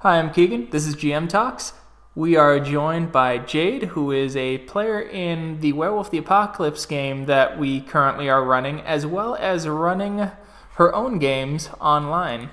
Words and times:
Hi, 0.00 0.18
I'm 0.18 0.30
Keegan. 0.30 0.68
This 0.72 0.86
is 0.86 0.94
GM 0.94 1.26
Talks. 1.26 1.72
We 2.14 2.36
are 2.36 2.60
joined 2.60 3.12
by 3.12 3.38
Jade, 3.38 3.84
who 3.84 4.12
is 4.12 4.36
a 4.36 4.58
player 4.58 5.00
in 5.00 5.60
the 5.60 5.72
Werewolf 5.72 6.10
the 6.10 6.18
Apocalypse 6.18 6.84
game 6.84 7.24
that 7.24 7.58
we 7.58 7.80
currently 7.80 8.28
are 8.28 8.44
running, 8.44 8.82
as 8.82 9.06
well 9.06 9.36
as 9.36 9.66
running 9.66 10.30
her 10.74 10.94
own 10.94 11.18
games 11.18 11.70
online. 11.80 12.50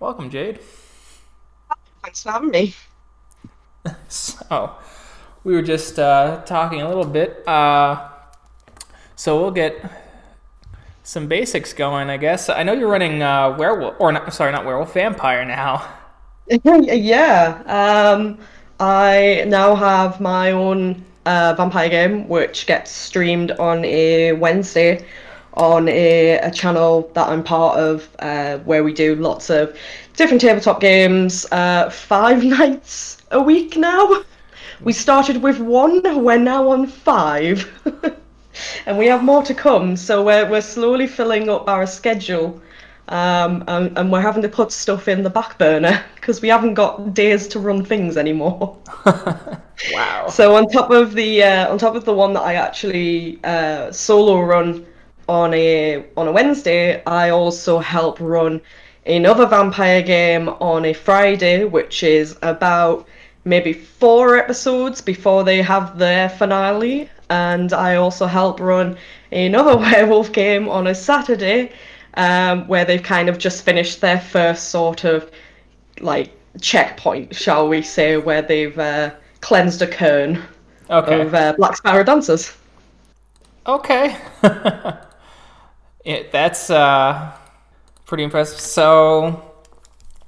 Welcome, 0.00 0.30
Jade. 0.30 0.58
Thanks 2.02 2.22
for 2.22 2.30
having 2.30 2.48
me. 2.48 2.74
So, 4.08 4.74
we 5.44 5.52
were 5.52 5.60
just 5.60 5.98
uh, 5.98 6.44
talking 6.46 6.80
a 6.80 6.88
little 6.88 7.04
bit. 7.04 7.46
Uh, 7.46 8.08
so, 9.16 9.38
we'll 9.38 9.50
get 9.50 9.76
some 11.02 11.26
basics 11.26 11.74
going, 11.74 12.08
I 12.08 12.16
guess. 12.16 12.48
I 12.48 12.62
know 12.62 12.72
you're 12.72 12.88
running 12.88 13.22
uh, 13.22 13.54
Werewolf, 13.58 13.96
or 13.98 14.12
not, 14.12 14.32
sorry, 14.32 14.50
not 14.50 14.64
Werewolf, 14.64 14.94
Vampire 14.94 15.44
now. 15.44 15.86
yeah. 16.64 17.62
Um, 17.66 18.38
I 18.78 19.44
now 19.48 19.74
have 19.74 20.20
my 20.20 20.52
own 20.52 21.04
uh, 21.24 21.54
vampire 21.56 21.88
game, 21.88 22.28
which 22.28 22.66
gets 22.66 22.90
streamed 22.90 23.50
on 23.52 23.84
a 23.84 24.32
Wednesday 24.32 25.04
on 25.54 25.88
a, 25.88 26.38
a 26.38 26.50
channel 26.50 27.10
that 27.14 27.28
I'm 27.28 27.42
part 27.42 27.78
of, 27.78 28.08
uh, 28.18 28.58
where 28.58 28.84
we 28.84 28.92
do 28.92 29.14
lots 29.16 29.48
of 29.50 29.76
different 30.14 30.40
tabletop 30.40 30.80
games, 30.80 31.46
uh, 31.50 31.90
five 31.90 32.44
nights 32.58 33.18
a 33.30 33.40
week 33.40 33.76
now. 33.76 34.22
We 34.82 34.92
started 34.92 35.42
with 35.42 35.58
one, 35.58 36.02
we're 36.22 36.38
now 36.38 36.68
on 36.68 36.86
five. 36.86 37.66
and 38.86 38.98
we 38.98 39.06
have 39.06 39.24
more 39.24 39.42
to 39.42 39.54
come, 39.54 39.96
so 39.96 40.22
we're, 40.22 40.48
we're 40.48 40.60
slowly 40.60 41.06
filling 41.06 41.48
up 41.48 41.68
our 41.68 41.86
schedule 41.86 42.60
um, 43.08 43.62
and, 43.68 43.96
and, 43.96 44.10
we're 44.10 44.20
having 44.20 44.42
to 44.42 44.48
put 44.48 44.72
stuff 44.72 45.06
in 45.06 45.22
the 45.22 45.30
back 45.30 45.58
burner 45.58 46.04
because 46.16 46.40
we 46.40 46.48
haven't 46.48 46.74
got 46.74 47.14
days 47.14 47.46
to 47.48 47.60
run 47.60 47.84
things 47.84 48.16
anymore. 48.16 48.76
wow! 49.92 50.26
So 50.28 50.56
on 50.56 50.68
top 50.68 50.90
of 50.90 51.14
the 51.14 51.44
uh, 51.44 51.70
on 51.70 51.78
top 51.78 51.94
of 51.94 52.04
the 52.04 52.14
one 52.14 52.32
that 52.32 52.42
I 52.42 52.54
actually 52.54 53.38
uh, 53.44 53.92
solo 53.92 54.40
run 54.40 54.84
on 55.28 55.54
a 55.54 56.04
on 56.16 56.26
a 56.26 56.32
Wednesday, 56.32 57.02
I 57.04 57.30
also 57.30 57.78
help 57.78 58.18
run 58.18 58.60
another 59.06 59.46
vampire 59.46 60.02
game 60.02 60.48
on 60.48 60.84
a 60.84 60.92
Friday, 60.92 61.64
which 61.64 62.02
is 62.02 62.36
about 62.42 63.06
maybe 63.44 63.72
four 63.72 64.36
episodes 64.36 65.00
before 65.00 65.44
they 65.44 65.62
have 65.62 65.96
their 65.96 66.28
finale, 66.28 67.08
and 67.30 67.72
I 67.72 67.94
also 67.94 68.26
help 68.26 68.58
run 68.58 68.96
another 69.30 69.76
werewolf 69.76 70.32
game 70.32 70.68
on 70.68 70.88
a 70.88 70.94
Saturday 70.94 71.70
um, 72.16 72.66
where 72.66 72.84
they've 72.84 73.02
kind 73.02 73.28
of 73.28 73.38
just 73.38 73.64
finished 73.64 74.00
their 74.00 74.20
first 74.20 74.70
sort 74.70 75.04
of 75.04 75.30
like 76.00 76.32
checkpoint, 76.60 77.34
shall 77.34 77.68
we 77.68 77.82
say, 77.82 78.16
where 78.16 78.42
they've 78.42 78.78
uh, 78.78 79.10
cleansed 79.40 79.82
a 79.82 79.86
caern 79.86 80.42
okay. 80.90 81.20
of 81.20 81.34
uh, 81.34 81.54
Black 81.56 81.76
Spiral 81.76 82.04
dancers. 82.04 82.56
Okay. 83.66 84.16
it, 86.04 86.32
that's 86.32 86.70
uh, 86.70 87.32
pretty 88.04 88.24
impressive. 88.24 88.60
So, 88.60 89.42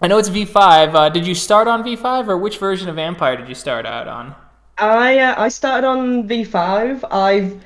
I 0.00 0.08
know 0.08 0.18
it's 0.18 0.28
V5. 0.28 0.94
Uh, 0.94 1.08
did 1.08 1.26
you 1.26 1.34
start 1.34 1.68
on 1.68 1.82
V5, 1.82 2.28
or 2.28 2.36
which 2.36 2.58
version 2.58 2.88
of 2.88 2.96
Vampire 2.96 3.36
did 3.36 3.48
you 3.48 3.54
start 3.54 3.86
out 3.86 4.08
on? 4.08 4.34
I 4.78 5.18
uh, 5.18 5.34
I 5.36 5.48
started 5.48 5.86
on 5.86 6.28
V5. 6.28 7.04
I've 7.10 7.60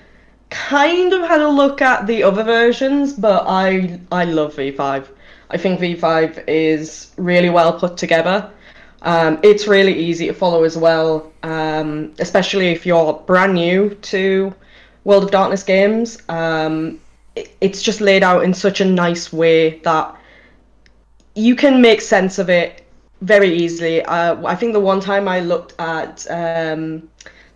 kind 0.53 1.13
of 1.13 1.23
had 1.23 1.41
a 1.41 1.49
look 1.49 1.83
at 1.83 2.07
the 2.07 2.23
other 2.23 2.45
versions, 2.45 3.15
but 3.15 3.45
I 3.47 3.99
I 4.13 4.25
love 4.25 4.55
V5. 4.55 5.09
I 5.51 5.57
think 5.57 5.81
V5 5.81 6.45
is 6.47 7.11
really 7.17 7.51
well 7.51 7.79
put 7.79 7.97
together. 7.97 8.51
Um, 9.03 9.41
it's 9.43 9.67
really 9.67 9.95
easy 9.95 10.29
to 10.29 10.35
follow 10.35 10.63
as 10.65 10.77
well, 10.79 11.33
um, 11.43 12.13
especially 12.21 12.69
if 12.69 12.87
you're 12.87 13.15
brand 13.27 13.55
new 13.55 13.91
to 14.13 14.55
World 15.05 15.25
of 15.25 15.31
Darkness 15.31 15.63
games. 15.63 16.19
Um, 16.29 17.01
it, 17.35 17.57
it's 17.61 17.83
just 17.83 18.01
laid 18.01 18.23
out 18.23 18.45
in 18.45 18.55
such 18.55 18.81
a 18.81 18.85
nice 18.85 19.33
way 19.33 19.79
that 19.81 20.17
you 21.35 21.57
can 21.57 21.81
make 21.81 22.01
sense 22.01 22.39
of 22.39 22.49
it 22.49 22.85
very 23.23 23.53
easily. 23.53 24.03
Uh, 24.03 24.47
I 24.47 24.55
think 24.55 24.73
the 24.73 24.81
one 24.81 25.01
time 25.01 25.27
I 25.27 25.41
looked 25.41 25.75
at 25.79 26.27
um, 26.31 27.09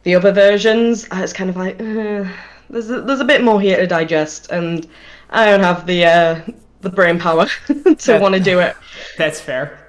the 0.02 0.14
other 0.14 0.32
versions, 0.32 1.06
I 1.10 1.20
was 1.20 1.32
kind 1.32 1.50
of 1.50 1.56
like. 1.56 1.80
Uh, 1.80 2.24
there's 2.70 2.90
a, 2.90 3.00
there's 3.00 3.20
a 3.20 3.24
bit 3.24 3.42
more 3.42 3.60
here 3.60 3.76
to 3.76 3.86
digest, 3.86 4.50
and 4.50 4.86
I 5.30 5.46
don't 5.46 5.60
have 5.60 5.86
the 5.86 6.04
uh, 6.04 6.40
the 6.80 6.90
brain 6.90 7.18
power 7.18 7.46
to 7.98 8.18
want 8.18 8.34
to 8.34 8.40
do 8.40 8.60
it. 8.60 8.76
That's 9.18 9.40
fair. 9.40 9.82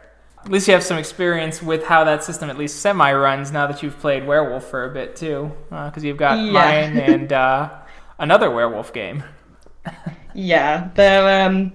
At 0.44 0.52
least 0.52 0.68
you 0.68 0.74
have 0.74 0.84
some 0.84 0.98
experience 0.98 1.62
with 1.62 1.84
how 1.84 2.04
that 2.06 2.24
system 2.24 2.50
at 2.50 2.58
least 2.58 2.80
semi 2.80 3.12
runs 3.12 3.52
now 3.52 3.68
that 3.68 3.84
you've 3.84 4.00
played 4.00 4.26
Werewolf 4.26 4.66
for 4.66 4.86
a 4.86 4.94
bit 4.94 5.16
too, 5.16 5.52
because 5.70 6.04
uh, 6.04 6.08
you've 6.08 6.18
got 6.18 6.38
yeah. 6.38 6.52
mine 6.52 6.98
and 7.12 7.34
uh, 7.34 7.70
another 8.20 8.50
Werewolf 8.50 8.94
game. 8.94 9.24
yeah, 10.34 10.90
they're 10.96 11.46
um, 11.46 11.74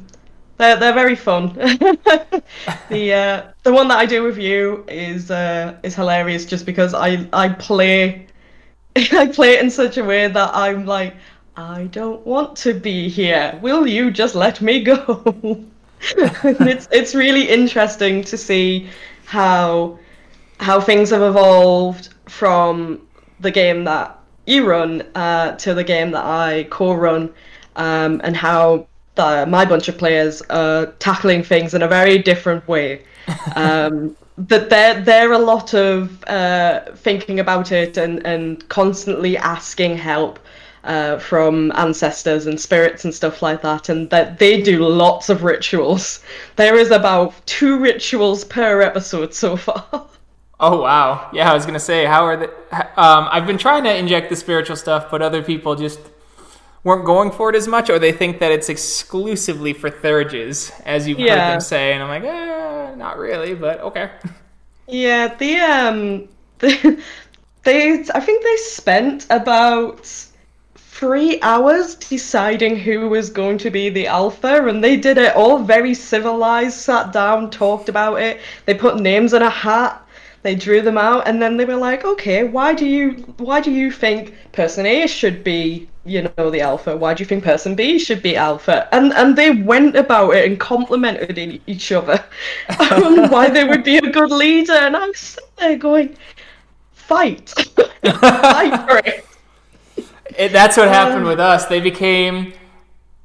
they're 0.56 0.76
they're 0.76 0.94
very 0.94 1.16
fun. 1.16 1.52
the 2.88 3.12
uh, 3.12 3.52
the 3.62 3.72
one 3.72 3.88
that 3.88 3.98
I 3.98 4.06
do 4.06 4.22
with 4.22 4.38
you 4.38 4.84
is 4.88 5.30
uh, 5.30 5.76
is 5.82 5.94
hilarious 5.94 6.46
just 6.46 6.64
because 6.64 6.94
I 6.94 7.28
I 7.32 7.50
play 7.50 8.26
I 9.12 9.26
play 9.28 9.54
it 9.54 9.62
in 9.62 9.70
such 9.70 9.96
a 9.98 10.04
way 10.04 10.28
that 10.28 10.50
I'm 10.54 10.86
like, 10.86 11.14
I 11.56 11.84
don't 11.84 12.24
want 12.26 12.56
to 12.58 12.74
be 12.74 13.08
here. 13.08 13.58
Will 13.62 13.86
you 13.86 14.10
just 14.10 14.34
let 14.34 14.60
me 14.60 14.82
go? 14.82 15.64
it's 16.00 16.88
it's 16.90 17.14
really 17.14 17.48
interesting 17.48 18.24
to 18.24 18.36
see 18.36 18.88
how 19.24 19.98
how 20.60 20.80
things 20.80 21.10
have 21.10 21.22
evolved 21.22 22.14
from 22.28 23.06
the 23.40 23.50
game 23.50 23.84
that 23.84 24.18
you 24.46 24.66
run 24.66 25.02
uh, 25.14 25.52
to 25.56 25.74
the 25.74 25.84
game 25.84 26.10
that 26.12 26.24
I 26.24 26.64
co-run, 26.70 27.32
um, 27.76 28.20
and 28.24 28.36
how 28.36 28.86
the, 29.14 29.46
my 29.46 29.64
bunch 29.64 29.88
of 29.88 29.98
players 29.98 30.42
are 30.50 30.86
tackling 30.98 31.42
things 31.42 31.74
in 31.74 31.82
a 31.82 31.88
very 31.88 32.18
different 32.18 32.66
way. 32.68 33.02
Um, 33.54 34.16
that 34.38 34.70
they 34.70 34.76
there 34.76 35.00
there 35.00 35.32
a 35.32 35.38
lot 35.38 35.74
of 35.74 36.24
uh, 36.24 36.80
thinking 36.96 37.40
about 37.40 37.72
it 37.72 37.96
and 37.96 38.24
and 38.26 38.66
constantly 38.68 39.36
asking 39.36 39.96
help 39.96 40.38
uh, 40.84 41.18
from 41.18 41.70
ancestors 41.76 42.46
and 42.46 42.60
spirits 42.60 43.04
and 43.04 43.14
stuff 43.14 43.42
like 43.42 43.62
that, 43.62 43.88
and 43.88 44.10
that 44.10 44.38
they 44.38 44.60
do 44.60 44.86
lots 44.86 45.28
of 45.28 45.44
rituals. 45.44 46.20
There 46.56 46.76
is 46.76 46.90
about 46.90 47.34
two 47.46 47.78
rituals 47.78 48.44
per 48.44 48.80
episode 48.82 49.34
so 49.34 49.56
far. 49.56 49.84
Oh 50.64 50.80
wow! 50.80 51.28
Yeah, 51.32 51.50
I 51.50 51.54
was 51.54 51.66
gonna 51.66 51.80
say, 51.80 52.04
how 52.04 52.24
are 52.24 52.36
the? 52.36 52.48
Um, 52.96 53.26
I've 53.32 53.48
been 53.48 53.58
trying 53.58 53.82
to 53.82 53.92
inject 53.92 54.30
the 54.30 54.36
spiritual 54.36 54.76
stuff, 54.76 55.10
but 55.10 55.20
other 55.20 55.42
people 55.42 55.74
just 55.74 55.98
weren't 56.84 57.04
going 57.04 57.30
for 57.30 57.50
it 57.50 57.56
as 57.56 57.68
much, 57.68 57.90
or 57.90 57.98
they 57.98 58.12
think 58.12 58.40
that 58.40 58.50
it's 58.50 58.68
exclusively 58.68 59.72
for 59.72 59.90
Theurges, 59.90 60.72
as 60.84 61.06
you've 61.06 61.18
yeah. 61.18 61.46
heard 61.46 61.52
them 61.54 61.60
say, 61.60 61.92
and 61.92 62.02
I'm 62.02 62.08
like, 62.08 62.24
eh, 62.24 62.94
not 62.96 63.18
really, 63.18 63.54
but 63.54 63.80
okay. 63.80 64.10
Yeah, 64.88 65.34
the 65.34 65.56
um, 65.56 66.28
the, 66.58 67.02
they 67.62 68.04
I 68.14 68.20
think 68.20 68.42
they 68.42 68.56
spent 68.56 69.26
about 69.30 70.06
three 70.74 71.40
hours 71.42 71.94
deciding 71.94 72.76
who 72.76 73.08
was 73.08 73.30
going 73.30 73.58
to 73.58 73.70
be 73.70 73.88
the 73.88 74.06
alpha, 74.06 74.66
and 74.68 74.82
they 74.82 74.96
did 74.96 75.18
it 75.18 75.36
all 75.36 75.58
very 75.58 75.94
civilized. 75.94 76.78
Sat 76.78 77.12
down, 77.12 77.50
talked 77.50 77.88
about 77.88 78.20
it. 78.20 78.40
They 78.66 78.74
put 78.74 79.00
names 79.00 79.32
in 79.32 79.42
a 79.42 79.50
hat. 79.50 80.00
They 80.42 80.56
drew 80.56 80.82
them 80.82 80.98
out, 80.98 81.28
and 81.28 81.40
then 81.40 81.56
they 81.56 81.64
were 81.64 81.76
like, 81.76 82.04
"Okay, 82.04 82.42
why 82.42 82.74
do 82.74 82.86
you 82.86 83.12
why 83.38 83.60
do 83.60 83.70
you 83.70 83.92
think 83.92 84.34
person 84.52 84.84
A 84.86 85.06
should 85.06 85.44
be 85.44 85.88
you 86.04 86.22
know 86.36 86.50
the 86.50 86.60
alpha? 86.60 86.96
Why 86.96 87.14
do 87.14 87.22
you 87.22 87.26
think 87.26 87.44
person 87.44 87.74
B 87.74 87.98
should 87.98 88.22
be 88.22 88.36
alpha?" 88.36 88.88
And 88.94 89.12
and 89.12 89.36
they 89.36 89.50
went 89.50 89.96
about 89.96 90.30
it 90.30 90.48
and 90.48 90.58
complimented 90.58 91.38
each 91.66 91.92
other 91.92 92.24
on 92.80 93.30
why 93.30 93.48
they 93.48 93.64
would 93.64 93.84
be 93.84 93.96
a 93.96 94.10
good 94.10 94.30
leader. 94.30 94.72
And 94.72 94.96
I 94.96 95.06
was 95.06 95.38
there 95.58 95.76
going, 95.76 96.16
"Fight, 96.92 97.50
fight 98.02 98.88
for 98.88 98.98
it." 98.98 99.26
it 100.36 100.52
that's 100.52 100.76
what 100.76 100.88
happened 100.88 101.22
um, 101.22 101.28
with 101.28 101.40
us. 101.40 101.66
They 101.66 101.80
became 101.80 102.52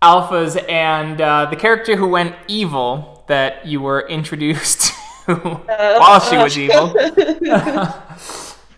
alphas, 0.01 0.57
and 0.69 1.19
uh, 1.19 1.47
the 1.49 1.55
character 1.55 1.95
who 1.95 2.07
went 2.07 2.35
evil 2.47 3.23
that 3.27 3.65
you 3.65 3.81
were 3.81 4.07
introduced 4.07 4.93
uh, 5.27 5.35
while 5.35 6.19
she 6.19 6.37
was 6.37 6.57
evil. 6.57 6.95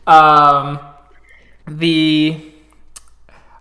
um, 0.08 0.80
the 1.68 2.49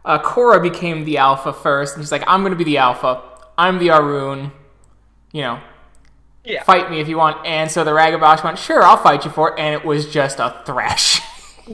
uh, 0.09 0.19
Cora 0.19 0.59
became 0.59 1.05
the 1.05 1.19
alpha 1.19 1.53
first, 1.53 1.95
and 1.95 2.03
she's 2.03 2.11
like, 2.11 2.25
"I'm 2.27 2.41
going 2.41 2.53
to 2.53 2.57
be 2.57 2.65
the 2.65 2.79
alpha. 2.79 3.23
I'm 3.59 3.79
the 3.79 3.89
Ahroun. 3.89 4.51
You 5.33 5.43
know, 5.43 5.61
yeah. 6.45 6.63
fight 6.65 6.91
me 6.91 6.99
if 7.01 7.09
you 7.09 7.19
want." 7.19 7.47
And 7.47 7.71
so 7.71 7.85
the 7.85 7.91
Ragabash 7.91 8.43
went, 8.43 8.59
"Sure, 8.59 8.83
I'll 8.83 8.97
fight 8.97 9.27
you 9.27 9.31
for 9.31 9.51
it," 9.51 9.61
and 9.61 9.75
it 9.75 9.85
was 9.85 10.11
just 10.11 10.41
a 10.41 10.63
thrash. 10.65 11.21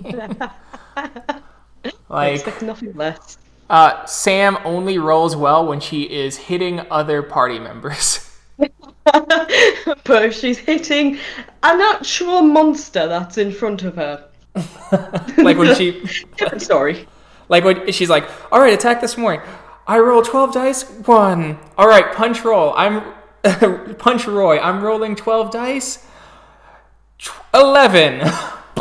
like 2.08 2.60
nothing 2.62 2.92
less. 2.94 3.38
Uh, 3.70 4.04
Sam 4.04 4.58
only 4.64 4.98
rolls 4.98 5.36
well 5.36 5.64
when 5.66 5.78
she 5.78 6.02
is 6.02 6.36
hitting 6.36 6.80
other 6.90 7.22
party 7.22 7.60
members. 7.60 8.36
but 10.04 10.34
she's 10.34 10.58
hitting 10.58 11.18
an 11.62 11.80
actual 11.80 12.42
monster 12.42 13.06
that's 13.06 13.38
in 13.38 13.52
front 13.52 13.84
of 13.84 13.94
her. 13.94 14.28
like 15.38 15.56
when 15.56 15.74
she. 15.76 16.04
Sorry. 16.58 17.06
Like 17.48 17.64
when 17.64 17.90
she's 17.92 18.10
like, 18.10 18.28
"All 18.52 18.60
right, 18.60 18.72
attack 18.72 19.00
this 19.00 19.16
morning." 19.16 19.40
I 19.86 19.98
roll 19.98 20.22
twelve 20.22 20.54
dice. 20.54 20.84
One. 21.06 21.58
All 21.76 21.86
right, 21.86 22.12
punch 22.14 22.44
roll. 22.44 22.72
I'm 22.76 23.02
punch 23.98 24.26
Roy. 24.26 24.58
I'm 24.58 24.82
rolling 24.82 25.14
twelve 25.16 25.50
dice. 25.50 26.06
Eleven. 27.52 28.22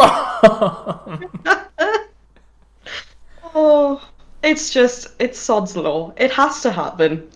oh, 3.56 4.02
it's 4.42 4.70
just 4.70 5.08
it's 5.20 5.38
sod's 5.38 5.76
law. 5.76 6.14
It 6.18 6.32
has 6.32 6.62
to 6.62 6.72
happen. 6.72 7.30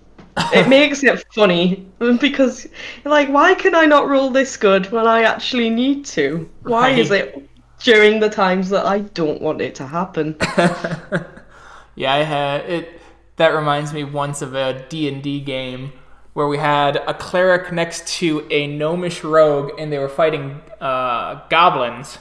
It 0.54 0.68
makes 0.70 1.04
it 1.04 1.24
funny 1.34 1.86
because 2.00 2.68
like, 3.04 3.28
why 3.30 3.54
can 3.56 3.76
I 3.76 3.86
not 3.86 4.08
roll 4.08 4.30
this 4.30 4.56
good 4.56 4.90
when 4.92 5.06
I 5.06 5.24
actually 5.24 5.70
need 5.70 6.06
to? 6.06 6.50
Why 6.64 6.92
right. 6.92 7.00
is 7.00 7.12
it 7.12 7.50
during 7.80 8.20
the 8.20 8.30
times 8.30 8.70
that 8.70 8.86
I 8.86 9.00
don't 9.00 9.42
want 9.42 9.62
it 9.62 9.76
to 9.76 9.88
happen? 9.88 10.36
yeah, 11.96 12.14
I 12.14 12.24
had 12.24 12.62
it. 12.70 13.02
That 13.38 13.50
reminds 13.50 13.94
me 13.94 14.04
once 14.04 14.42
of 14.42 14.56
a 14.56 14.86
D 14.90 15.08
and 15.08 15.22
D 15.22 15.40
game 15.40 15.94
where 16.34 16.48
we 16.48 16.58
had 16.58 16.98
a 16.98 17.14
cleric 17.14 17.72
next 17.72 18.08
to 18.08 18.46
a 18.52 18.68
gnomish 18.68 19.24
rogue, 19.24 19.72
and 19.80 19.92
they 19.92 19.98
were 19.98 20.10
fighting 20.10 20.62
uh, 20.80 21.42
goblins, 21.50 22.20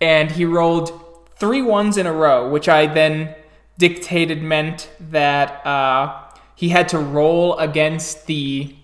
and 0.00 0.30
he 0.30 0.44
rolled 0.44 0.98
three 1.36 1.62
ones 1.62 1.96
in 1.96 2.06
a 2.06 2.12
row, 2.12 2.48
which 2.48 2.68
I 2.68 2.86
then 2.86 3.34
dictated 3.78 4.42
meant 4.42 4.90
that 5.00 5.66
uh, 5.66 6.30
he 6.54 6.68
had 6.68 6.88
to 6.90 6.98
roll 6.98 7.56
against 7.58 8.26
the 8.26 8.74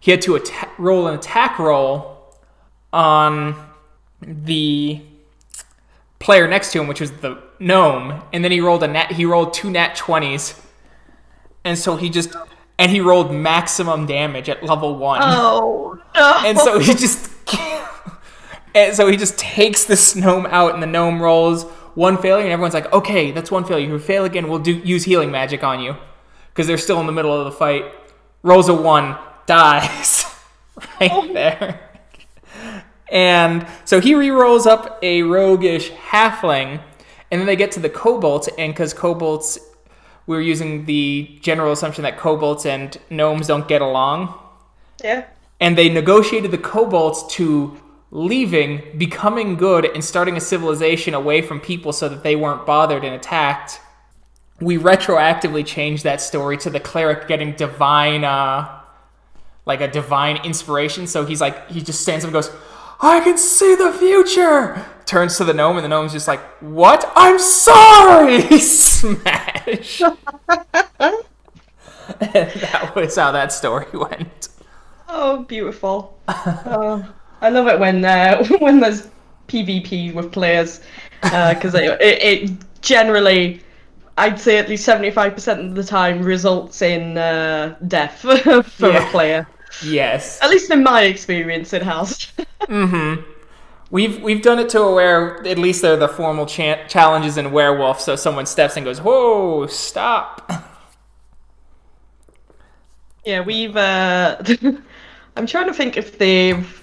he 0.00 0.10
had 0.10 0.22
to 0.22 0.42
roll 0.78 1.06
an 1.06 1.14
attack 1.14 1.58
roll 1.58 2.34
on 2.92 3.54
the 4.22 5.02
player 6.20 6.46
next 6.46 6.70
to 6.72 6.80
him, 6.80 6.86
which 6.86 7.00
was 7.00 7.10
the 7.10 7.42
gnome, 7.58 8.22
and 8.32 8.44
then 8.44 8.52
he 8.52 8.60
rolled 8.60 8.84
a 8.84 8.88
nat. 8.88 9.10
He 9.10 9.24
rolled 9.24 9.52
two 9.52 9.70
nat 9.70 9.96
twenties, 9.96 10.54
and 11.64 11.76
so 11.76 11.96
he 11.96 12.08
just 12.08 12.36
and 12.78 12.90
he 12.90 13.00
rolled 13.00 13.34
maximum 13.34 14.06
damage 14.06 14.48
at 14.48 14.62
level 14.62 14.96
one. 14.96 15.20
Oh 15.22 15.98
no! 16.14 16.42
And 16.44 16.56
so 16.58 16.78
he 16.78 16.94
just 16.94 17.32
and 18.74 18.94
so 18.94 19.08
he 19.08 19.16
just 19.16 19.36
takes 19.38 19.84
the 19.84 20.20
gnome 20.20 20.46
out, 20.46 20.74
and 20.74 20.82
the 20.82 20.86
gnome 20.86 21.20
rolls 21.20 21.64
one 21.94 22.16
failure, 22.18 22.44
and 22.44 22.52
everyone's 22.52 22.74
like, 22.74 22.92
"Okay, 22.92 23.32
that's 23.32 23.50
one 23.50 23.64
failure. 23.64 23.84
If 23.86 23.90
you 23.90 23.98
fail 23.98 24.24
again, 24.24 24.48
we'll 24.48 24.60
do 24.60 24.72
use 24.72 25.04
healing 25.04 25.30
magic 25.30 25.64
on 25.64 25.80
you," 25.80 25.96
because 26.52 26.66
they're 26.66 26.78
still 26.78 27.00
in 27.00 27.06
the 27.06 27.12
middle 27.12 27.36
of 27.36 27.44
the 27.44 27.52
fight. 27.52 27.84
Rolls 28.42 28.68
a 28.68 28.74
one, 28.74 29.18
dies 29.46 30.24
right 31.00 31.10
oh. 31.12 31.32
there. 31.32 31.89
And 33.10 33.66
so 33.84 34.00
he 34.00 34.14
re-rolls 34.14 34.66
up 34.66 34.98
a 35.02 35.22
roguish 35.22 35.90
halfling, 35.90 36.80
and 37.30 37.40
then 37.40 37.46
they 37.46 37.56
get 37.56 37.72
to 37.72 37.80
the 37.80 37.90
kobolds, 37.90 38.48
and 38.58 38.72
because 38.72 38.94
kobolds 38.94 39.58
we're 40.30 40.40
using 40.40 40.84
the 40.84 41.38
general 41.40 41.72
assumption 41.72 42.02
that 42.02 42.16
kobolds 42.16 42.64
and 42.64 42.96
gnomes 43.10 43.48
don't 43.48 43.66
get 43.66 43.82
along. 43.82 44.32
Yeah. 45.02 45.24
And 45.58 45.76
they 45.76 45.88
negotiated 45.88 46.52
the 46.52 46.58
kobolds 46.58 47.26
to 47.34 47.76
leaving, 48.12 48.96
becoming 48.96 49.56
good, 49.56 49.84
and 49.84 50.04
starting 50.04 50.36
a 50.36 50.40
civilization 50.40 51.14
away 51.14 51.42
from 51.42 51.58
people 51.58 51.92
so 51.92 52.08
that 52.08 52.22
they 52.22 52.36
weren't 52.36 52.64
bothered 52.64 53.02
and 53.04 53.14
attacked. 53.14 53.80
We 54.60 54.78
retroactively 54.78 55.66
changed 55.66 56.04
that 56.04 56.20
story 56.20 56.56
to 56.58 56.70
the 56.70 56.78
cleric 56.78 57.26
getting 57.26 57.52
divine, 57.56 58.22
uh, 58.22 58.82
like 59.66 59.80
a 59.80 59.88
divine 59.88 60.44
inspiration. 60.44 61.08
So 61.08 61.24
he's 61.24 61.40
like, 61.40 61.68
he 61.70 61.82
just 61.82 62.02
stands 62.02 62.24
up 62.24 62.28
and 62.28 62.34
goes, 62.34 62.52
I 63.00 63.20
can 63.20 63.38
see 63.38 63.74
the 63.74 63.92
future! 63.92 64.86
turns 65.10 65.36
to 65.36 65.44
the 65.44 65.52
gnome, 65.52 65.76
and 65.76 65.84
the 65.84 65.88
gnome's 65.88 66.12
just 66.12 66.28
like, 66.28 66.40
"What? 66.60 67.10
I'm 67.16 67.38
sorry!" 67.38 68.42
Smash. 68.60 70.00
and 72.20 72.50
that 72.60 72.92
was 72.94 73.16
how 73.16 73.32
that 73.32 73.52
story 73.52 73.86
went. 73.92 74.48
Oh, 75.08 75.42
beautiful! 75.42 76.16
uh, 76.28 77.02
I 77.40 77.48
love 77.48 77.66
it 77.66 77.80
when 77.80 78.04
uh, 78.04 78.44
when 78.60 78.78
there's 78.78 79.08
PvP 79.48 80.14
with 80.14 80.30
players 80.30 80.80
because 81.22 81.74
uh, 81.74 81.78
it, 81.78 82.00
it, 82.00 82.22
it, 82.22 82.50
generally, 82.80 83.60
I'd 84.16 84.38
say 84.38 84.58
at 84.58 84.68
least 84.68 84.84
seventy 84.84 85.10
five 85.10 85.34
percent 85.34 85.60
of 85.60 85.74
the 85.74 85.84
time 85.84 86.22
results 86.22 86.82
in 86.82 87.18
uh, 87.18 87.74
death 87.88 88.20
for 88.20 88.34
yeah. 88.90 89.08
a 89.08 89.10
player. 89.10 89.48
Yes. 89.82 90.40
At 90.42 90.50
least 90.50 90.70
in 90.70 90.82
my 90.82 91.02
experience, 91.02 91.72
it 91.72 91.82
has. 91.82 92.32
mm-hmm. 92.62 93.22
We've 93.90 94.22
we've 94.22 94.42
done 94.42 94.60
it 94.60 94.68
to 94.70 94.82
where 94.82 95.44
at 95.46 95.58
least 95.58 95.82
they're 95.82 95.96
the 95.96 96.08
formal 96.08 96.46
cha- 96.46 96.86
challenges 96.86 97.36
in 97.36 97.50
Werewolf, 97.50 98.00
so 98.00 98.14
someone 98.14 98.46
steps 98.46 98.76
and 98.76 98.84
goes, 98.86 99.00
"Whoa, 99.00 99.66
stop!" 99.66 100.50
Yeah, 103.24 103.40
we've. 103.40 103.76
Uh, 103.76 104.42
I'm 105.36 105.46
trying 105.46 105.66
to 105.66 105.74
think 105.74 105.96
if 105.96 106.18
they've. 106.18 106.76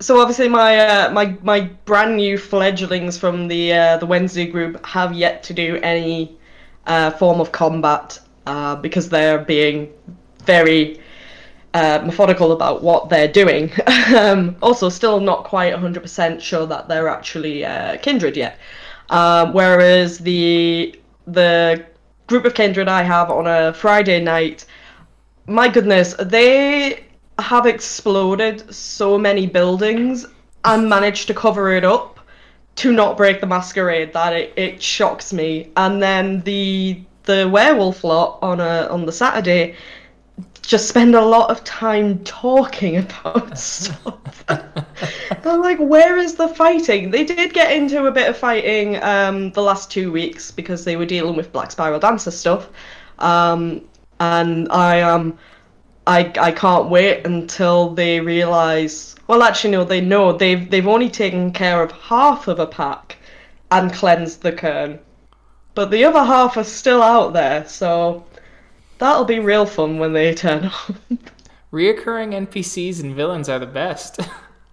So 0.00 0.20
obviously, 0.20 0.48
my 0.48 0.76
uh, 0.78 1.12
my 1.12 1.36
my 1.42 1.62
brand 1.86 2.16
new 2.16 2.36
fledglings 2.36 3.16
from 3.16 3.48
the 3.48 3.72
uh, 3.72 3.96
the 3.96 4.06
Wednesday 4.06 4.46
group 4.46 4.84
have 4.84 5.14
yet 5.14 5.42
to 5.44 5.54
do 5.54 5.76
any 5.82 6.36
uh, 6.86 7.10
form 7.12 7.40
of 7.40 7.52
combat 7.52 8.18
uh, 8.46 8.76
because 8.76 9.08
they're 9.08 9.38
being 9.38 9.90
very 10.44 11.00
uh, 11.74 12.00
methodical 12.04 12.52
about 12.52 12.82
what 12.82 13.08
they're 13.08 13.28
doing. 13.28 13.70
um, 14.16 14.56
also, 14.62 14.88
still 14.88 15.20
not 15.20 15.44
quite 15.44 15.74
100% 15.74 16.40
sure 16.40 16.66
that 16.66 16.88
they're 16.88 17.08
actually 17.08 17.64
uh, 17.64 17.96
kindred 17.98 18.36
yet. 18.36 18.58
Um, 19.10 19.52
whereas 19.52 20.18
the 20.18 20.98
the 21.26 21.84
group 22.26 22.44
of 22.44 22.54
kindred 22.54 22.88
I 22.88 23.02
have 23.02 23.30
on 23.30 23.46
a 23.46 23.72
Friday 23.74 24.22
night, 24.22 24.64
my 25.46 25.68
goodness, 25.68 26.14
they 26.18 27.04
have 27.38 27.66
exploded 27.66 28.72
so 28.72 29.18
many 29.18 29.46
buildings 29.46 30.26
and 30.64 30.88
managed 30.88 31.26
to 31.26 31.34
cover 31.34 31.72
it 31.72 31.84
up 31.84 32.20
to 32.76 32.92
not 32.92 33.16
break 33.16 33.40
the 33.40 33.46
masquerade 33.46 34.12
that 34.12 34.32
it, 34.32 34.52
it 34.56 34.82
shocks 34.82 35.32
me. 35.32 35.70
And 35.76 36.02
then 36.02 36.40
the 36.42 37.02
the 37.24 37.48
werewolf 37.48 38.04
lot 38.04 38.38
on 38.42 38.60
a 38.60 38.86
on 38.90 39.06
the 39.06 39.12
Saturday 39.12 39.74
just 40.66 40.88
spend 40.88 41.14
a 41.14 41.24
lot 41.24 41.50
of 41.50 41.62
time 41.64 42.22
talking 42.24 42.96
about 43.04 43.58
stuff. 43.58 44.44
I'm 44.48 45.60
like, 45.60 45.78
where 45.78 46.18
is 46.18 46.34
the 46.34 46.48
fighting? 46.48 47.10
They 47.10 47.24
did 47.24 47.52
get 47.52 47.72
into 47.72 48.06
a 48.06 48.10
bit 48.10 48.28
of 48.28 48.36
fighting 48.36 49.02
um, 49.02 49.50
the 49.52 49.62
last 49.62 49.90
two 49.90 50.10
weeks 50.12 50.50
because 50.50 50.84
they 50.84 50.96
were 50.96 51.06
dealing 51.06 51.36
with 51.36 51.52
Black 51.52 51.70
Spiral 51.70 52.00
Dancer 52.00 52.30
stuff. 52.30 52.68
Um, 53.18 53.82
and 54.20 54.70
I 54.70 55.00
um, 55.02 55.38
I 56.06 56.32
I 56.38 56.52
can't 56.52 56.88
wait 56.88 57.26
until 57.26 57.90
they 57.90 58.20
realise. 58.20 59.14
Well, 59.26 59.42
actually, 59.42 59.70
no, 59.70 59.84
they 59.84 60.00
know 60.00 60.32
they've 60.32 60.70
they've 60.70 60.86
only 60.86 61.10
taken 61.10 61.52
care 61.52 61.82
of 61.82 61.92
half 61.92 62.48
of 62.48 62.58
a 62.58 62.66
pack 62.66 63.16
and 63.70 63.92
cleansed 63.92 64.42
the 64.42 64.52
caern, 64.52 64.98
but 65.74 65.90
the 65.90 66.04
other 66.04 66.24
half 66.24 66.56
are 66.56 66.64
still 66.64 67.02
out 67.02 67.32
there. 67.32 67.66
So 67.66 68.24
That'll 68.98 69.24
be 69.24 69.40
real 69.40 69.66
fun 69.66 69.98
when 69.98 70.12
they 70.12 70.34
turn 70.34 70.64
up. 70.88 70.96
Reoccurring 71.72 72.46
NPCs 72.46 73.00
and 73.00 73.14
villains 73.14 73.48
are 73.48 73.58
the 73.58 73.66
best. 73.66 74.20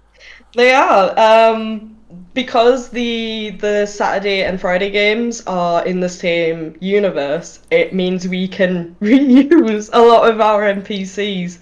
they 0.55 0.73
are. 0.73 1.17
Um, 1.17 1.97
because 2.33 2.89
the 2.89 3.51
the 3.59 3.85
Saturday 3.85 4.43
and 4.43 4.59
Friday 4.59 4.91
games 4.91 5.41
are 5.47 5.85
in 5.85 5.99
the 5.99 6.09
same 6.09 6.75
universe, 6.79 7.59
it 7.71 7.93
means 7.93 8.27
we 8.27 8.47
can 8.47 8.95
reuse 9.01 9.89
a 9.93 10.01
lot 10.01 10.29
of 10.29 10.39
our 10.39 10.61
NPCs, 10.61 11.59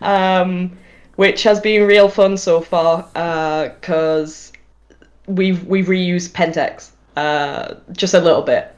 um, 0.00 0.76
which 1.16 1.42
has 1.42 1.60
been 1.60 1.86
real 1.86 2.08
fun 2.08 2.36
so 2.36 2.60
far. 2.60 3.02
Because 3.14 4.52
uh, 4.90 5.06
we've 5.26 5.64
we've 5.64 5.86
reused 5.86 6.32
Pentex 6.32 6.90
uh, 7.16 7.74
just 7.92 8.14
a 8.14 8.20
little 8.20 8.42
bit. 8.42 8.74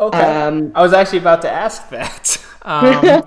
Okay. 0.00 0.18
Um, 0.18 0.72
I 0.74 0.82
was 0.82 0.92
actually 0.92 1.18
about 1.18 1.42
to 1.42 1.50
ask 1.50 1.88
that. 1.90 2.44
Um, 2.62 3.22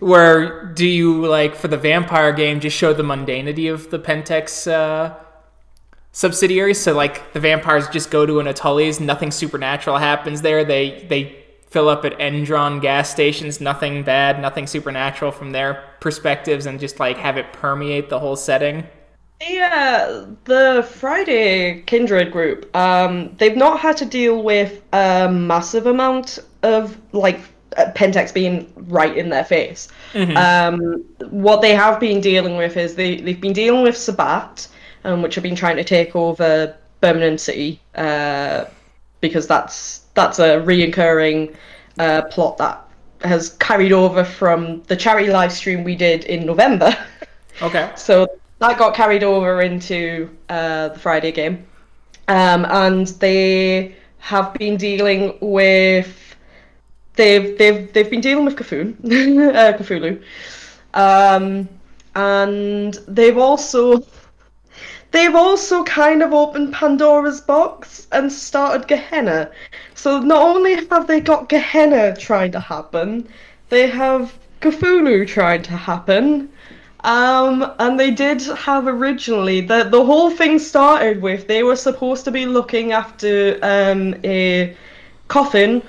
where 0.00 0.66
do 0.66 0.86
you 0.86 1.26
like 1.26 1.54
for 1.54 1.68
the 1.68 1.76
vampire 1.76 2.32
game 2.32 2.60
just 2.60 2.76
show 2.76 2.92
the 2.92 3.02
mundanity 3.02 3.72
of 3.72 3.90
the 3.90 3.98
Pentex 3.98 4.70
uh, 4.70 5.14
subsidiaries? 6.12 6.80
So 6.80 6.94
like 6.94 7.32
the 7.32 7.40
vampires 7.40 7.88
just 7.88 8.10
go 8.10 8.26
to 8.26 8.40
an 8.40 8.48
O'Tolley's, 8.48 9.00
nothing 9.00 9.30
supernatural 9.30 9.98
happens 9.98 10.42
there. 10.42 10.64
They 10.64 11.06
they 11.08 11.44
fill 11.68 11.88
up 11.88 12.04
at 12.04 12.18
Endron 12.18 12.80
gas 12.80 13.10
stations, 13.10 13.60
nothing 13.60 14.02
bad, 14.02 14.40
nothing 14.40 14.66
supernatural 14.66 15.32
from 15.32 15.52
their 15.52 15.84
perspectives, 16.00 16.66
and 16.66 16.80
just 16.80 17.00
like 17.00 17.16
have 17.16 17.36
it 17.36 17.52
permeate 17.52 18.08
the 18.08 18.18
whole 18.18 18.36
setting. 18.36 18.86
Yeah, 19.40 20.24
the 20.44 20.88
Friday 20.90 21.82
Kindred 21.82 22.32
group, 22.32 22.74
um, 22.74 23.34
they've 23.36 23.56
not 23.56 23.80
had 23.80 23.98
to 23.98 24.06
deal 24.06 24.42
with 24.42 24.80
a 24.94 25.30
massive 25.30 25.86
amount 25.86 26.38
of 26.62 26.98
like 27.12 27.40
uh, 27.76 27.92
Pentex 27.92 28.32
being 28.32 28.72
right 28.76 29.16
in 29.16 29.28
their 29.28 29.44
face. 29.44 29.88
Mm-hmm. 30.12 30.36
Um, 30.36 31.04
what 31.30 31.60
they 31.60 31.74
have 31.74 32.00
been 32.00 32.20
dealing 32.20 32.56
with 32.56 32.76
is 32.76 32.94
they 32.94 33.16
they've 33.16 33.40
been 33.40 33.52
dealing 33.52 33.82
with 33.82 33.96
Sabbat, 33.96 34.68
um, 35.04 35.22
which 35.22 35.34
have 35.34 35.44
been 35.44 35.56
trying 35.56 35.76
to 35.76 35.84
take 35.84 36.16
over 36.16 36.74
Birmingham 37.00 37.38
City, 37.38 37.80
uh, 37.94 38.64
because 39.20 39.46
that's 39.46 40.00
that's 40.14 40.38
a 40.38 40.60
reoccurring 40.60 41.54
uh, 41.98 42.22
plot 42.22 42.58
that 42.58 42.82
has 43.22 43.50
carried 43.54 43.92
over 43.92 44.24
from 44.24 44.82
the 44.84 44.96
charity 44.96 45.30
live 45.30 45.52
stream 45.52 45.84
we 45.84 45.94
did 45.96 46.24
in 46.24 46.46
November. 46.46 46.96
Okay. 47.62 47.90
so 47.96 48.28
that 48.58 48.76
got 48.76 48.94
carried 48.94 49.22
over 49.22 49.62
into 49.62 50.28
uh, 50.50 50.88
the 50.88 50.98
Friday 50.98 51.32
game, 51.32 51.64
um, 52.28 52.66
and 52.66 53.06
they 53.18 53.96
have 54.18 54.52
been 54.52 54.76
dealing 54.76 55.38
with 55.40 56.25
they've 57.16 57.58
they've 57.58 57.92
they've 57.92 58.10
been 58.10 58.20
dealing 58.20 58.44
with 58.44 58.56
Cthulhu, 58.56 58.94
uh, 59.54 59.76
Cthulhu, 59.76 60.22
um, 60.94 61.68
and 62.14 62.94
they've 63.08 63.38
also 63.38 64.02
they've 65.10 65.34
also 65.34 65.82
kind 65.84 66.22
of 66.22 66.32
opened 66.32 66.72
Pandora's 66.72 67.40
box 67.40 68.06
and 68.12 68.32
started 68.32 68.86
Gehenna. 68.86 69.50
So 69.94 70.20
not 70.20 70.42
only 70.42 70.74
have 70.86 71.06
they 71.06 71.20
got 71.20 71.48
Gehenna 71.48 72.16
trying 72.16 72.52
to 72.52 72.60
happen, 72.60 73.28
they 73.70 73.86
have 73.88 74.34
Cthulhu 74.60 75.26
trying 75.26 75.62
to 75.62 75.76
happen. 75.76 76.50
Um, 77.00 77.72
and 77.78 78.00
they 78.00 78.10
did 78.10 78.42
have 78.42 78.88
originally 78.88 79.60
the 79.60 79.84
the 79.84 80.04
whole 80.04 80.30
thing 80.30 80.58
started 80.58 81.22
with 81.22 81.46
they 81.46 81.62
were 81.62 81.76
supposed 81.76 82.24
to 82.24 82.32
be 82.32 82.46
looking 82.46 82.92
after 82.92 83.58
um, 83.62 84.14
a 84.24 84.76
coffin, 85.28 85.82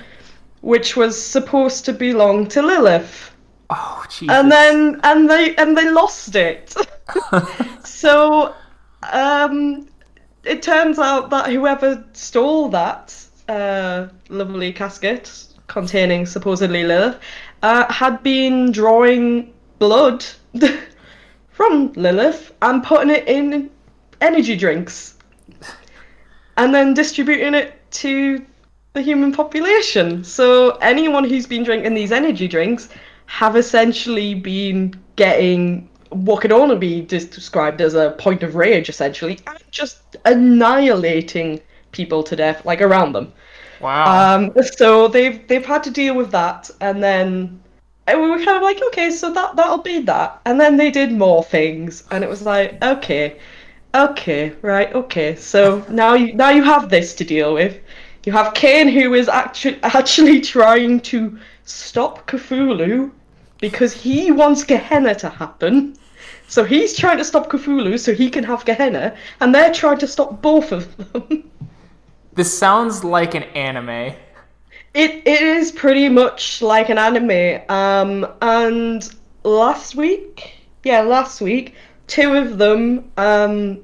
which 0.60 0.96
was 0.96 1.20
supposed 1.20 1.84
to 1.84 1.92
belong 1.92 2.46
to 2.48 2.62
Lilith. 2.62 3.34
Oh, 3.70 4.04
Jesus. 4.08 4.34
And 4.34 4.50
then 4.50 5.00
and 5.02 5.28
they 5.28 5.54
and 5.56 5.76
they 5.76 5.90
lost 5.90 6.34
it. 6.34 6.74
so 7.84 8.54
um, 9.12 9.88
it 10.44 10.62
turns 10.62 10.98
out 10.98 11.30
that 11.30 11.50
whoever 11.50 12.04
stole 12.12 12.68
that 12.70 13.14
uh, 13.48 14.08
lovely 14.28 14.72
casket 14.72 15.46
containing 15.66 16.26
supposedly 16.26 16.84
Lilith 16.84 17.18
uh, 17.62 17.90
had 17.92 18.22
been 18.22 18.72
drawing 18.72 19.52
blood 19.78 20.24
from 21.50 21.92
Lilith 21.92 22.52
and 22.62 22.82
putting 22.82 23.10
it 23.10 23.28
in 23.28 23.70
energy 24.20 24.56
drinks 24.56 25.18
and 26.56 26.74
then 26.74 26.94
distributing 26.94 27.54
it 27.54 27.80
to 27.90 28.44
the 28.92 29.02
human 29.02 29.32
population. 29.32 30.24
So 30.24 30.76
anyone 30.76 31.24
who's 31.24 31.46
been 31.46 31.64
drinking 31.64 31.94
these 31.94 32.12
energy 32.12 32.48
drinks 32.48 32.88
have 33.26 33.56
essentially 33.56 34.34
been 34.34 34.94
getting 35.16 35.88
what 36.10 36.40
could 36.40 36.52
only 36.52 36.76
be 36.76 37.02
described 37.02 37.80
as 37.80 37.94
a 37.94 38.12
point 38.18 38.42
of 38.42 38.54
rage, 38.54 38.88
essentially, 38.88 39.38
and 39.46 39.58
just 39.70 40.16
annihilating 40.24 41.60
people 41.92 42.22
to 42.22 42.34
death, 42.34 42.64
like 42.64 42.80
around 42.80 43.12
them. 43.12 43.32
Wow. 43.80 44.36
Um, 44.36 44.52
so 44.62 45.08
they've 45.08 45.46
they've 45.46 45.64
had 45.64 45.82
to 45.84 45.90
deal 45.90 46.16
with 46.16 46.30
that, 46.32 46.70
and 46.80 47.02
then 47.02 47.60
and 48.06 48.22
we 48.22 48.30
were 48.30 48.38
kind 48.38 48.56
of 48.56 48.62
like, 48.62 48.82
okay, 48.88 49.10
so 49.10 49.32
that 49.32 49.56
that'll 49.56 49.82
be 49.82 50.00
that, 50.00 50.40
and 50.46 50.60
then 50.60 50.76
they 50.76 50.90
did 50.90 51.12
more 51.12 51.44
things, 51.44 52.04
and 52.10 52.24
it 52.24 52.30
was 52.30 52.42
like, 52.42 52.82
okay, 52.82 53.38
okay, 53.94 54.54
right, 54.62 54.92
okay. 54.94 55.36
So 55.36 55.84
now 55.90 56.14
you 56.14 56.32
now 56.32 56.50
you 56.50 56.62
have 56.62 56.88
this 56.88 57.14
to 57.16 57.24
deal 57.24 57.54
with. 57.54 57.78
You 58.28 58.32
have 58.32 58.52
Caine, 58.52 58.88
who 58.88 59.14
is 59.14 59.26
actually 59.26 59.82
actually 59.82 60.42
trying 60.42 61.00
to 61.12 61.38
stop 61.64 62.26
Cthulhu 62.26 63.10
because 63.58 63.94
he 63.94 64.30
wants 64.30 64.64
Gehenna 64.64 65.14
to 65.14 65.30
happen. 65.30 65.96
So 66.46 66.62
he's 66.62 66.94
trying 66.94 67.16
to 67.16 67.24
stop 67.24 67.48
Cthulhu 67.48 67.98
so 67.98 68.12
he 68.12 68.28
can 68.28 68.44
have 68.44 68.66
Gehenna, 68.66 69.16
and 69.40 69.54
they're 69.54 69.72
trying 69.72 69.96
to 70.00 70.06
stop 70.06 70.42
both 70.42 70.72
of 70.72 70.84
them. 70.98 71.50
This 72.34 72.52
sounds 72.56 73.02
like 73.02 73.34
an 73.34 73.44
anime. 73.68 74.12
It 74.92 75.10
it 75.34 75.40
is 75.40 75.72
pretty 75.72 76.10
much 76.10 76.60
like 76.60 76.90
an 76.90 76.98
anime. 76.98 77.62
Um, 77.70 78.26
and 78.42 79.10
last 79.42 79.94
week, 79.94 80.52
yeah, 80.84 81.00
last 81.00 81.40
week, 81.40 81.76
two 82.06 82.34
of 82.34 82.58
them, 82.58 83.10
um, 83.16 83.82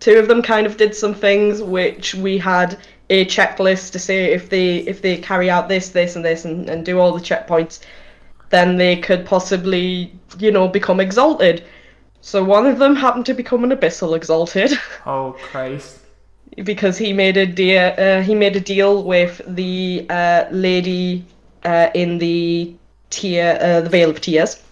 two 0.00 0.18
of 0.18 0.28
them 0.28 0.42
kind 0.42 0.66
of 0.66 0.76
did 0.76 0.94
some 0.94 1.14
things 1.14 1.62
which 1.62 2.14
we 2.14 2.36
had 2.36 2.76
a 3.10 3.24
checklist 3.26 3.92
to 3.92 3.98
say 3.98 4.32
if 4.32 4.48
they 4.48 4.78
if 4.78 5.02
they 5.02 5.16
carry 5.18 5.50
out 5.50 5.68
this, 5.68 5.90
this, 5.90 6.16
and 6.16 6.24
this, 6.24 6.44
and, 6.44 6.68
and 6.68 6.84
do 6.84 6.98
all 6.98 7.12
the 7.12 7.20
checkpoints, 7.20 7.80
then 8.50 8.76
they 8.76 8.96
could 8.96 9.26
possibly, 9.26 10.12
you 10.38 10.50
know, 10.50 10.68
become 10.68 11.00
exalted. 11.00 11.64
So 12.20 12.42
one 12.42 12.66
of 12.66 12.78
them 12.78 12.96
happened 12.96 13.26
to 13.26 13.34
become 13.34 13.64
an 13.64 13.70
abyssal 13.70 14.16
exalted. 14.16 14.72
Oh 15.06 15.36
Christ! 15.38 16.00
because 16.62 16.96
he 16.96 17.12
made 17.12 17.36
a 17.36 17.46
deal. 17.46 17.94
Uh, 17.98 18.22
he 18.22 18.34
made 18.34 18.56
a 18.56 18.60
deal 18.60 19.02
with 19.02 19.40
the 19.46 20.06
uh, 20.08 20.44
lady 20.50 21.24
uh, 21.64 21.90
in 21.94 22.18
the 22.18 22.74
tier, 23.10 23.58
uh, 23.60 23.80
the 23.80 23.88
Vale 23.88 24.10
of 24.10 24.20
Tears. 24.20 24.62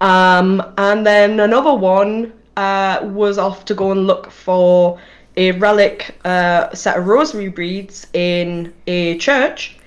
Um, 0.00 0.62
and 0.76 1.06
then 1.06 1.40
another 1.40 1.74
one 1.74 2.32
uh, 2.56 3.00
was 3.02 3.38
off 3.38 3.64
to 3.66 3.74
go 3.74 3.90
and 3.90 4.06
look 4.06 4.30
for 4.30 5.00
a 5.38 5.52
relic 5.52 6.16
uh, 6.24 6.74
set 6.74 6.98
of 6.98 7.06
rosary 7.06 7.48
beads 7.48 8.08
in 8.12 8.74
a 8.88 9.16
church. 9.18 9.78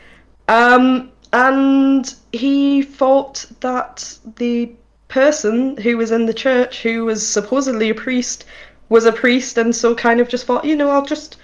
Um, 0.47 1.11
and 1.33 2.15
he 2.31 2.81
thought 2.83 3.45
that 3.59 4.17
the 4.37 4.71
person 5.09 5.75
who 5.77 5.97
was 5.97 6.11
in 6.11 6.25
the 6.25 6.33
church, 6.33 6.81
who 6.81 7.03
was 7.03 7.27
supposedly 7.27 7.89
a 7.89 7.93
priest, 7.93 8.45
was 8.87 9.05
a 9.05 9.11
priest, 9.11 9.57
and 9.57 9.75
so 9.75 9.93
kind 9.93 10.21
of 10.21 10.29
just 10.29 10.45
thought, 10.45 10.63
you 10.63 10.75
know, 10.75 10.89
I'll 10.89 11.05
just, 11.05 11.35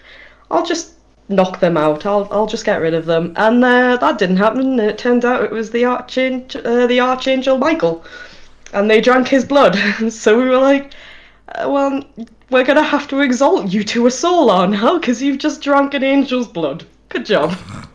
I'll 0.50 0.66
just 0.66 0.94
knock 1.28 1.60
them 1.60 1.76
out. 1.76 2.06
I'll, 2.06 2.30
I'll 2.32 2.48
just 2.48 2.64
get 2.64 2.82
rid 2.82 2.94
of 2.94 3.06
them. 3.06 3.34
And 3.36 3.64
uh, 3.64 3.98
that 3.98 4.18
didn't 4.18 4.38
happen. 4.38 4.80
It 4.80 4.98
turned 4.98 5.26
out 5.26 5.44
it 5.44 5.52
was 5.52 5.72
the 5.72 5.84
archangel, 5.84 6.66
uh, 6.66 6.88
the 6.88 7.02
archangel 7.02 7.58
Michael, 7.58 8.06
and 8.72 8.90
they 8.90 9.02
drank 9.02 9.28
his 9.28 9.44
blood. 9.44 9.76
so 10.10 10.38
we 10.38 10.48
were 10.48 10.58
like, 10.58 10.94
uh, 11.56 11.70
well, 11.70 12.04
we're 12.50 12.66
gonna 12.66 12.84
have 12.84 13.08
to 13.10 13.22
exalt 13.22 13.72
you 13.72 13.84
to 13.84 14.08
a 14.08 14.12
soul 14.12 14.48
now, 14.68 14.98
because 14.98 15.22
you've 15.22 15.40
just 15.40 15.62
drunk 15.62 15.94
an 15.94 16.04
angel's 16.04 16.48
blood. 16.48 16.86
Good 17.10 17.26
job 17.26 17.58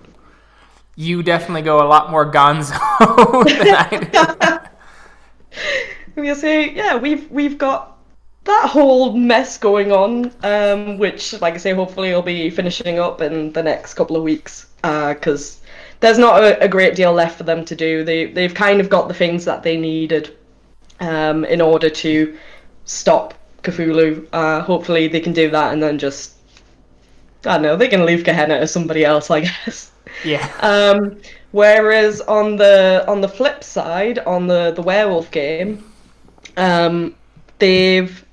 you 0.96 1.22
definitely 1.22 1.62
go 1.62 1.84
a 1.84 1.88
lot 1.88 2.10
more 2.10 2.30
gonzo 2.30 2.78
than 3.46 3.74
I 3.74 4.68
do. 6.14 6.20
we 6.20 6.34
say, 6.34 6.72
yeah, 6.72 6.96
we've 6.96 7.30
we've 7.30 7.58
got 7.58 7.98
that 8.44 8.68
whole 8.68 9.12
mess 9.12 9.56
going 9.56 9.92
on, 9.92 10.32
um, 10.42 10.98
which, 10.98 11.40
like 11.40 11.54
I 11.54 11.58
say, 11.58 11.72
hopefully 11.72 12.12
will 12.12 12.22
be 12.22 12.50
finishing 12.50 12.98
up 12.98 13.20
in 13.20 13.52
the 13.52 13.62
next 13.62 13.94
couple 13.94 14.16
of 14.16 14.22
weeks, 14.22 14.66
because 14.82 15.60
uh, 15.60 15.66
there's 16.00 16.18
not 16.18 16.42
a, 16.42 16.64
a, 16.64 16.68
great 16.68 16.96
deal 16.96 17.12
left 17.12 17.38
for 17.38 17.44
them 17.44 17.64
to 17.64 17.76
do. 17.76 18.04
They 18.04 18.26
they've 18.26 18.52
kind 18.52 18.80
of 18.80 18.90
got 18.90 19.08
the 19.08 19.14
things 19.14 19.44
that 19.44 19.62
they 19.62 19.76
needed 19.76 20.36
um, 21.00 21.44
in 21.44 21.60
order 21.60 21.88
to 21.88 22.36
stop 22.84 23.34
Cthulhu. 23.62 24.26
Uh, 24.32 24.62
hopefully 24.62 25.08
they 25.08 25.20
can 25.20 25.32
do 25.32 25.50
that 25.50 25.72
and 25.72 25.82
then 25.82 25.98
just 25.98 26.34
I 27.44 27.54
don't 27.54 27.62
know, 27.62 27.76
they 27.76 27.88
can 27.88 28.06
leave 28.06 28.24
Gehenna 28.24 28.60
to 28.60 28.66
somebody 28.66 29.04
else, 29.04 29.30
I 29.30 29.40
guess. 29.66 29.90
Yeah. 30.24 30.48
Um, 30.60 31.18
whereas 31.52 32.20
on 32.22 32.56
the 32.56 33.04
on 33.08 33.20
the 33.20 33.28
flip 33.28 33.64
side, 33.64 34.18
on 34.20 34.46
the 34.46 34.72
the 34.72 34.82
werewolf 34.82 35.30
game, 35.30 35.84
um, 36.56 37.14
they've 37.58 38.24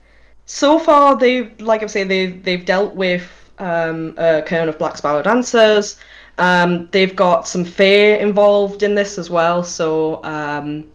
so 0.46 0.80
far 0.80 1.16
they've 1.16 1.60
like 1.60 1.84
I 1.84 1.88
say 1.88 2.04
they've 2.04 2.44
they've 2.44 2.66
dealt 2.66 2.96
with 2.96 3.24
um, 3.60 4.16
a 4.18 4.42
Caern 4.42 4.70
of 4.70 4.78
Black 4.78 4.98
Spiral 4.98 5.24
dancers. 5.24 5.98
Um, 6.38 6.88
they've 6.92 7.16
got 7.16 7.48
some 7.48 7.66
fear 7.66 8.16
involved 8.16 8.82
in 8.84 8.96
this 8.96 9.18
as 9.18 9.30
well. 9.30 9.64
So 9.64 10.24
um, 10.24 10.86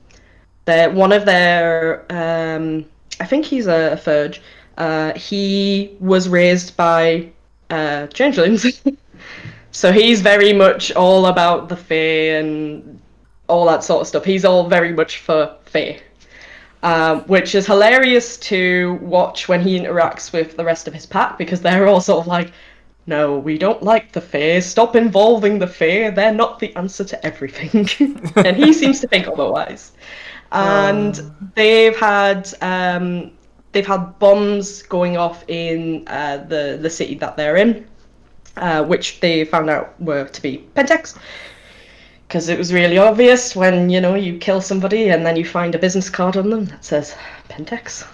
they're 0.65 0.91
one 0.91 1.13
of 1.13 1.27
their 1.27 2.07
um, 2.11 2.87
I 3.21 3.27
think 3.27 3.45
he's 3.45 3.67
a, 3.67 4.01
a. 4.07 4.35
Uh, 4.77 5.17
he 5.17 5.97
was 6.01 6.29
raised 6.29 6.77
by 6.77 7.31
uh, 7.71 8.09
changelings. 8.09 8.83
So 9.75 9.91
he's 9.91 10.21
very 10.21 10.53
much 10.53 10.93
all 10.93 11.27
about 11.27 11.69
the 11.69 11.77
Fae 11.77 12.39
and 12.39 13.01
all 13.49 13.67
that 13.67 13.83
sort 13.83 14.03
of 14.03 14.07
stuff. 14.07 14.25
He's 14.25 14.45
all 14.45 14.69
very 14.69 14.93
much 14.93 15.19
for 15.19 15.57
Fae. 15.65 16.01
Um, 16.85 17.23
which 17.23 17.57
is 17.57 17.67
hilarious 17.67 18.37
to 18.37 18.95
watch 19.03 19.49
when 19.49 19.61
he 19.61 19.81
interacts 19.81 20.33
with 20.33 20.57
the 20.57 20.65
rest 20.65 20.87
of 20.87 20.95
his 20.95 21.07
pack 21.07 21.39
because 21.39 21.61
they're 21.61 21.89
all 21.89 22.01
sort 22.01 22.21
of 22.21 22.29
like, 22.29 22.53
no, 23.07 23.37
we 23.37 23.59
don't 23.59 23.83
like 23.83 24.13
the 24.13 24.21
Fae. 24.21 24.61
Stop 24.61 24.95
involving 24.95 25.59
the 25.59 25.67
Fae. 25.67 26.11
They're 26.11 26.33
not 26.33 26.61
the 26.61 26.75
answer 26.77 27.03
to 27.03 27.27
everything. 27.27 27.89
and 28.37 28.57
he 28.57 28.73
seems 28.73 29.01
to 29.01 29.09
think 29.09 29.27
otherwise. 29.27 29.91
And 30.55 31.19
um. 31.19 31.53
they've 31.55 31.97
had 31.97 32.53
um, 32.61 33.33
they've 33.73 33.87
had 33.87 34.19
bombs 34.19 34.83
going 34.83 35.17
off 35.17 35.45
in 35.49 36.05
uh, 36.07 36.39
the 36.49 36.79
the 36.81 36.91
city 36.91 37.17
that 37.17 37.37
they're 37.37 37.57
in 37.57 37.87
uh, 38.57 38.85
which 38.85 39.21
they 39.21 39.45
found 39.45 39.71
out 39.71 40.01
were 40.01 40.25
to 40.25 40.43
be 40.43 40.65
Pentex. 40.77 41.19
because 42.29 42.49
it 42.49 42.59
was 42.59 42.73
really 42.73 42.99
obvious 42.99 43.55
when 43.57 43.91
you 43.91 44.01
know 44.01 44.15
you 44.15 44.39
kill 44.39 44.61
somebody 44.61 45.11
and 45.11 45.25
then 45.27 45.37
you 45.37 45.45
find 45.45 45.75
a 45.75 45.79
business 45.79 46.09
card 46.09 46.37
on 46.37 46.51
them 46.51 46.65
that 46.67 46.85
says 46.85 47.17
Pentex. 47.49 48.07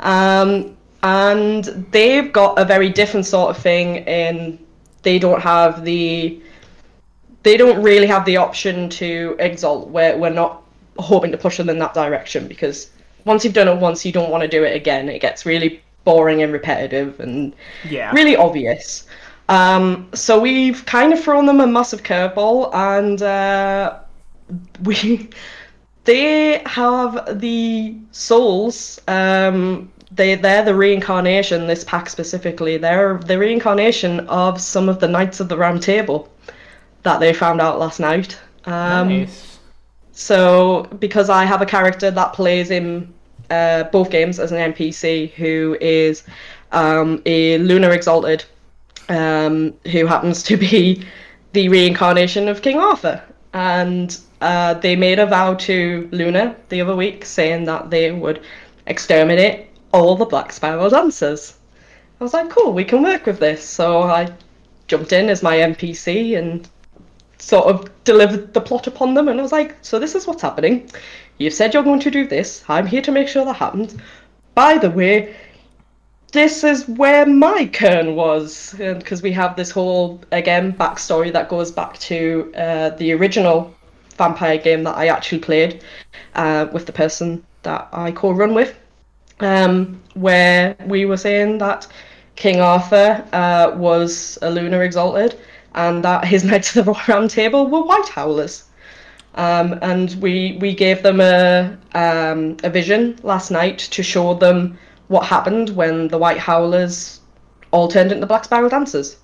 Um, 0.00 0.76
and 1.02 1.64
they've 1.90 2.32
got 2.32 2.58
a 2.58 2.64
very 2.64 2.90
different 2.90 3.26
sort 3.26 3.50
of 3.50 3.62
thing 3.62 3.96
in 4.06 4.58
they 5.02 5.18
don't 5.18 5.40
have 5.40 5.84
the 5.84 6.40
they 7.44 7.56
don't 7.56 7.82
really 7.82 8.06
have 8.06 8.24
the 8.24 8.36
option 8.36 8.88
to 8.90 9.36
exalt 9.38 9.88
where 9.88 10.18
we're 10.18 10.28
not 10.30 10.62
hoping 10.98 11.30
to 11.30 11.38
push 11.38 11.56
them 11.56 11.68
in 11.68 11.78
that 11.78 11.94
direction 11.94 12.46
because 12.48 12.90
once 13.24 13.44
you've 13.44 13.54
done 13.54 13.68
it 13.68 13.78
once 13.78 14.04
you 14.04 14.12
don't 14.12 14.30
want 14.30 14.42
to 14.42 14.48
do 14.48 14.64
it 14.64 14.74
again 14.74 15.08
it 15.08 15.20
gets 15.20 15.46
really 15.46 15.82
boring 16.04 16.42
and 16.42 16.52
repetitive 16.52 17.20
and 17.20 17.54
yeah. 17.88 18.10
really 18.12 18.36
obvious 18.36 19.06
um, 19.50 20.08
so 20.12 20.38
we've 20.38 20.84
kind 20.84 21.12
of 21.12 21.20
thrown 21.22 21.46
them 21.46 21.60
a 21.60 21.66
massive 21.66 22.02
curveball 22.02 22.74
and 22.74 23.22
uh, 23.22 23.98
we 24.84 25.28
they 26.04 26.62
have 26.66 27.40
the 27.40 27.96
souls 28.12 29.00
um, 29.08 29.90
they 30.10 30.34
they're 30.34 30.64
the 30.64 30.74
reincarnation. 30.74 31.66
This 31.66 31.84
pack 31.84 32.08
specifically, 32.08 32.76
they're 32.76 33.18
the 33.18 33.38
reincarnation 33.38 34.20
of 34.28 34.60
some 34.60 34.88
of 34.88 35.00
the 35.00 35.08
knights 35.08 35.40
of 35.40 35.48
the 35.48 35.56
Round 35.56 35.82
Table 35.82 36.28
that 37.02 37.20
they 37.20 37.32
found 37.32 37.60
out 37.60 37.78
last 37.78 38.00
night. 38.00 38.38
Um, 38.64 39.08
nice. 39.08 39.57
So 40.18 40.82
because 40.98 41.30
I 41.30 41.44
have 41.44 41.62
a 41.62 41.66
character 41.66 42.10
that 42.10 42.32
plays 42.32 42.72
in 42.72 43.14
uh, 43.50 43.84
both 43.84 44.10
games 44.10 44.40
as 44.40 44.50
an 44.50 44.72
NPC 44.72 45.30
who 45.34 45.78
is 45.80 46.24
um, 46.72 47.22
a 47.24 47.58
Lunar 47.58 47.92
Exalted, 47.92 48.44
um, 49.08 49.72
who 49.92 50.06
happens 50.06 50.42
to 50.42 50.56
be 50.56 51.04
the 51.52 51.68
reincarnation 51.68 52.48
of 52.48 52.62
King 52.62 52.80
Arthur, 52.80 53.22
and 53.52 54.18
uh, 54.40 54.74
they 54.74 54.96
made 54.96 55.20
a 55.20 55.26
vow 55.26 55.54
to 55.54 56.08
Luna 56.10 56.56
the 56.68 56.80
other 56.80 56.96
week, 56.96 57.24
saying 57.24 57.64
that 57.66 57.88
they 57.88 58.10
would 58.10 58.42
exterminate 58.88 59.68
all 59.92 60.16
the 60.16 60.24
Black 60.24 60.50
Spiral 60.50 60.90
dancers. 60.90 61.54
I 62.20 62.24
was 62.24 62.34
like, 62.34 62.50
cool, 62.50 62.72
we 62.72 62.84
can 62.84 63.04
work 63.04 63.24
with 63.24 63.38
this. 63.38 63.62
So 63.62 64.02
I 64.02 64.32
jumped 64.88 65.12
in 65.12 65.28
as 65.28 65.44
my 65.44 65.58
NPC 65.58 66.36
and 66.36 66.68
sort 67.38 67.66
of 67.66 67.90
delivered 68.04 68.54
the 68.54 68.60
plot 68.60 68.86
upon 68.86 69.14
them. 69.14 69.28
And 69.28 69.38
I 69.38 69.42
was 69.42 69.52
like, 69.52 69.76
so 69.82 69.98
this 69.98 70.14
is 70.14 70.26
what's 70.26 70.42
happening. 70.42 70.90
You've 71.38 71.54
said 71.54 71.74
you're 71.74 71.82
going 71.82 72.00
to 72.00 72.10
do 72.10 72.26
this. 72.26 72.64
I'm 72.68 72.86
here 72.86 73.02
to 73.02 73.12
make 73.12 73.28
sure 73.28 73.44
that 73.44 73.54
happens. 73.54 73.96
By 74.54 74.78
the 74.78 74.90
way, 74.90 75.36
this 76.32 76.64
is 76.64 76.86
where 76.88 77.24
my 77.26 77.66
Caern 77.72 78.14
was. 78.14 78.74
Because 78.76 79.22
we 79.22 79.32
have 79.32 79.56
this 79.56 79.70
whole, 79.70 80.20
again, 80.32 80.72
backstory 80.72 81.32
that 81.32 81.48
goes 81.48 81.70
back 81.70 81.98
to 82.00 82.52
uh, 82.56 82.90
the 82.90 83.12
original 83.12 83.74
vampire 84.16 84.58
game 84.58 84.82
that 84.82 84.96
I 84.96 85.06
actually 85.08 85.38
played 85.38 85.84
uh, 86.34 86.66
with 86.72 86.86
the 86.86 86.92
person 86.92 87.44
that 87.62 87.88
I 87.92 88.10
co 88.10 88.32
run 88.32 88.52
with 88.52 88.76
um, 89.40 90.00
where 90.14 90.76
we 90.86 91.04
were 91.04 91.16
saying 91.16 91.58
that 91.58 91.86
King 92.36 92.60
Arthur 92.60 93.24
uh, 93.32 93.72
was 93.76 94.38
a 94.42 94.50
lunar 94.50 94.82
exalted 94.82 95.38
and 95.78 96.02
that 96.04 96.24
his 96.24 96.44
knights 96.44 96.76
of 96.76 96.86
the 96.86 96.92
round 97.08 97.30
table 97.30 97.66
were 97.68 97.82
white 97.82 98.08
howlers. 98.08 98.64
Um, 99.34 99.78
and 99.82 100.16
we 100.20 100.58
we 100.60 100.74
gave 100.74 101.02
them 101.02 101.20
a 101.20 101.76
um, 101.94 102.56
a 102.64 102.70
vision 102.70 103.18
last 103.22 103.50
night 103.50 103.78
to 103.78 104.02
show 104.02 104.34
them 104.34 104.78
what 105.06 105.24
happened 105.24 105.70
when 105.70 106.08
the 106.08 106.18
white 106.18 106.38
howlers 106.38 107.20
all 107.70 107.88
turned 107.88 108.10
into 108.12 108.26
black 108.26 108.44
spiral 108.44 108.68
dancers. 108.68 109.16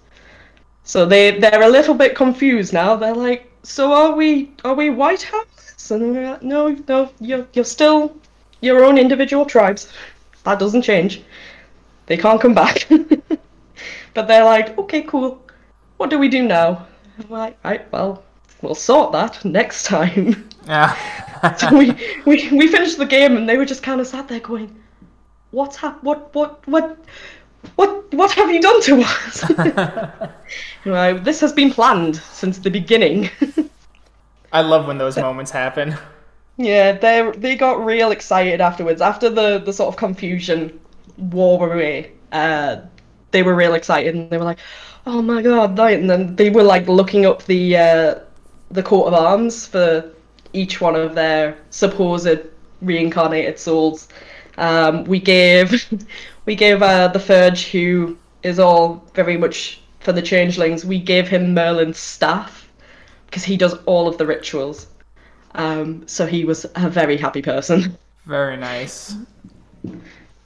So 0.85 1.05
they 1.05 1.39
they're 1.39 1.63
a 1.63 1.69
little 1.69 1.95
bit 1.95 2.15
confused 2.15 2.73
now. 2.73 2.97
They're 2.97 3.15
like, 3.15 3.51
so 3.65 3.93
are 3.93 4.13
we 4.15 4.53
are 4.65 4.75
we 4.75 4.91
white 4.91 5.23
howlers? 5.23 5.91
And 5.91 6.15
we're 6.15 6.31
like, 6.31 6.43
no, 6.43 6.69
no, 6.89 7.11
you're 7.21 7.47
you're 7.55 7.65
still 7.65 8.15
your 8.61 8.85
own 8.85 8.99
individual 8.99 9.45
tribes. 9.45 9.93
That 10.45 10.59
doesn't 10.61 10.83
change. 10.83 11.23
They 12.07 12.17
can't 12.17 12.41
come 12.41 12.55
back. 12.55 12.87
but 14.15 14.29
they're 14.29 14.45
like, 14.45 14.79
okay, 14.79 15.03
cool. 15.03 15.44
What 16.05 16.11
do 16.11 16.19
we 16.19 16.29
do 16.29 16.43
now? 16.43 16.87
I'm 17.19 17.31
like, 17.31 17.57
right, 17.65 17.91
well, 17.91 18.25
we'll 18.61 18.75
sort 18.75 19.13
that 19.13 19.43
next 19.43 19.85
time. 19.85 20.51
Yeah. 20.67 20.95
so 21.57 21.75
we, 21.75 21.93
we 22.27 22.47
we 22.51 22.69
finished 22.69 22.99
the 22.99 23.07
game 23.07 23.39
and 23.39 23.49
they 23.49 23.57
were 23.57 23.65
just 23.65 23.83
kind 23.83 24.03
of 24.03 24.07
sat 24.07 24.29
there 24.29 24.41
going, 24.41 24.79
what's 25.51 25.77
hap- 25.79 26.05
what 26.05 26.35
what 26.35 26.69
what 26.69 26.99
what 27.77 28.13
what 28.13 28.33
have 28.33 28.51
you 28.51 28.61
done 28.61 28.83
to 28.83 29.01
us? 29.01 29.51
right, 30.85 31.25
this 31.25 31.41
has 31.41 31.55
been 31.55 31.71
planned 31.71 32.17
since 32.17 32.59
the 32.59 32.71
beginning. 32.71 33.31
I 34.53 34.61
love 34.61 34.87
when 34.87 34.99
those 34.99 35.17
moments 35.17 35.53
happen. 35.53 35.97
Yeah, 36.59 36.93
they 36.93 37.33
they 37.35 37.57
got 37.57 37.83
real 37.83 38.11
excited 38.11 38.61
afterwards. 38.61 39.01
After 39.01 39.31
the 39.31 39.59
the 39.59 39.73
sort 39.73 39.89
of 39.89 39.97
confusion 39.97 40.79
wore 41.17 41.73
away, 41.73 42.13
uh, 42.31 42.83
they 43.35 43.43
were 43.43 43.55
real 43.55 43.75
excited 43.75 44.15
and 44.15 44.31
they 44.31 44.39
were 44.39 44.45
like, 44.45 44.61
"Oh 45.07 45.21
my 45.21 45.43
god!" 45.43 45.79
And 45.79 46.09
then 46.09 46.37
they 46.37 46.49
were 46.49 46.63
like 46.63 46.89
looking 46.89 47.27
up 47.27 47.45
the 47.45 47.77
uh, 47.77 48.15
the 48.71 48.83
coat 48.83 49.05
of 49.05 49.15
arms 49.15 49.67
for 49.67 50.11
each 50.55 50.81
one 50.81 50.97
of 50.97 51.15
their 51.15 51.59
supposed 51.71 52.39
reincarnated 52.81 53.59
souls. 53.59 54.09
Um, 54.57 55.05
we 55.05 55.19
gave 55.21 55.69
we 56.47 56.55
gave 56.55 56.83
uh, 56.83 57.09
the 57.09 57.19
Theurge, 57.19 57.71
who 57.73 58.17
is 58.43 58.59
all 58.59 59.05
very 59.15 59.37
much 59.37 59.81
for 60.01 60.13
the 60.13 60.23
changelings. 60.23 60.85
We 60.85 61.01
gave 61.01 61.29
him 61.29 61.55
Merlin's 61.55 61.99
staff 61.99 62.69
because 63.27 63.45
he 63.45 63.57
does 63.57 63.75
all 63.87 64.07
of 64.07 64.17
the 64.17 64.27
rituals. 64.27 64.87
Um, 65.57 66.07
so 66.07 66.25
he 66.27 66.45
was 66.45 66.67
a 66.77 66.89
very 66.89 67.17
happy 67.17 67.43
person. 67.43 67.99
Very 68.27 68.57
nice. 68.57 69.17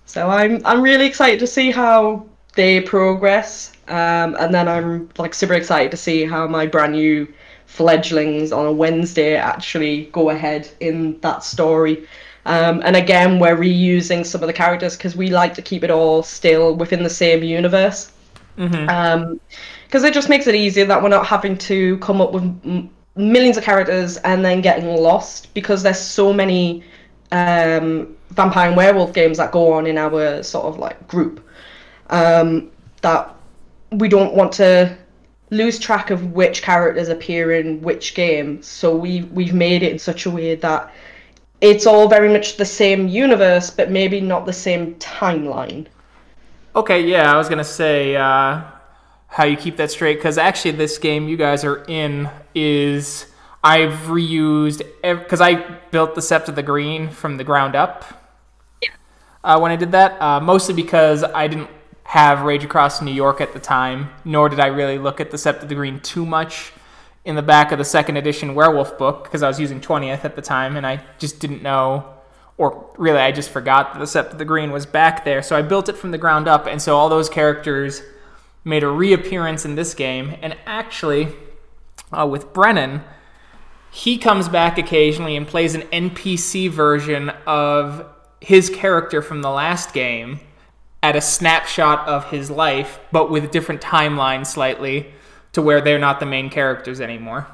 So 0.07 0.29
I'm 0.31 0.65
I'm 0.65 0.81
really 0.81 1.07
excited 1.07 1.39
to 1.41 1.47
see 1.47 1.71
how 1.71 2.27
they 2.55 2.81
progress, 2.81 3.73
um, 3.89 4.37
and 4.39 4.53
then 4.55 4.69
I'm 4.69 5.09
like 5.19 5.35
super 5.35 5.55
excited 5.55 5.91
to 5.91 5.97
see 5.97 6.25
how 6.25 6.47
my 6.47 6.67
brand 6.67 6.93
new 6.93 7.29
fledglings 7.67 8.51
on 8.51 8.67
a 8.67 8.73
Wednesday 8.73 9.37
actually 9.37 10.07
go 10.07 10.31
ahead 10.31 10.69
in 10.81 11.21
that 11.21 11.45
story. 11.45 12.07
Um, 12.47 12.83
and 12.85 12.97
again, 12.97 13.39
we're 13.39 13.57
reusing 13.57 14.25
some 14.25 14.43
of 14.43 14.47
the 14.47 14.55
characters 14.55 14.97
because 14.97 15.15
we 15.15 15.29
like 15.29 15.53
to 15.55 15.63
keep 15.63 15.85
it 15.85 15.91
all 15.91 16.23
still 16.23 16.75
within 16.75 17.03
the 17.03 17.11
same 17.11 17.43
universe. 17.43 18.11
Because 18.57 18.73
mm-hmm. 18.73 18.89
um, 18.89 19.41
it 19.93 20.15
just 20.15 20.29
makes 20.29 20.47
it 20.47 20.55
easier 20.55 20.87
that 20.87 21.03
we're 21.03 21.11
not 21.11 21.27
having 21.27 21.59
to 21.59 21.99
come 21.99 22.21
up 22.21 22.33
with 22.33 22.89
millions 23.17 23.57
of 23.57 23.65
characters 23.65 24.17
and 24.19 24.45
then 24.45 24.61
getting 24.61 24.87
lost 24.87 25.53
because 25.53 25.83
there's 25.83 26.01
so 26.01 26.33
many 26.33 26.83
um, 27.33 28.17
vampire 28.31 28.69
and 28.69 28.77
werewolf 28.77 29.13
games 29.13 29.37
that 29.37 29.53
go 29.53 29.73
on 29.73 29.87
in 29.87 29.99
our 29.99 30.43
sort 30.43 30.65
of 30.65 30.79
like 30.79 31.07
group 31.07 31.45
um, 32.11 32.71
that 33.03 33.35
we 33.93 34.09
don't 34.09 34.35
want 34.35 34.53
to 34.53 34.97
lose 35.51 35.79
track 35.79 36.11
of 36.11 36.33
which 36.33 36.63
characters 36.63 37.09
appear 37.09 37.53
in 37.53 37.81
which 37.81 38.15
game. 38.15 38.63
So 38.63 38.95
we 38.95 39.23
we've 39.33 39.55
made 39.55 39.83
it 39.83 39.93
in 39.93 39.99
such 39.99 40.27
a 40.27 40.31
way 40.31 40.55
that 40.55 40.93
it's 41.61 41.87
all 41.87 42.09
very 42.09 42.29
much 42.29 42.57
the 42.57 42.65
same 42.65 43.09
universe, 43.09 43.71
but 43.71 43.91
maybe 43.91 44.21
not 44.21 44.47
the 44.47 44.53
same 44.53 44.95
timeline. 44.97 45.87
Okay, 46.77 47.01
yeah, 47.01 47.33
I 47.33 47.37
was 47.37 47.49
gonna 47.49 47.65
say. 47.65 48.17
Uh 48.17 48.63
how 49.29 49.45
you 49.45 49.57
keep 49.57 49.77
that 49.77 49.91
straight 49.91 50.17
because 50.17 50.39
actually 50.39 50.73
this 50.73 50.99
game 50.99 51.29
you 51.29 51.37
guys 51.37 51.65
are 51.65 51.85
in 51.85 52.29
is 52.55 53.27
I've 53.63 53.93
reused 54.09 54.83
because 55.03 55.41
I 55.41 55.55
built 55.91 56.15
the 56.15 56.21
Sept 56.21 56.49
of 56.49 56.57
the 56.57 56.63
Green 56.63 57.11
from 57.11 57.37
the 57.37 57.45
ground 57.45 57.77
up. 57.77 58.05
Yeah. 58.83 58.89
Uh, 59.45 59.61
when 59.61 59.71
I 59.71 59.77
did 59.77 59.93
that, 59.93 60.21
uh, 60.21 60.41
mostly 60.41 60.75
because 60.75 61.23
I 61.23 61.47
didn't 61.47 61.69
have 62.09 62.41
Rage 62.41 62.65
Across 62.65 63.03
New 63.03 63.13
York 63.13 63.43
at 63.43 63.53
the 63.53 63.59
time, 63.59 64.09
nor 64.25 64.49
did 64.49 64.61
I 64.61 64.69
really 64.69 64.97
look 64.97 65.21
at 65.21 65.31
the 65.31 65.37
Sept 65.37 65.63
of 65.63 65.69
the 65.69 65.75
Green 65.75 66.01
too 66.01 66.25
much 66.25 66.73
in 67.27 67.37
the 67.37 67.43
back 67.43 67.71
of 67.71 67.77
the 67.77 67.85
second 67.85 68.17
edition 68.17 68.55
Werewolf 68.55 68.97
book 68.97 69.25
because 69.25 69.43
I 69.43 69.49
was 69.49 69.61
using 69.61 69.79
20th 69.79 70.25
at 70.25 70.35
the 70.35 70.41
time 70.41 70.79
and 70.79 70.87
I 70.87 71.05
just 71.19 71.39
didn't 71.39 71.63
know, 71.63 72.09
or 72.57 72.91
really 72.97 73.19
I 73.19 73.31
just 73.31 73.51
forgot 73.51 73.93
that 73.93 73.99
the 73.99 74.07
Sept 74.07 74.33
of 74.33 74.39
the 74.39 74.47
Green 74.47 74.73
was 74.73 74.87
back 74.87 75.27
there. 75.27 75.43
So 75.43 75.55
I 75.55 75.61
built 75.61 75.91
it 75.91 75.99
from 75.99 76.11
the 76.11 76.17
ground 76.17 76.49
up, 76.49 76.67
and 76.67 76.81
so 76.81 76.97
all 76.97 77.11
those 77.11 77.29
characters 77.29 78.01
made 78.65 78.85
a 78.85 78.89
reappearance 78.89 79.67
in 79.67 79.75
this 79.75 79.93
game, 79.93 80.35
and 80.41 80.57
actually, 80.65 81.29
uh, 82.11 82.27
with 82.27 82.55
Brennan, 82.55 83.03
he 83.91 84.17
comes 84.17 84.49
back 84.49 84.79
occasionally 84.79 85.37
and 85.37 85.47
plays 85.47 85.75
an 85.75 85.83
NPC 85.83 86.71
version 86.71 87.29
of 87.47 88.07
his 88.41 88.71
character 88.71 89.21
from 89.21 89.43
the 89.43 89.51
last 89.51 89.93
game 89.93 90.41
at 91.03 91.17
a 91.17 91.21
snapshot 91.21 92.07
of 92.09 92.31
his 92.31 92.51
life, 92.51 92.99
but 93.13 93.31
with 93.31 93.45
a 93.45 93.49
different 93.49 93.81
timeline 93.81 94.47
slightly 94.47 95.13
to 95.53 95.63
where 95.63 95.81
they're 95.81 95.99
not 95.99 96.21
the 96.21 96.27
main 96.27 96.51
characters 96.51 97.01
anymore. 97.01 97.47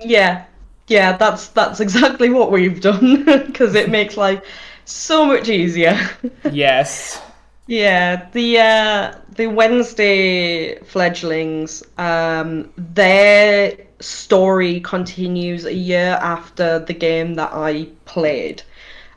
Yeah, 0.00 0.46
yeah, 0.86 1.16
that's 1.16 1.48
that's 1.48 1.80
exactly 1.80 2.30
what 2.30 2.50
we've 2.50 2.80
done 2.80 3.24
because 3.46 3.74
it 3.74 3.90
makes 3.90 4.16
life 4.16 4.42
so 4.84 5.26
much 5.26 5.48
easier. 5.48 5.98
yes. 6.50 7.20
Yeah, 7.66 8.28
the 8.32 8.58
uh, 8.58 9.14
the 9.34 9.46
Wednesday 9.48 10.78
fledglings, 10.78 11.82
um, 11.98 12.72
their 12.76 13.76
story 14.00 14.80
continues 14.80 15.66
a 15.66 15.74
year 15.74 16.18
after 16.22 16.78
the 16.78 16.94
game 16.94 17.34
that 17.34 17.50
I 17.52 17.88
played. 18.06 18.62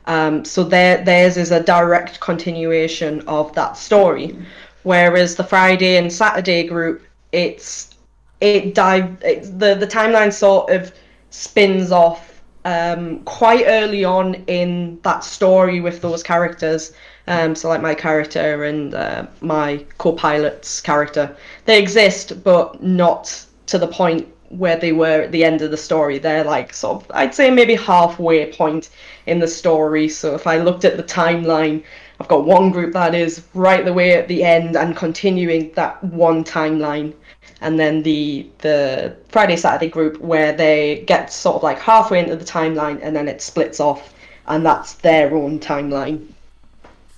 Um, 0.06 0.44
so 0.44 0.64
their, 0.64 1.04
theirs 1.04 1.36
is 1.36 1.50
a 1.50 1.62
direct 1.62 2.20
continuation 2.20 3.20
of 3.28 3.54
that 3.54 3.76
story, 3.76 4.36
whereas 4.82 5.36
the 5.36 5.44
Friday 5.44 5.96
and 5.96 6.12
Saturday 6.12 6.64
group, 6.64 7.02
it's 7.30 7.94
it 8.40 8.74
dive 8.74 9.16
it, 9.22 9.58
the 9.58 9.76
the 9.76 9.86
timeline 9.86 10.32
sort 10.32 10.68
of 10.70 10.92
spins 11.30 11.92
off 11.92 12.42
um, 12.64 13.20
quite 13.24 13.64
early 13.66 14.04
on 14.04 14.34
in 14.46 15.00
that 15.02 15.24
story 15.24 15.80
with 15.80 16.00
those 16.00 16.22
characters. 16.22 16.92
Um, 17.28 17.54
so 17.54 17.68
like 17.68 17.80
my 17.80 17.94
character 17.94 18.64
and 18.64 18.94
uh, 18.94 19.26
my 19.40 19.84
co-pilot's 19.98 20.80
character, 20.80 21.36
they 21.66 21.78
exist, 21.80 22.42
but 22.42 22.82
not 22.82 23.46
to 23.66 23.78
the 23.78 23.86
point 23.86 24.26
where 24.52 24.76
they 24.76 24.92
were 24.92 25.22
at 25.22 25.32
the 25.32 25.44
end 25.44 25.62
of 25.62 25.70
the 25.70 25.76
story. 25.76 26.18
They're 26.18 26.44
like 26.44 26.74
sort 26.74 27.02
of, 27.02 27.10
I'd 27.14 27.34
say 27.34 27.50
maybe 27.50 27.74
halfway 27.74 28.52
point 28.52 28.90
in 29.26 29.38
the 29.38 29.48
story. 29.48 30.08
So 30.08 30.34
if 30.34 30.46
I 30.46 30.58
looked 30.58 30.84
at 30.84 30.96
the 30.96 31.02
timeline, 31.02 31.82
I've 32.20 32.28
got 32.28 32.44
one 32.44 32.70
group 32.70 32.92
that 32.92 33.14
is 33.14 33.42
right 33.54 33.84
the 33.84 33.92
way 33.92 34.12
at 34.12 34.28
the 34.28 34.44
end 34.44 34.76
and 34.76 34.96
continuing 34.96 35.72
that 35.72 36.02
one 36.04 36.44
timeline. 36.44 37.14
And 37.60 37.78
then 37.78 38.02
the 38.02 38.48
the 38.58 39.16
Friday 39.28 39.56
Saturday 39.56 39.88
group 39.88 40.20
where 40.20 40.52
they 40.52 41.04
get 41.06 41.32
sort 41.32 41.56
of 41.56 41.62
like 41.62 41.78
halfway 41.78 42.18
into 42.20 42.36
the 42.36 42.44
timeline 42.44 43.00
and 43.02 43.14
then 43.16 43.28
it 43.28 43.40
splits 43.40 43.80
off 43.80 44.14
and 44.46 44.66
that's 44.66 44.94
their 44.94 45.34
own 45.34 45.58
timeline. 45.60 46.26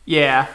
Yeah. 0.05 0.47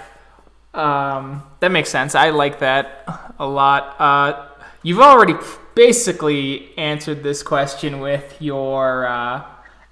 Um, 0.74 1.44
that 1.60 1.72
makes 1.72 1.90
sense. 1.90 2.16
I 2.16 2.30
like 2.30 2.60
that 2.60 3.04
a 3.40 3.48
lot. 3.48 4.00
Uh, 4.00 4.48
you've 4.84 5.00
already 5.00 5.34
basically 5.80 6.78
answered 6.78 7.24
this 7.24 7.42
question 7.42 8.02
with 8.02 8.36
your 8.42 9.08
uh, 9.08 9.42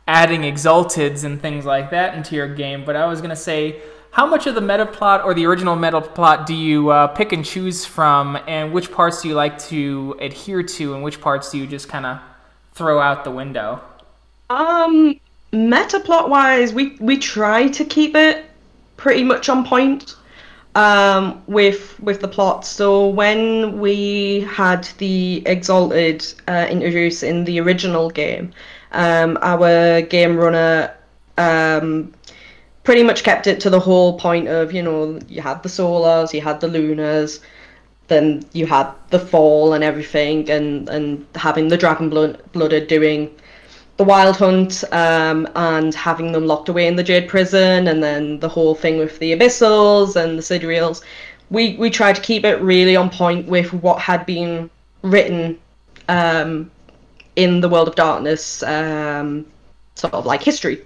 adding 0.05 0.41
exalteds 0.41 1.23
and 1.23 1.41
things 1.41 1.63
like 1.63 1.91
that 1.91 2.13
into 2.13 2.35
your 2.35 2.53
game, 2.53 2.83
but 2.83 2.97
I 2.97 3.05
was 3.05 3.21
going 3.21 3.29
to 3.29 3.37
say, 3.37 3.79
how 4.11 4.25
much 4.25 4.47
of 4.47 4.55
the 4.55 4.59
meta 4.59 4.85
plot 4.85 5.23
or 5.23 5.33
the 5.33 5.45
original 5.45 5.77
meta 5.77 6.01
plot 6.01 6.45
do 6.45 6.53
you 6.53 6.89
uh, 6.89 7.07
pick 7.07 7.31
and 7.31 7.45
choose 7.45 7.85
from, 7.85 8.37
and 8.49 8.73
which 8.73 8.91
parts 8.91 9.21
do 9.21 9.29
you 9.29 9.33
like 9.33 9.57
to 9.69 10.17
adhere 10.19 10.61
to, 10.61 10.93
and 10.93 11.03
which 11.05 11.21
parts 11.21 11.51
do 11.51 11.57
you 11.57 11.65
just 11.65 11.87
kind 11.87 12.05
of 12.05 12.19
throw 12.73 12.99
out 12.99 13.23
the 13.23 13.31
window? 13.31 13.79
Um, 14.49 15.17
meta 15.53 16.01
plot 16.01 16.29
wise, 16.29 16.73
we 16.73 16.97
we 16.99 17.17
try 17.17 17.69
to 17.69 17.85
keep 17.85 18.13
it 18.13 18.43
pretty 18.97 19.23
much 19.23 19.47
on 19.47 19.65
point 19.65 20.17
um, 20.77 21.41
with 21.47 21.99
with 21.99 22.21
the 22.21 22.27
plot. 22.27 22.63
So 22.65 23.07
when 23.07 23.79
we 23.79 24.41
had 24.41 24.83
the 24.99 25.41
Exalted 25.47 26.23
uh, 26.47 26.67
introduced 26.69 27.23
in 27.23 27.45
the 27.45 27.59
original 27.59 28.11
game, 28.11 28.53
um, 28.91 29.39
our 29.41 30.01
game 30.03 30.37
runner 30.37 30.93
um, 31.37 32.13
pretty 32.83 33.01
much 33.03 33.23
kept 33.23 33.47
it 33.47 33.59
to 33.61 33.71
the 33.71 33.79
whole 33.79 34.19
point 34.19 34.47
of 34.47 34.71
you 34.71 34.83
know 34.83 35.19
you 35.27 35.41
had 35.41 35.63
the 35.63 35.69
Solars, 35.69 36.31
you 36.31 36.41
had 36.41 36.61
the 36.61 36.67
Lunars, 36.67 37.39
then 38.07 38.43
you 38.53 38.67
had 38.67 38.91
the 39.09 39.19
Fall 39.19 39.73
and 39.73 39.83
everything, 39.83 40.47
and 40.49 40.87
and 40.89 41.25
having 41.33 41.69
the 41.69 41.77
Dragon 41.77 42.09
Blooded 42.53 42.87
doing 42.87 43.31
the 43.97 44.03
Wild 44.03 44.37
Hunt 44.37 44.83
um, 44.91 45.47
and 45.55 45.93
having 45.93 46.31
them 46.31 46.45
locked 46.45 46.69
away 46.69 46.87
in 46.87 46.95
the 46.95 47.03
Jade 47.03 47.27
Prison, 47.27 47.87
and 47.87 48.01
then 48.01 48.39
the 48.39 48.49
whole 48.49 48.75
thing 48.75 48.97
with 48.97 49.17
the 49.19 49.35
Abyssals 49.35 50.15
and 50.15 50.37
the 50.37 50.43
Sidereals. 50.43 51.01
We 51.49 51.75
we 51.77 51.89
tried 51.89 52.15
to 52.15 52.21
keep 52.21 52.45
it 52.45 52.61
really 52.61 52.95
on 52.95 53.09
point 53.09 53.47
with 53.47 53.73
what 53.73 53.99
had 53.99 54.25
been 54.25 54.69
written 55.01 55.57
um, 56.09 56.69
in 57.35 57.61
the 57.61 57.69
World 57.69 57.87
of 57.87 57.95
Darkness, 57.95 58.61
um, 58.63 59.45
sort 59.95 60.13
of 60.13 60.25
like 60.25 60.43
history. 60.43 60.85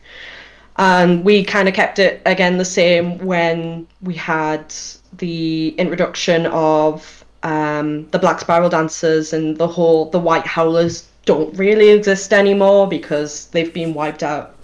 And 0.78 1.26
we 1.26 1.43
kind 1.43 1.67
of 1.67 1.74
kept 1.74 2.00
it 2.00 2.21
again 2.26 2.58
the 2.58 2.65
same 2.65 3.17
when 3.19 3.88
we 4.02 4.15
had 4.15 4.74
the 5.17 5.69
introduction 5.78 6.45
of 6.47 7.26
um, 7.43 8.08
the 8.10 8.19
Black 8.19 8.39
Spiral 8.39 8.69
Dancers 8.69 9.34
and 9.34 9.58
the 9.58 9.67
whole 9.67 10.10
the 10.10 10.19
White 10.19 10.45
Howlers 10.45 11.11
don't 11.25 11.55
really 11.57 11.89
exist 11.89 12.34
anymore 12.34 12.88
because 12.88 13.47
they've 13.47 13.73
been 13.73 13.93
wiped 13.93 14.23
out 14.23 14.55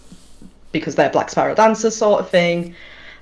because 0.71 0.95
they're 0.95 1.09
Black 1.09 1.29
Spiral 1.29 1.55
Dancers 1.55 1.95
sort 1.95 2.19
of 2.19 2.29
thing. 2.29 2.75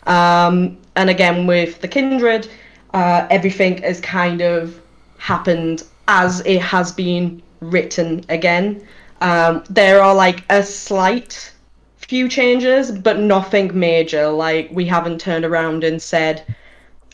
Um, 0.07 0.77
and 0.95 1.09
again, 1.09 1.47
with 1.47 1.81
the 1.81 1.87
Kindred, 1.87 2.47
uh, 2.93 3.27
everything 3.29 3.81
has 3.81 3.99
kind 3.99 4.41
of 4.41 4.79
happened 5.17 5.83
as 6.07 6.41
it 6.45 6.61
has 6.61 6.91
been 6.91 7.41
written 7.59 8.23
again. 8.29 8.85
Um, 9.21 9.63
there 9.69 10.01
are 10.01 10.13
like 10.13 10.43
a 10.49 10.63
slight 10.63 11.51
few 11.97 12.29
changes, 12.29 12.91
but 12.91 13.19
nothing 13.19 13.77
major. 13.77 14.29
Like 14.29 14.69
we 14.71 14.85
haven't 14.85 15.19
turned 15.19 15.45
around 15.45 15.83
and 15.83 16.01
said, 16.01 16.45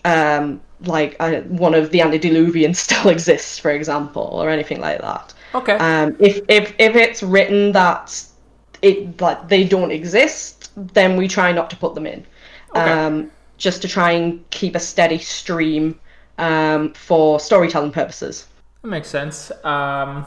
um, 0.06 0.62
like 0.82 1.16
uh, 1.20 1.42
one 1.42 1.74
of 1.74 1.92
the 1.92 2.00
antediluvians 2.00 2.76
still 2.88 3.10
exists, 3.10 3.58
for 3.58 3.72
example, 3.72 4.30
or 4.34 4.50
anything 4.50 4.82
like 4.82 5.02
that. 5.02 5.34
Okay. 5.54 5.74
Um, 5.74 6.16
if 6.20 6.42
if 6.48 6.74
if 6.80 6.96
it's 6.96 7.24
written 7.24 7.72
that 7.74 8.24
it 8.82 9.20
like 9.22 9.48
they 9.48 9.64
don't 9.64 9.92
exist, 9.92 10.72
then 10.94 11.18
we 11.18 11.28
try 11.28 11.52
not 11.52 11.70
to 11.70 11.76
put 11.76 11.96
them 11.96 12.06
in. 12.06 12.26
Okay. 12.72 12.92
Um, 12.92 13.32
just 13.58 13.82
to 13.84 13.88
try 13.88 14.12
and 14.12 14.50
keep 14.50 14.76
a 14.76 14.80
steady 14.80 15.20
stream 15.20 16.00
um, 16.38 16.94
for 16.94 17.40
storytelling 17.40 17.92
purposes. 17.92 18.48
That 18.82 18.88
makes 18.88 19.08
sense. 19.08 19.52
Um, 19.64 20.26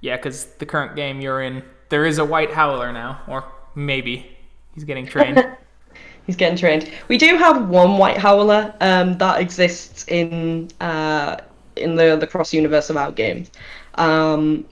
yeah, 0.00 0.16
because 0.16 0.46
the 0.58 0.66
current 0.66 0.94
game 0.94 1.20
you're 1.20 1.42
in, 1.42 1.62
there 1.88 2.04
is 2.04 2.18
a 2.18 2.24
white 2.24 2.52
howler 2.52 2.92
now, 2.92 3.22
or 3.26 3.44
maybe 3.74 4.36
he's 4.74 4.84
getting 4.84 5.06
trained. 5.06 5.44
he's 6.26 6.36
getting 6.36 6.58
trained. 6.58 6.90
We 7.08 7.16
do 7.16 7.36
have 7.36 7.68
one 7.68 7.96
white 7.96 8.18
howler 8.18 8.74
um, 8.80 9.16
that 9.18 9.40
exists 9.40 10.04
in 10.08 10.68
uh, 10.80 11.38
in 11.76 11.94
the 11.94 12.16
the 12.16 12.26
cross 12.26 12.52
universe 12.52 12.90
of 12.90 12.96
our 12.96 13.12
games. 13.12 13.50
Um, 13.96 14.66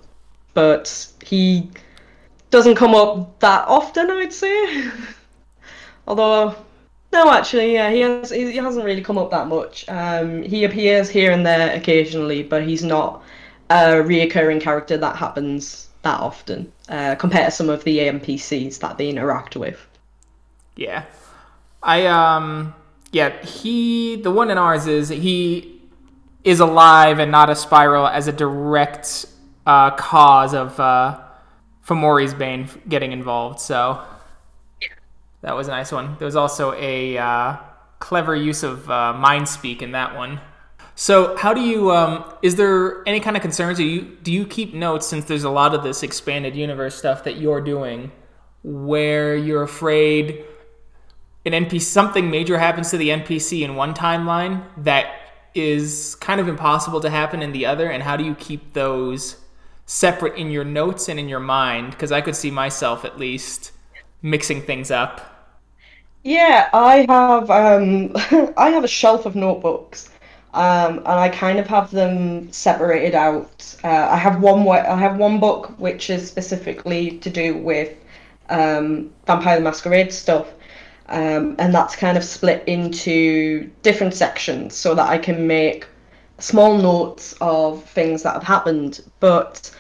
but 0.55 1.13
he 1.25 1.71
doesn't 2.51 2.77
come 2.77 2.95
up 2.95 3.41
that 3.41 3.67
often, 3.67 4.11
I'd 4.11 4.33
say. 4.33 4.91
Although, 6.07 6.55
no, 7.13 7.33
actually, 7.33 7.75
yeah, 7.75 7.91
he 7.91 8.01
has 8.01 8.31
he 8.31 8.57
hasn't 8.57 8.85
really 8.85 9.03
come 9.03 9.19
up 9.19 9.31
that 9.31 9.49
much. 9.49 9.89
Um, 9.89 10.43
he 10.43 10.65
appears 10.65 11.09
here 11.09 11.33
and 11.33 11.45
there 11.45 11.75
occasionally, 11.75 12.43
but 12.43 12.65
he's 12.65 12.85
not 12.85 13.23
a 13.71 14.03
reoccurring 14.03 14.61
character 14.61 14.97
that 14.99 15.17
happens 15.17 15.89
that 16.03 16.21
often 16.21 16.71
uh, 16.89 17.15
compared 17.15 17.47
to 17.47 17.51
some 17.51 17.71
of 17.71 17.83
the 17.85 17.99
NPCs 17.99 18.79
that 18.81 18.99
they 18.99 19.09
interact 19.09 19.57
with. 19.57 19.87
Yeah, 20.77 21.05
I 21.83 22.07
um, 22.07 22.75
yeah, 23.13 23.41
he 23.43 24.17
the 24.17 24.31
one 24.31 24.51
in 24.51 24.59
ours 24.59 24.87
is 24.87 25.09
he 25.09 25.74
is 26.45 26.61
alive 26.61 27.19
and 27.19 27.33
not 27.33 27.51
a 27.51 27.57
spiral 27.57 28.07
as 28.07 28.29
a 28.29 28.33
direct 28.33 29.27
uh, 29.67 29.91
cause 29.93 30.55
of 30.55 30.79
uh, 30.79 31.19
Fomori's 31.87 32.35
Bane 32.35 32.69
getting 32.89 33.13
involved. 33.13 33.61
So 33.61 34.03
yeah. 34.81 34.89
that 35.41 35.57
was 35.57 35.69
a 35.69 35.71
nice 35.71 35.91
one. 35.91 36.17
There 36.19 36.27
was 36.27 36.37
also 36.37 36.75
a 36.75 37.17
uh, 37.17 37.57
clever 37.99 38.37
use 38.37 38.63
of 38.63 38.89
uh, 38.91 39.15
mind 39.15 39.49
speak 39.49 39.83
in 39.83 39.93
that 39.93 40.15
one. 40.15 40.41
So 40.95 41.37
how 41.37 41.55
do 41.55 41.61
you? 41.61 41.91
Um, 41.91 42.25
is 42.43 42.55
there 42.55 43.03
any 43.09 43.19
kind 43.19 43.37
of 43.37 43.43
concerns? 43.43 43.79
Do 43.79 43.85
you 43.85 44.17
do 44.23 44.31
you 44.31 44.47
keep 44.47 44.75
notes 44.75 45.07
since 45.07 45.25
there's 45.25 45.43
a 45.43 45.51
lot 45.51 45.75
of 45.75 45.83
this 45.83 46.05
expanded 46.05 46.55
universe 46.55 46.95
stuff 46.95 47.25
that 47.25 47.39
you're 47.39 47.61
doing, 47.61 48.13
where 48.63 49.35
you're 49.35 49.65
afraid 49.65 50.45
an 51.47 51.53
NPC 51.53 51.83
something 51.83 52.31
major 52.31 52.59
happens 52.59 52.91
to 52.91 52.97
the 52.97 53.09
NPC 53.09 53.63
in 53.63 53.75
one 53.75 53.93
timeline 53.93 54.65
that 54.79 55.24
is 55.55 56.17
kind 56.17 56.41
of 56.41 56.49
impossible 56.49 57.01
to 57.01 57.11
happen 57.11 57.43
in 57.43 57.53
the 57.53 57.67
other 57.67 57.91
and 57.91 58.03
how 58.03 58.17
do 58.17 58.25
you 58.25 58.35
keep 58.35 58.73
those 58.73 59.37
separate 59.87 60.37
in 60.37 60.51
your 60.51 60.65
notes 60.65 61.09
and 61.09 61.21
in 61.21 61.29
your 61.29 61.41
mind 61.41 61.91
because 61.91 62.11
i 62.11 62.21
could 62.21 62.35
see 62.35 62.51
myself 62.51 63.05
at 63.05 63.19
least 63.19 63.73
mixing 64.23 64.61
things 64.63 64.91
up 64.91 65.53
yeah 66.23 66.69
i 66.73 67.07
have 67.09 67.51
um 67.51 68.13
i 68.57 68.71
have 68.71 68.85
a 68.85 68.89
shelf 68.89 69.27
of 69.27 69.37
notebooks 69.37 70.11
um, 70.55 70.99
and 70.99 71.09
I 71.09 71.29
kind 71.31 71.59
of 71.59 71.67
have 71.67 71.91
them 71.91 72.51
separated 72.53 73.15
out. 73.15 73.77
Uh, 73.83 73.89
I 73.89 74.17
have 74.17 74.41
one 74.41 74.67
I 74.69 74.97
have 74.97 75.17
one 75.19 75.41
book 75.41 75.77
which 75.81 76.11
is 76.11 76.29
specifically 76.29 77.19
to 77.19 77.29
do 77.29 77.57
with 77.59 77.97
um, 78.51 79.11
Vampire 79.27 79.57
the 79.57 79.63
Masquerade 79.63 80.13
stuff, 80.13 80.47
um, 81.09 81.57
and 81.59 81.75
that's 81.75 81.97
kind 81.97 82.17
of 82.17 82.25
split 82.25 82.65
into 82.67 83.71
different 83.83 84.15
sections 84.15 84.75
so 84.75 84.95
that 84.95 85.09
I 85.09 85.19
can 85.19 85.47
make 85.47 85.87
small 86.39 86.77
notes 86.79 87.35
of 87.41 87.85
things 87.85 88.23
that 88.23 88.35
have 88.35 88.43
happened. 88.43 89.01
But 89.21 89.71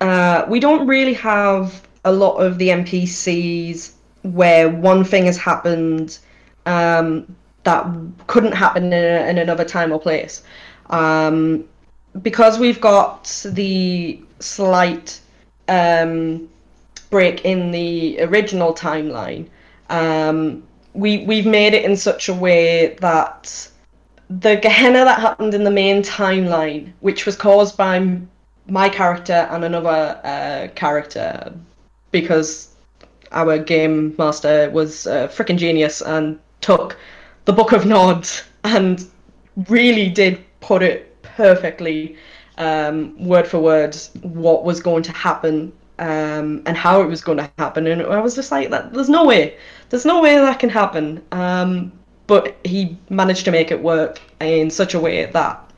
uh, 0.00 0.44
we 0.48 0.60
don't 0.60 0.86
really 0.86 1.14
have 1.14 1.86
a 2.04 2.12
lot 2.12 2.36
of 2.36 2.58
the 2.58 2.68
NPCs 2.68 3.92
where 4.22 4.68
one 4.68 5.04
thing 5.04 5.26
has 5.26 5.36
happened, 5.36 6.18
um, 6.66 7.34
that 7.64 7.86
couldn't 8.26 8.52
happen 8.52 8.84
in, 8.84 8.92
a, 8.92 9.28
in 9.28 9.38
another 9.38 9.64
time 9.64 9.92
or 9.92 10.00
place. 10.00 10.42
Um, 10.90 11.64
because 12.22 12.58
we've 12.58 12.80
got 12.80 13.44
the 13.46 14.22
slight 14.38 15.20
um, 15.68 16.48
break 17.10 17.44
in 17.44 17.70
the 17.70 18.20
original 18.22 18.74
timeline, 18.74 19.48
um, 19.90 20.62
we 20.92 21.24
we've 21.24 21.46
made 21.46 21.74
it 21.74 21.84
in 21.84 21.96
such 21.96 22.28
a 22.28 22.34
way 22.34 22.94
that 23.00 23.68
the 24.30 24.56
Gehenna 24.56 25.04
that 25.04 25.20
happened 25.20 25.54
in 25.54 25.64
the 25.64 25.70
main 25.70 26.02
timeline, 26.02 26.92
which 27.00 27.26
was 27.26 27.36
caused 27.36 27.76
by 27.76 28.18
my 28.66 28.88
character 28.88 29.46
and 29.50 29.64
another 29.64 30.20
uh, 30.24 30.68
character, 30.74 31.52
because 32.10 32.74
our 33.32 33.58
game 33.58 34.14
master 34.16 34.70
was 34.70 35.06
a 35.06 35.28
freaking 35.28 35.58
genius 35.58 36.00
and 36.00 36.38
took 36.60 36.96
the 37.44 37.52
Book 37.52 37.72
of 37.72 37.84
Nods 37.84 38.44
and 38.62 39.06
really 39.68 40.08
did 40.08 40.42
put 40.60 40.82
it 40.82 41.20
perfectly, 41.22 42.16
um, 42.56 43.22
word 43.22 43.46
for 43.46 43.58
word, 43.58 43.94
what 44.22 44.64
was 44.64 44.80
going 44.80 45.02
to 45.02 45.12
happen 45.12 45.72
um, 45.98 46.62
and 46.66 46.76
how 46.76 47.00
it 47.00 47.06
was 47.06 47.22
going 47.22 47.38
to 47.38 47.50
happen. 47.58 47.86
And 47.86 48.02
I 48.02 48.20
was 48.20 48.34
just 48.34 48.50
like, 48.50 48.70
there's 48.70 49.08
no 49.08 49.24
way, 49.24 49.56
there's 49.90 50.04
no 50.04 50.20
way 50.20 50.36
that 50.36 50.58
can 50.58 50.70
happen. 50.70 51.22
Um, 51.32 51.92
but 52.26 52.56
he 52.64 52.96
managed 53.10 53.44
to 53.44 53.50
make 53.50 53.70
it 53.70 53.82
work 53.82 54.20
in 54.40 54.70
such 54.70 54.94
a 54.94 55.00
way 55.00 55.26
that 55.26 55.72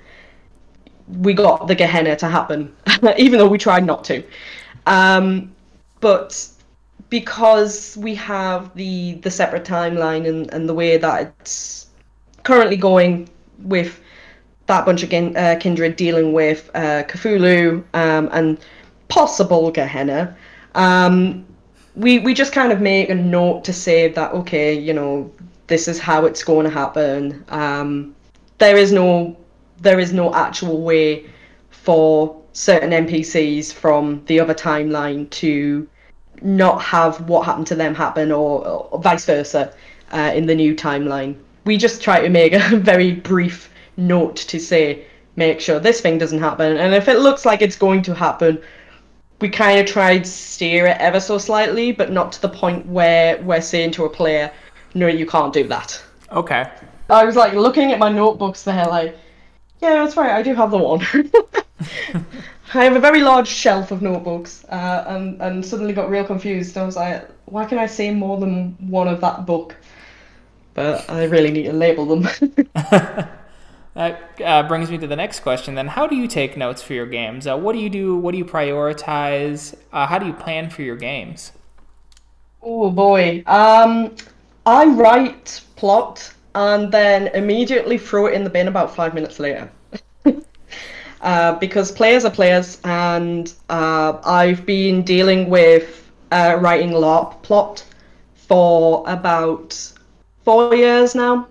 we 1.08 1.34
got 1.34 1.66
the 1.66 1.74
Gehenna 1.74 2.16
to 2.16 2.28
happen, 2.28 2.74
even 3.18 3.38
though 3.38 3.48
we 3.48 3.58
tried 3.58 3.84
not 3.84 4.04
to. 4.04 4.22
Um, 4.86 5.52
but 6.00 6.48
because 7.08 7.96
we 7.96 8.14
have 8.14 8.74
the 8.74 9.14
the 9.14 9.30
separate 9.30 9.64
timeline 9.64 10.28
and, 10.28 10.52
and 10.52 10.68
the 10.68 10.74
way 10.74 10.96
that 10.96 11.34
it's 11.40 11.86
currently 12.42 12.76
going 12.76 13.28
with 13.60 14.00
that 14.66 14.84
bunch 14.84 15.02
of 15.02 15.10
kin- 15.10 15.36
uh, 15.36 15.56
kindred 15.60 15.96
dealing 15.96 16.32
with 16.32 16.70
uh, 16.74 17.04
Cthulhu 17.04 17.84
um, 17.94 18.28
and 18.32 18.58
possible 19.08 19.70
Gehenna, 19.70 20.36
um, 20.74 21.44
we 21.94 22.18
we 22.18 22.34
just 22.34 22.52
kind 22.52 22.72
of 22.72 22.80
make 22.80 23.08
a 23.08 23.14
note 23.14 23.64
to 23.64 23.72
say 23.72 24.08
that 24.08 24.32
okay, 24.32 24.72
you 24.78 24.92
know, 24.92 25.30
this 25.66 25.88
is 25.88 25.98
how 25.98 26.24
it's 26.24 26.44
going 26.44 26.64
to 26.64 26.70
happen. 26.70 27.44
Um, 27.48 28.14
there 28.58 28.76
is 28.76 28.92
no 28.92 29.36
there 29.80 29.98
is 29.98 30.12
no 30.12 30.34
actual 30.34 30.82
way 30.82 31.26
for 31.70 32.40
certain 32.52 32.90
NPCs 32.90 33.72
from 33.72 34.24
the 34.26 34.40
other 34.40 34.54
timeline 34.54 35.28
to 35.30 35.86
not 36.42 36.80
have 36.82 37.28
what 37.28 37.44
happened 37.44 37.66
to 37.66 37.74
them 37.74 37.94
happen 37.94 38.32
or, 38.32 38.66
or 38.66 38.98
vice 38.98 39.24
versa 39.26 39.72
uh, 40.12 40.32
in 40.34 40.46
the 40.46 40.54
new 40.54 40.74
timeline. 40.74 41.36
We 41.64 41.76
just 41.76 42.02
try 42.02 42.20
to 42.20 42.28
make 42.28 42.52
a 42.72 42.76
very 42.76 43.12
brief 43.12 43.70
note 43.96 44.36
to 44.36 44.58
say, 44.58 45.04
make 45.36 45.60
sure 45.60 45.78
this 45.78 46.00
thing 46.00 46.18
doesn't 46.18 46.38
happen. 46.38 46.76
And 46.76 46.94
if 46.94 47.08
it 47.08 47.18
looks 47.18 47.44
like 47.44 47.62
it's 47.62 47.76
going 47.76 48.02
to 48.02 48.14
happen, 48.14 48.60
we 49.40 49.48
kind 49.48 49.78
of 49.78 49.86
tried 49.86 50.24
to 50.24 50.30
steer 50.30 50.86
it 50.86 50.96
ever 50.98 51.20
so 51.20 51.38
slightly, 51.38 51.92
but 51.92 52.10
not 52.10 52.32
to 52.32 52.42
the 52.42 52.48
point 52.48 52.86
where 52.86 53.40
we're 53.42 53.60
saying 53.60 53.90
to 53.92 54.04
a 54.04 54.10
player, 54.10 54.50
no, 54.94 55.06
you 55.06 55.26
can't 55.26 55.52
do 55.52 55.64
that. 55.68 56.02
Okay. 56.32 56.70
I 57.10 57.24
was 57.24 57.36
like 57.36 57.52
looking 57.52 57.92
at 57.92 57.98
my 57.98 58.08
notebooks 58.08 58.62
there, 58.62 58.86
like, 58.86 59.16
yeah, 59.80 59.94
that's 59.94 60.16
right, 60.16 60.30
I 60.30 60.42
do 60.42 60.54
have 60.54 60.70
the 60.70 60.78
one. 60.78 61.06
I 62.74 62.84
have 62.84 62.96
a 62.96 63.00
very 63.00 63.22
large 63.22 63.48
shelf 63.48 63.90
of 63.90 64.02
notebooks, 64.02 64.64
uh, 64.64 65.04
and 65.06 65.40
and 65.40 65.64
suddenly 65.64 65.92
got 65.92 66.10
real 66.10 66.24
confused. 66.24 66.76
I 66.76 66.84
was 66.84 66.96
like, 66.96 67.28
why 67.46 67.64
can 67.64 67.78
I 67.78 67.86
say 67.86 68.12
more 68.12 68.40
than 68.40 68.76
one 68.90 69.08
of 69.08 69.20
that 69.20 69.46
book? 69.46 69.76
But 70.74 71.08
I 71.08 71.24
really 71.24 71.50
need 71.50 71.64
to 71.64 71.72
label 71.72 72.04
them. 72.04 72.28
that 73.96 74.40
uh, 74.44 74.62
brings 74.68 74.90
me 74.90 74.98
to 74.98 75.06
the 75.06 75.16
next 75.16 75.40
question. 75.40 75.74
Then, 75.74 75.88
how 75.88 76.06
do 76.06 76.14
you 76.14 76.28
take 76.28 76.56
notes 76.56 76.82
for 76.82 76.92
your 76.92 77.06
games? 77.06 77.46
Uh, 77.46 77.56
what 77.56 77.72
do 77.72 77.78
you 77.78 77.88
do? 77.88 78.16
What 78.16 78.32
do 78.32 78.38
you 78.38 78.44
prioritize? 78.44 79.74
Uh, 79.90 80.06
how 80.06 80.18
do 80.18 80.26
you 80.26 80.34
plan 80.34 80.68
for 80.68 80.82
your 80.82 80.96
games? 80.96 81.52
Oh 82.62 82.90
boy, 82.90 83.42
um, 83.46 84.14
I 84.66 84.84
write 84.84 85.62
plot 85.76 86.32
and 86.54 86.92
then 86.92 87.28
immediately 87.28 87.96
throw 87.96 88.26
it 88.26 88.34
in 88.34 88.44
the 88.44 88.50
bin 88.50 88.68
about 88.68 88.94
five 88.94 89.14
minutes 89.14 89.40
later. 89.40 89.70
Uh, 91.22 91.58
because 91.58 91.90
players 91.90 92.24
are 92.26 92.30
players, 92.30 92.78
and 92.84 93.54
uh, 93.70 94.20
I've 94.24 94.66
been 94.66 95.02
dealing 95.02 95.48
with 95.48 96.08
uh, 96.30 96.58
writing 96.60 96.90
LARP 96.90 97.42
plot 97.42 97.82
for 98.34 99.02
about 99.08 99.92
four 100.44 100.74
years 100.74 101.14
now, 101.14 101.48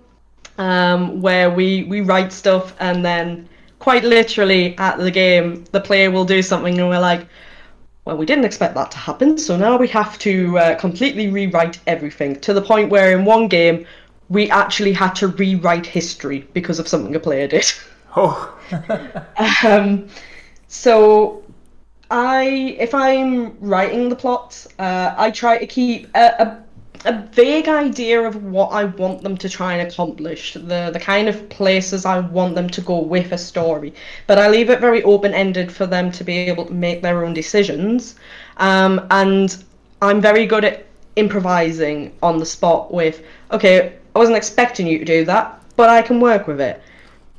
um, 0.58 1.22
where 1.22 1.50
we, 1.50 1.84
we 1.84 2.02
write 2.02 2.32
stuff 2.32 2.76
and 2.80 3.04
then 3.04 3.48
quite 3.80 4.04
literally 4.04 4.78
at 4.78 4.98
the 4.98 5.12
game, 5.12 5.63
the 5.72 5.82
player 5.82 6.10
will 6.12 6.26
do 6.26 6.41
something 6.41 6.80
and 6.80 6.89
we're 6.89 7.00
like, 7.00 7.28
well, 8.06 8.18
we 8.18 8.26
didn't 8.26 8.46
expect 8.46 8.76
that 8.76 8.91
to 8.91 8.98
happen, 8.98 9.36
so 9.38 9.58
now 9.58 9.78
we 9.78 9.88
have 9.88 10.20
to 10.20 10.58
uh, 10.60 10.76
completely 10.76 11.28
rewrite 11.28 11.80
everything 11.88 12.39
to 12.41 12.54
the 12.54 12.62
point 12.62 12.91
where 12.91 13.18
in 13.18 13.26
one 13.26 13.48
game 13.48 13.86
we 14.30 14.50
actually 14.50 14.94
had 14.94 15.13
to 15.15 15.28
rewrite 15.28 15.86
history 15.86 16.48
because 16.54 16.78
of 16.80 16.88
something 16.88 17.15
a 17.15 17.20
player 17.20 17.48
did. 17.48 17.65
Oh. 18.18 18.58
um, 19.65 20.08
so 20.70 21.44
I, 22.10 22.78
if 22.80 22.94
I'm 22.94 23.60
writing 23.60 24.08
the 24.08 24.15
plot, 24.15 24.65
uh, 24.80 25.13
I 25.18 25.32
try 25.32 25.58
to 25.58 25.68
keep 25.68 26.08
a, 26.15 26.44
a, 26.44 26.64
a 27.06 27.28
vague 27.32 27.68
idea 27.68 28.22
of 28.22 28.44
what 28.44 28.70
I 28.70 28.86
want 28.86 29.22
them 29.22 29.38
to 29.38 29.50
try 29.50 29.74
and 29.74 29.88
accomplish, 29.88 30.54
the 30.54 30.89
the 30.91 31.00
kind 31.00 31.28
of 31.28 31.48
places 31.50 32.06
I 32.06 32.20
want 32.20 32.56
them 32.56 32.70
to 32.70 32.82
go 32.82 33.00
with 33.00 33.32
a 33.32 33.38
story. 33.38 33.94
But 34.28 34.39
I 34.39 34.48
leave 34.50 34.70
it 34.70 34.80
very 34.80 35.04
open 35.04 35.34
ended 35.34 35.72
for 35.72 35.86
them 35.86 36.12
to 36.12 36.24
be 36.24 36.38
able 36.38 36.65
to 36.65 36.74
make 36.74 37.02
their 37.02 37.24
own 37.24 37.34
decisions. 37.34 38.15
Um, 38.58 39.06
and 39.12 39.63
I'm 40.02 40.22
very 40.22 40.46
good 40.46 40.65
at 40.65 40.86
improvising 41.15 42.12
on 42.22 42.39
the 42.39 42.46
spot 42.46 42.94
with, 42.94 43.22
okay, 43.52 43.94
I 44.15 44.20
wasn't 44.20 44.38
expecting 44.38 44.88
you 44.88 45.00
to 45.00 45.06
do 45.06 45.26
that, 45.26 45.62
but 45.76 45.89
I 45.89 46.02
can 46.02 46.20
work 46.20 46.48
with 46.48 46.60
it 46.60 46.82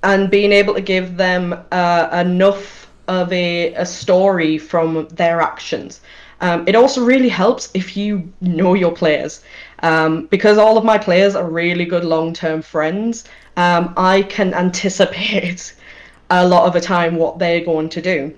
and 0.02 0.30
being 0.30 0.52
able 0.52 0.74
to 0.74 0.80
give 0.80 1.16
them 1.16 1.64
uh, 1.72 2.08
enough 2.12 2.88
of 3.08 3.32
a, 3.32 3.74
a 3.74 3.86
story 3.86 4.58
from 4.58 5.08
their 5.10 5.40
actions. 5.40 6.00
Um, 6.40 6.68
it 6.68 6.74
also 6.76 7.04
really 7.04 7.28
helps 7.28 7.70
if 7.74 7.96
you 7.96 8.30
know 8.40 8.74
your 8.74 8.92
players. 8.92 9.42
Um, 9.82 10.26
because 10.26 10.58
all 10.58 10.76
of 10.78 10.84
my 10.84 10.98
players 10.98 11.34
are 11.34 11.48
really 11.48 11.84
good 11.84 12.04
long 12.04 12.32
term 12.32 12.62
friends, 12.62 13.24
um, 13.56 13.94
I 13.96 14.22
can 14.22 14.54
anticipate 14.54 15.74
a 16.30 16.46
lot 16.46 16.66
of 16.66 16.72
the 16.72 16.80
time 16.80 17.16
what 17.16 17.38
they're 17.38 17.64
going 17.64 17.88
to 17.90 18.02
do. 18.02 18.34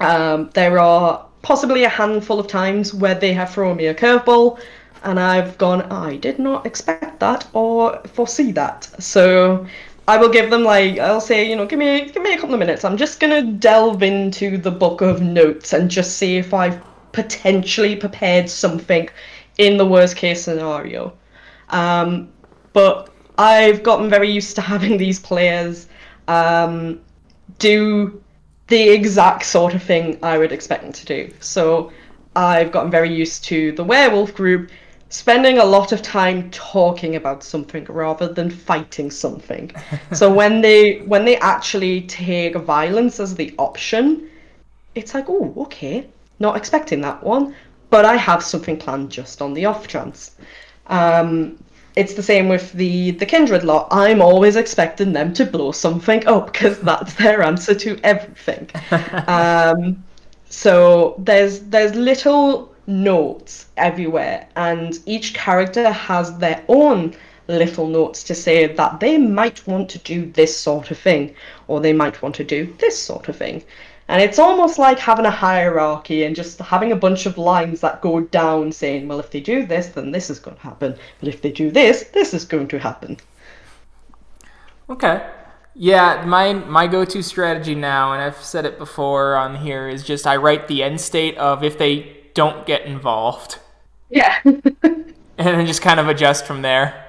Um, 0.00 0.50
there 0.54 0.78
are 0.78 1.26
possibly 1.42 1.84
a 1.84 1.88
handful 1.88 2.38
of 2.38 2.46
times 2.46 2.94
where 2.94 3.14
they 3.14 3.32
have 3.32 3.52
thrown 3.52 3.76
me 3.76 3.86
a 3.86 3.94
curveball, 3.94 4.60
and 5.04 5.18
I've 5.18 5.56
gone, 5.58 5.82
I 5.82 6.16
did 6.16 6.38
not 6.38 6.66
expect 6.66 7.20
that 7.20 7.46
or 7.52 8.00
foresee 8.06 8.52
that. 8.52 8.88
So 8.98 9.66
I 10.06 10.16
will 10.16 10.30
give 10.30 10.50
them 10.50 10.64
like 10.64 10.98
I'll 10.98 11.20
say, 11.20 11.48
you 11.48 11.54
know, 11.54 11.66
give 11.66 11.78
me 11.78 12.10
give 12.10 12.22
me 12.22 12.32
a 12.32 12.36
couple 12.38 12.54
of 12.54 12.60
minutes. 12.60 12.84
I'm 12.84 12.96
just 12.96 13.20
gonna 13.20 13.42
delve 13.42 14.02
into 14.02 14.56
the 14.56 14.70
book 14.70 15.00
of 15.02 15.20
notes 15.20 15.72
and 15.72 15.90
just 15.90 16.16
see 16.16 16.38
if 16.38 16.54
I've 16.54 16.80
potentially 17.12 17.96
prepared 17.96 18.48
something 18.48 19.08
in 19.58 19.76
the 19.76 19.86
worst 19.86 20.16
case 20.16 20.42
scenario. 20.42 21.12
Um, 21.70 22.28
but 22.72 23.10
I've 23.36 23.82
gotten 23.82 24.08
very 24.08 24.30
used 24.30 24.54
to 24.56 24.60
having 24.60 24.96
these 25.04 25.18
players 25.18 25.88
um, 26.26 27.00
do 27.58 28.22
the 28.68 28.88
exact 28.90 29.44
sort 29.44 29.74
of 29.74 29.82
thing 29.82 30.18
I 30.22 30.38
would 30.38 30.52
expect 30.52 30.82
them 30.82 30.92
to 30.92 31.06
do. 31.06 31.34
So 31.40 31.90
I've 32.36 32.70
gotten 32.70 32.90
very 32.90 33.12
used 33.12 33.44
to 33.46 33.72
the 33.72 33.84
werewolf 33.84 34.34
group 34.34 34.70
spending 35.10 35.58
a 35.58 35.64
lot 35.64 35.92
of 35.92 36.02
time 36.02 36.50
talking 36.50 37.16
about 37.16 37.42
something 37.42 37.84
rather 37.84 38.28
than 38.28 38.50
fighting 38.50 39.10
something. 39.10 39.72
so 40.12 40.32
when 40.32 40.60
they 40.60 40.98
when 41.00 41.24
they 41.24 41.38
actually 41.38 42.02
take 42.02 42.54
violence 42.56 43.18
as 43.18 43.34
the 43.34 43.54
option, 43.58 44.28
it's 44.94 45.14
like, 45.14 45.26
oh, 45.28 45.54
okay, 45.56 46.06
not 46.38 46.56
expecting 46.56 47.00
that 47.02 47.22
one, 47.22 47.54
but 47.90 48.04
I 48.04 48.16
have 48.16 48.42
something 48.42 48.76
planned 48.76 49.10
just 49.10 49.40
on 49.40 49.54
the 49.54 49.64
off 49.64 49.88
chance. 49.88 50.32
Um, 50.86 51.58
it's 51.96 52.14
the 52.14 52.22
same 52.22 52.48
with 52.48 52.72
the 52.72 53.12
the 53.12 53.26
kindred 53.26 53.64
lot. 53.64 53.88
I'm 53.90 54.22
always 54.22 54.56
expecting 54.56 55.12
them 55.12 55.32
to 55.34 55.44
blow 55.44 55.72
something 55.72 56.26
up 56.26 56.52
because 56.52 56.78
that's 56.90 57.14
their 57.14 57.42
answer 57.42 57.74
to 57.74 57.98
everything. 58.04 58.70
um, 59.26 60.04
so 60.48 61.16
there's 61.18 61.60
there's 61.60 61.94
little 61.94 62.72
notes 62.86 63.66
everywhere, 63.76 64.46
and 64.56 64.98
each 65.06 65.34
character 65.34 65.90
has 65.90 66.36
their 66.38 66.62
own 66.68 67.14
little 67.48 67.86
notes 67.86 68.22
to 68.24 68.34
say 68.34 68.66
that 68.66 69.00
they 69.00 69.16
might 69.18 69.66
want 69.66 69.88
to 69.88 69.98
do 69.98 70.30
this 70.32 70.56
sort 70.56 70.90
of 70.90 70.98
thing, 70.98 71.34
or 71.66 71.80
they 71.80 71.92
might 71.92 72.20
want 72.22 72.34
to 72.36 72.44
do 72.44 72.72
this 72.78 72.96
sort 72.98 73.28
of 73.28 73.36
thing. 73.36 73.62
And 74.08 74.22
it's 74.22 74.38
almost 74.38 74.78
like 74.78 74.98
having 74.98 75.26
a 75.26 75.30
hierarchy 75.30 76.24
and 76.24 76.34
just 76.34 76.58
having 76.60 76.92
a 76.92 76.96
bunch 76.96 77.26
of 77.26 77.36
lines 77.36 77.82
that 77.82 78.00
go 78.00 78.20
down 78.20 78.72
saying, 78.72 79.06
well, 79.06 79.20
if 79.20 79.30
they 79.30 79.40
do 79.40 79.66
this, 79.66 79.88
then 79.88 80.12
this 80.12 80.30
is 80.30 80.38
going 80.38 80.56
to 80.56 80.62
happen. 80.62 80.96
But 81.20 81.28
if 81.28 81.42
they 81.42 81.52
do 81.52 81.70
this, 81.70 82.04
this 82.14 82.32
is 82.32 82.46
going 82.46 82.68
to 82.68 82.78
happen. 82.78 83.18
Okay. 84.88 85.28
Yeah, 85.74 86.24
my 86.26 86.54
my 86.54 86.88
go-to 86.88 87.22
strategy 87.22 87.74
now, 87.74 88.12
and 88.12 88.20
I've 88.20 88.42
said 88.42 88.64
it 88.64 88.78
before 88.78 89.36
on 89.36 89.54
here, 89.54 89.88
is 89.88 90.02
just 90.02 90.26
I 90.26 90.34
write 90.36 90.66
the 90.66 90.82
end 90.82 91.00
state 91.00 91.36
of 91.36 91.62
if 91.62 91.78
they 91.78 92.16
don't 92.34 92.66
get 92.66 92.82
involved. 92.82 93.58
Yeah. 94.10 94.40
and 94.44 95.14
then 95.36 95.66
just 95.66 95.82
kind 95.82 96.00
of 96.00 96.08
adjust 96.08 96.46
from 96.46 96.62
there. 96.62 97.06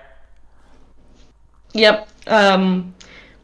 Yep. 1.73 2.09
Um, 2.27 2.93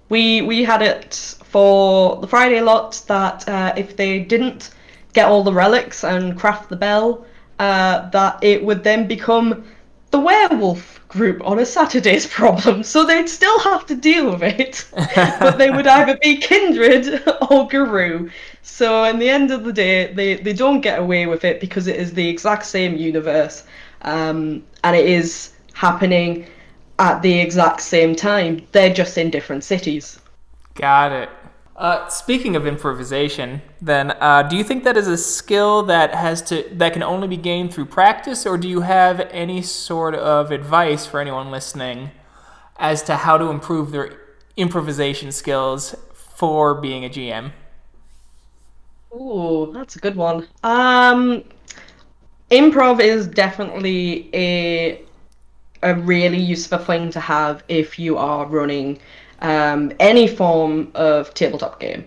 we 0.09 0.41
we 0.41 0.63
had 0.63 0.81
it 0.81 1.35
for 1.55 2.17
the 2.17 2.27
Friday 2.27 2.59
lot 2.59 3.01
that 3.07 3.47
uh, 3.47 3.73
if 3.77 3.95
they 3.95 4.19
didn't 4.19 4.71
get 5.13 5.25
all 5.25 5.41
the 5.41 5.53
relics 5.53 6.03
and 6.03 6.37
craft 6.37 6.67
the 6.67 6.75
bell, 6.75 7.25
uh, 7.59 8.09
that 8.09 8.43
it 8.43 8.61
would 8.61 8.83
then 8.83 9.07
become 9.07 9.63
the 10.11 10.19
werewolf 10.19 10.99
group 11.07 11.41
on 11.47 11.59
a 11.59 11.65
Saturday's 11.65 12.27
problem. 12.39 12.83
So 12.83 13.05
they'd 13.05 13.29
still 13.29 13.57
have 13.59 13.85
to 13.85 13.95
deal 13.95 14.31
with 14.31 14.43
it, 14.43 14.85
but 15.39 15.57
they 15.57 15.69
would 15.69 15.87
either 15.87 16.17
be 16.21 16.35
Kindred 16.35 17.23
or 17.49 17.69
Garou. 17.69 18.29
So 18.61 19.05
in 19.05 19.17
the 19.17 19.29
end 19.29 19.49
of 19.49 19.63
the 19.63 19.71
day, 19.71 20.13
they, 20.13 20.35
they 20.35 20.51
don't 20.51 20.81
get 20.81 20.99
away 20.99 21.25
with 21.25 21.45
it 21.45 21.61
because 21.61 21.87
it 21.87 21.95
is 21.95 22.13
the 22.13 22.27
exact 22.27 22.65
same 22.65 22.97
universe, 22.97 23.63
um, 24.01 24.61
and 24.83 24.93
it 24.93 25.05
is 25.05 25.53
happening 25.71 26.47
at 26.99 27.21
the 27.21 27.39
exact 27.39 27.79
same 27.79 28.13
time. 28.13 28.67
They're 28.73 28.93
just 28.93 29.17
in 29.17 29.29
different 29.29 29.63
cities. 29.63 30.19
Got 30.73 31.13
it. 31.13 31.29
Uh, 31.75 32.07
speaking 32.07 32.55
of 32.55 32.65
improvisation, 32.65 33.61
then, 33.81 34.11
uh, 34.21 34.41
do 34.43 34.55
you 34.55 34.63
think 34.63 34.85
that 34.85 34.95
is 34.95 35.09
a 35.09 35.17
skill 35.17 35.83
that 35.83 36.15
has 36.15 36.41
to 36.41 36.63
that 36.71 36.93
can 36.93 37.03
only 37.03 37.27
be 37.27 37.35
gained 37.35 37.73
through 37.73 37.85
practice, 37.85 38.45
or 38.45 38.57
do 38.57 38.69
you 38.69 38.79
have 38.79 39.19
any 39.31 39.61
sort 39.61 40.15
of 40.15 40.51
advice 40.51 41.05
for 41.05 41.19
anyone 41.19 41.51
listening 41.51 42.11
as 42.77 43.03
to 43.03 43.15
how 43.17 43.37
to 43.37 43.47
improve 43.49 43.91
their 43.91 44.17
improvisation 44.55 45.33
skills 45.33 45.95
for 46.13 46.75
being 46.75 47.03
a 47.03 47.09
GM? 47.09 47.51
Ooh, 49.13 49.71
that's 49.73 49.97
a 49.97 49.99
good 49.99 50.15
one. 50.15 50.47
Um, 50.63 51.43
improv 52.51 53.01
is 53.01 53.27
definitely 53.27 54.29
a 54.33 55.01
a 55.83 55.93
really 55.95 56.39
useful 56.39 56.79
thing 56.79 57.11
to 57.11 57.19
have 57.19 57.63
if 57.67 57.99
you 57.99 58.17
are 58.17 58.45
running 58.45 58.99
um, 59.45 59.93
any 59.99 60.27
form 60.27 60.91
of 60.95 61.31
tabletop 61.35 61.79
game. 61.79 62.03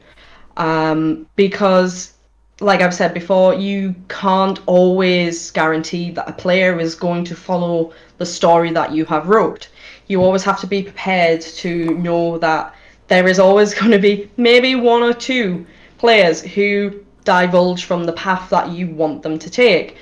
Um, 0.57 1.29
because, 1.37 2.15
like 2.61 2.81
I've 2.81 2.93
said 2.93 3.15
before, 3.15 3.55
you 3.55 3.95
can't 4.09 4.59
always 4.67 5.53
guarantee 5.53 6.11
that 6.11 6.29
a 6.29 6.33
player 6.33 6.81
is 6.81 6.97
going 6.97 7.23
to 7.27 7.37
follow 7.37 7.93
the 8.19 8.27
story 8.27 8.73
that 8.73 8.91
you 8.93 9.05
have 9.05 9.29
wrote. 9.29 9.69
You 10.09 10.21
always 10.21 10.43
have 10.43 10.61
to 10.61 10.67
be 10.67 10.83
prepared 10.83 11.41
to 11.63 11.95
know 11.99 12.39
that 12.39 12.75
there 13.07 13.29
is 13.29 13.39
always 13.39 13.73
going 13.79 13.93
to 13.93 14.01
be 14.01 14.29
maybe 14.37 14.75
one 14.75 15.05
or 15.05 15.15
two 15.15 15.65
players 15.99 16.41
who 16.41 17.05
divulge 17.23 17.85
from 17.85 18.03
the 18.03 18.15
path 18.15 18.51
that 18.51 18.71
you 18.71 18.89
want 18.89 19.23
them 19.23 19.39
to 19.39 19.49
take. 19.49 19.97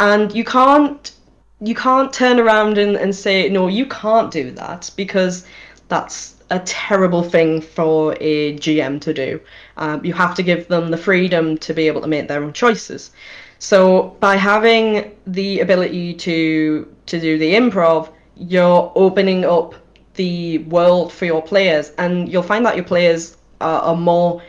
And 0.00 0.34
you 0.34 0.44
can't 0.44 1.12
you 1.60 1.74
can't 1.74 2.12
turn 2.12 2.38
around 2.38 2.76
and, 2.76 2.96
and 2.96 3.14
say, 3.14 3.48
no, 3.48 3.68
you 3.68 3.86
can't 3.86 4.30
do 4.30 4.50
that 4.50 4.90
because 4.96 5.46
that's 5.88 6.33
a 6.50 6.58
terrible 6.60 7.22
thing 7.22 7.60
for 7.60 8.16
a 8.20 8.56
GM 8.56 9.00
to 9.00 9.14
do. 9.14 9.40
Um, 9.76 10.04
you 10.04 10.12
have 10.12 10.34
to 10.36 10.42
give 10.42 10.68
them 10.68 10.90
the 10.90 10.96
freedom 10.96 11.58
to 11.58 11.74
be 11.74 11.86
able 11.86 12.00
to 12.02 12.06
make 12.06 12.28
their 12.28 12.42
own 12.42 12.52
choices. 12.52 13.10
So 13.58 14.16
by 14.20 14.36
having 14.36 15.12
the 15.26 15.60
ability 15.60 16.14
to 16.14 16.86
to 17.06 17.20
do 17.20 17.38
the 17.38 17.54
improv, 17.54 18.10
you're 18.36 18.92
opening 18.94 19.44
up 19.44 19.74
the 20.14 20.58
world 20.58 21.12
for 21.12 21.24
your 21.24 21.42
players, 21.42 21.92
and 21.98 22.28
you'll 22.30 22.42
find 22.42 22.64
that 22.66 22.76
your 22.76 22.84
players 22.84 23.36
are, 23.60 23.80
are 23.80 23.96
more 23.96 24.42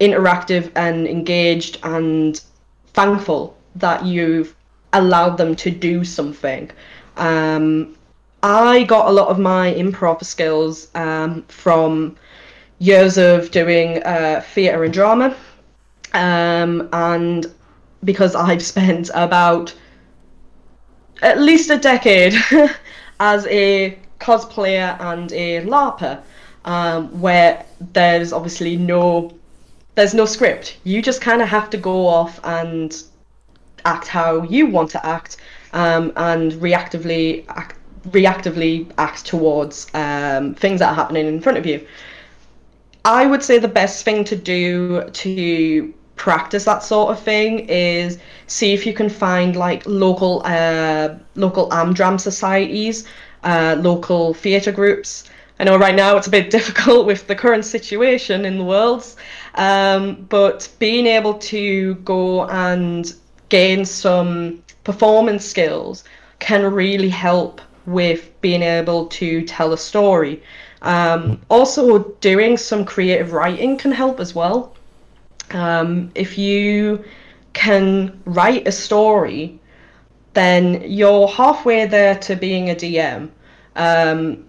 interactive 0.00 0.70
and 0.74 1.06
engaged 1.06 1.78
and 1.82 2.42
thankful 2.94 3.56
that 3.76 4.04
you've 4.04 4.54
allowed 4.92 5.36
them 5.36 5.54
to 5.56 5.70
do 5.70 6.04
something. 6.04 6.70
Um, 7.16 7.96
I 8.42 8.82
got 8.84 9.08
a 9.08 9.12
lot 9.12 9.28
of 9.28 9.38
my 9.38 9.72
improv 9.72 10.24
skills 10.24 10.88
um, 10.94 11.42
from 11.42 12.16
years 12.78 13.16
of 13.16 13.50
doing 13.52 14.02
uh, 14.02 14.42
theatre 14.52 14.82
and 14.82 14.92
drama. 14.92 15.36
Um, 16.12 16.88
and 16.92 17.46
because 18.04 18.34
I've 18.34 18.62
spent 18.74 19.10
about 19.14 19.74
at 21.22 21.40
least 21.40 21.70
a 21.70 21.78
decade 21.78 22.34
as 23.20 23.46
a 23.46 23.96
cosplayer 24.20 25.00
and 25.00 25.32
a 25.32 25.64
LARPer, 25.64 26.20
um, 26.64 27.20
where 27.20 27.64
there's 27.92 28.32
obviously 28.32 28.76
no 28.76 29.32
there's 29.94 30.14
no 30.14 30.24
script. 30.24 30.78
You 30.84 31.02
just 31.02 31.20
kind 31.20 31.42
of 31.42 31.48
have 31.48 31.68
to 31.70 31.76
go 31.76 32.06
off 32.06 32.40
and 32.44 33.02
act 33.84 34.08
how 34.08 34.42
you 34.42 34.66
want 34.66 34.90
to 34.90 35.06
act 35.06 35.36
um, 35.74 36.12
and 36.16 36.52
reactively 36.52 37.44
act, 37.48 37.76
reactively 38.10 38.90
act 38.98 39.26
towards 39.26 39.86
um, 39.94 40.54
things 40.54 40.80
that 40.80 40.90
are 40.90 40.94
happening 40.94 41.26
in 41.26 41.40
front 41.40 41.58
of 41.58 41.66
you. 41.66 41.86
I 43.04 43.26
would 43.26 43.42
say 43.42 43.58
the 43.58 43.68
best 43.68 44.04
thing 44.04 44.24
to 44.24 44.36
do 44.36 45.08
to 45.10 45.94
practice 46.16 46.64
that 46.64 46.82
sort 46.84 47.10
of 47.10 47.18
thing 47.18 47.60
is 47.68 48.18
see 48.46 48.72
if 48.72 48.86
you 48.86 48.92
can 48.92 49.08
find 49.08 49.56
like 49.56 49.82
local 49.86 50.42
uh, 50.44 51.14
local 51.34 51.68
Amdram 51.70 52.20
societies, 52.20 53.06
uh, 53.42 53.76
local 53.80 54.34
theatre 54.34 54.72
groups. 54.72 55.24
I 55.58 55.64
know 55.64 55.76
right 55.76 55.94
now 55.94 56.16
it's 56.16 56.26
a 56.26 56.30
bit 56.30 56.50
difficult 56.58 57.06
with 57.06 57.26
the 57.26 57.34
current 57.34 57.64
situation 57.64 58.44
in 58.44 58.58
the 58.58 58.64
world, 58.64 59.04
um, 59.56 60.26
but 60.28 60.68
being 60.78 61.06
able 61.06 61.34
to 61.34 61.94
go 61.96 62.46
and 62.46 63.12
gain 63.48 63.84
some 63.84 64.62
performance 64.84 65.44
skills 65.44 66.04
can 66.38 66.72
really 66.72 67.08
help 67.08 67.60
with 67.86 68.30
being 68.40 68.62
able 68.62 69.06
to 69.06 69.42
tell 69.42 69.72
a 69.72 69.78
story. 69.78 70.42
Um, 70.82 71.40
also, 71.48 72.04
doing 72.20 72.56
some 72.56 72.84
creative 72.84 73.32
writing 73.32 73.76
can 73.76 73.92
help 73.92 74.20
as 74.20 74.34
well. 74.34 74.74
Um, 75.50 76.10
if 76.14 76.38
you 76.38 77.04
can 77.52 78.20
write 78.24 78.66
a 78.66 78.72
story, 78.72 79.58
then 80.34 80.82
you're 80.86 81.28
halfway 81.28 81.86
there 81.86 82.16
to 82.20 82.34
being 82.34 82.70
a 82.70 82.74
DM. 82.74 83.30
Um, 83.76 84.44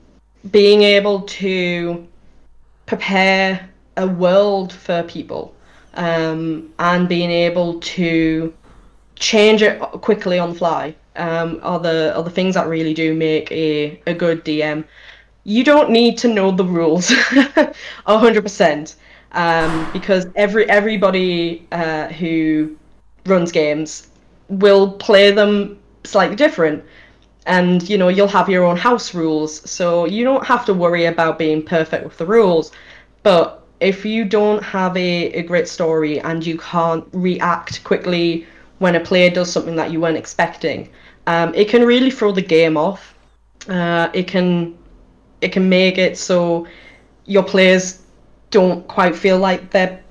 being 0.52 0.82
able 0.82 1.22
to 1.22 2.08
prepare 2.86 3.70
a 3.98 4.08
world 4.08 4.74
for 4.74 5.04
people 5.04 5.56
um, 5.94 6.74
and 6.80 7.08
being 7.08 7.32
able 7.32 7.80
to 7.80 8.54
change 9.16 9.62
it 9.62 9.80
quickly 9.80 10.40
on 10.40 10.50
the 10.50 10.56
fly 10.56 10.96
um, 11.16 11.60
are 11.64 11.80
the 11.80 12.16
are 12.16 12.24
the 12.24 12.30
things 12.30 12.56
that 12.56 12.68
really 12.68 12.94
do 12.94 13.14
make 13.14 13.52
a, 13.52 14.00
a 14.08 14.14
good 14.14 14.44
DM. 14.46 14.84
You 15.44 15.64
don't 15.64 15.90
need 15.90 16.18
to 16.20 16.28
know 16.28 16.52
the 16.52 16.64
rules 16.66 17.10
hundred 18.06 18.38
um, 18.38 18.44
percent 18.44 18.96
because 19.32 20.28
every 20.36 20.70
everybody 20.70 21.68
uh, 21.72 22.08
who 22.08 22.76
runs 23.26 23.52
games 23.52 24.08
will 24.50 24.92
play 24.92 25.32
them 25.32 25.80
slightly 26.04 26.36
different 26.36 26.84
and 27.46 27.90
you 27.90 27.98
know 27.98 28.10
you'll 28.10 28.28
have 28.28 28.50
your 28.50 28.64
own 28.64 28.78
house 28.78 29.14
rules 29.14 29.70
so 29.70 30.06
you 30.06 30.24
don't 30.24 30.46
have 30.46 30.66
to 30.66 30.74
worry 30.74 31.06
about 31.06 31.38
being 31.38 31.64
perfect 31.64 32.04
with 32.04 32.18
the 32.18 32.26
rules 32.26 32.72
but 33.24 33.64
if 33.80 34.06
you 34.06 34.24
don't 34.24 34.64
have 34.64 34.96
a, 34.96 35.32
a 35.34 35.44
great 35.44 35.68
story 35.68 36.20
and 36.22 36.46
you 36.46 36.58
can't 36.58 37.06
react 37.12 37.84
quickly 37.84 38.46
when 38.80 38.96
a 38.96 39.00
player 39.00 39.30
does 39.30 39.52
something 39.52 39.76
that 39.78 39.92
you 39.92 40.02
weren't 40.02 40.18
expecting. 40.18 40.90
Um, 41.28 41.54
it 41.56 41.70
can 41.70 41.86
really 41.86 42.12
throw 42.12 42.32
the 42.32 42.42
game 42.42 42.78
off. 42.78 43.16
Uh, 43.68 44.10
it 44.14 44.28
can 44.28 44.78
it 45.42 45.52
can 45.52 45.68
make 45.68 45.98
it 45.98 46.18
so 46.18 46.68
your 47.26 47.44
players 47.44 48.02
don't 48.50 48.88
quite 48.88 49.16
feel 49.16 49.38
like 49.38 49.72
they're 49.72 50.02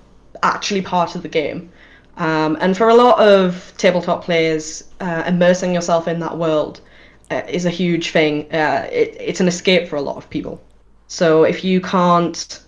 actually 0.42 0.82
part 0.82 1.14
of 1.14 1.22
the 1.22 1.28
game. 1.28 1.70
Um, 2.16 2.58
and 2.60 2.76
for 2.76 2.88
a 2.88 2.94
lot 2.94 3.18
of 3.18 3.72
tabletop 3.78 4.24
players, 4.24 4.84
uh, 5.00 5.24
immersing 5.26 5.72
yourself 5.72 6.08
in 6.08 6.20
that 6.20 6.36
world 6.36 6.80
uh, 7.30 7.42
is 7.48 7.64
a 7.64 7.70
huge 7.70 8.10
thing. 8.10 8.52
Uh, 8.52 8.88
it, 8.92 9.16
it's 9.18 9.40
an 9.40 9.48
escape 9.48 9.88
for 9.88 9.96
a 9.96 10.02
lot 10.02 10.16
of 10.16 10.28
people. 10.28 10.62
So 11.08 11.44
if 11.44 11.64
you 11.64 11.80
can't 11.80 12.60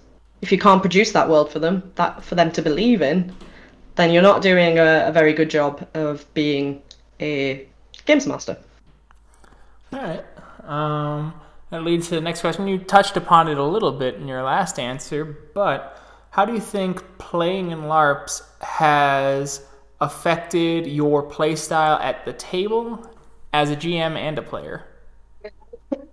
if 0.43 0.53
you 0.53 0.59
can't 0.59 0.83
produce 0.83 1.13
that 1.13 1.29
world 1.29 1.51
for 1.51 1.59
them, 1.59 1.91
that 1.95 2.23
for 2.23 2.35
them 2.35 2.53
to 2.53 2.61
believe 2.61 3.01
in, 3.01 3.35
then 3.97 4.13
you're 4.13 4.23
not 4.23 4.43
doing 4.43 4.79
a, 4.79 5.07
a 5.07 5.13
very 5.13 5.33
good 5.33 5.49
job 5.49 5.87
of 5.95 6.27
being 6.35 6.83
a 7.21 7.67
games 8.05 8.27
master. 8.27 8.57
All 9.93 10.01
right. 10.01 10.25
Um, 10.65 11.35
that 11.71 11.83
leads 11.83 12.09
to 12.09 12.17
the 12.17 12.21
next 12.21 12.41
question. 12.41 12.67
You 12.69 12.79
touched 12.79 13.17
upon 13.17 13.49
it 13.49 13.59
a 13.59 13.65
little 13.65 13.93
bit 13.93 14.17
in 14.17 14.29
your 14.29 14.43
last 14.43 14.79
answer, 14.79 15.25
but 15.55 16.01
how 16.31 16.45
do 16.45 16.53
you 16.53 16.61
think 16.61 17.03
playing 17.19 17.71
in 17.71 17.83
LARPs 17.83 18.43
has 18.61 19.65
affected 20.01 20.87
your 20.87 21.23
playstyle 21.23 22.01
at 22.01 22.25
the 22.25 22.33
table 22.33 23.11
as 23.53 23.71
a 23.71 23.77
GM 23.77 24.17
and 24.17 24.39
a 24.39 24.43
player? 24.43 24.85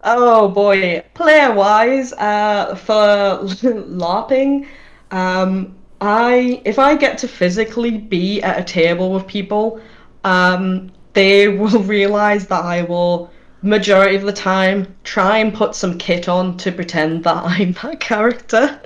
Oh 0.00 0.48
boy, 0.48 1.02
player 1.14 1.52
wise, 1.52 2.12
uh, 2.12 2.76
for 2.76 2.92
LARPing, 3.42 4.68
um, 5.10 5.76
I 6.00 6.62
if 6.64 6.78
I 6.78 6.94
get 6.96 7.18
to 7.18 7.28
physically 7.28 7.98
be 7.98 8.40
at 8.42 8.60
a 8.60 8.64
table 8.64 9.12
with 9.12 9.26
people, 9.26 9.80
um, 10.22 10.92
they 11.18 11.48
will 11.48 11.82
realize 11.96 12.46
that 12.46 12.64
I 12.64 12.82
will 12.82 13.30
majority 13.60 14.14
of 14.14 14.22
the 14.22 14.32
time 14.32 14.94
try 15.02 15.38
and 15.38 15.52
put 15.52 15.74
some 15.74 15.98
kit 15.98 16.28
on 16.28 16.56
to 16.58 16.70
pretend 16.70 17.24
that 17.24 17.42
I'm 17.44 17.72
that 17.82 17.98
character. 18.00 18.80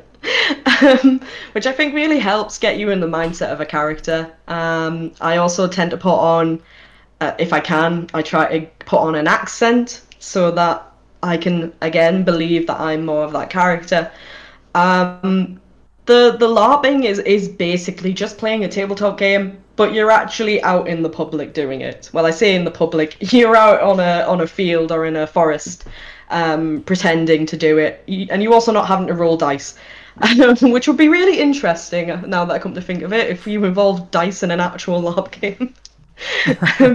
um, 0.81 1.21
which 1.53 1.67
I 1.67 1.73
think 1.73 1.95
really 1.95 2.21
helps 2.21 2.57
get 2.59 2.79
you 2.79 2.91
in 2.91 3.01
the 3.01 3.09
mindset 3.09 3.53
of 3.53 3.61
a 3.61 3.67
character. 3.67 4.33
Um, 4.47 5.13
I 5.21 5.37
also 5.37 5.67
tend 5.67 5.91
to 5.91 5.97
put 5.97 6.15
on, 6.15 6.63
uh, 7.21 7.35
if 7.39 7.53
I 7.53 7.61
can, 7.61 8.09
I 8.15 8.23
try 8.23 8.59
to 8.59 8.67
put 8.87 9.01
on 9.01 9.15
an 9.17 9.27
accent 9.27 10.03
so 10.21 10.53
that 10.53 10.91
I 11.25 11.37
can 11.37 11.73
again 11.83 12.23
believe 12.23 12.67
that 12.69 12.81
I'm 12.81 13.05
more 13.05 13.25
of 13.25 13.33
that 13.33 13.51
character. 13.51 14.11
Um, 14.75 15.61
the 16.07 16.37
the 16.39 16.49
LARPing 16.49 17.05
is 17.05 17.19
is 17.21 17.49
basically 17.49 18.13
just 18.13 18.39
playing 18.39 18.65
a 18.65 18.69
tabletop 18.69 19.19
game, 19.19 19.62
but 19.77 19.95
you're 19.95 20.11
actually 20.11 20.63
out 20.63 20.89
in 20.89 21.03
the 21.03 21.09
public 21.09 21.55
doing 21.55 21.81
it. 21.81 22.11
Well, 22.13 22.27
I 22.27 22.31
say 22.31 22.55
in 22.55 22.65
the 22.65 22.71
public, 22.71 23.17
you're 23.33 23.57
out 23.57 23.81
on 23.81 24.01
a 24.01 24.25
on 24.27 24.41
a 24.41 24.47
field 24.47 24.93
or 24.93 25.07
in 25.07 25.17
a 25.17 25.27
forest, 25.27 25.85
um, 26.31 26.83
pretending 26.83 27.47
to 27.47 27.57
do 27.57 27.79
it, 27.79 28.05
and 28.31 28.43
you're 28.43 28.55
also 28.55 28.73
not 28.73 28.87
having 28.87 29.07
to 29.07 29.15
roll 29.15 29.37
dice. 29.37 29.77
which 30.61 30.87
would 30.87 30.99
be 30.99 31.09
really 31.09 31.41
interesting 31.41 32.09
now 32.29 32.45
that 32.45 32.53
I 32.53 32.59
come 32.59 32.75
to 32.75 32.83
think 32.83 33.03
of 33.03 33.15
it, 33.15 33.31
if 33.31 33.47
you 33.47 33.65
involved 33.65 34.11
dice 34.11 34.43
in 34.43 34.51
an 34.51 34.61
actual 34.61 35.01
LARP 35.11 35.41
game. 35.41 35.75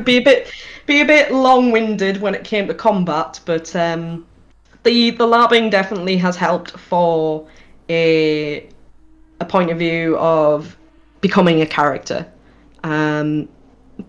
be 0.04 0.18
a 0.18 0.22
bit 0.22 0.52
be 0.86 1.02
a 1.02 1.06
bit 1.06 1.32
long-winded 1.34 2.22
when 2.22 2.36
it 2.36 2.44
came 2.44 2.68
to 2.68 2.74
combat, 2.74 3.40
but 3.46 3.76
um, 3.76 4.26
the 4.84 5.10
the 5.12 5.26
LARPing 5.26 5.72
definitely 5.72 6.18
has 6.18 6.36
helped 6.36 6.72
for 6.72 7.48
a 7.90 8.70
a 9.40 9.46
point 9.46 9.72
of 9.72 9.80
view 9.80 10.18
of 10.18 10.78
becoming 11.22 11.62
a 11.62 11.66
character. 11.66 12.26
Um, 12.88 13.50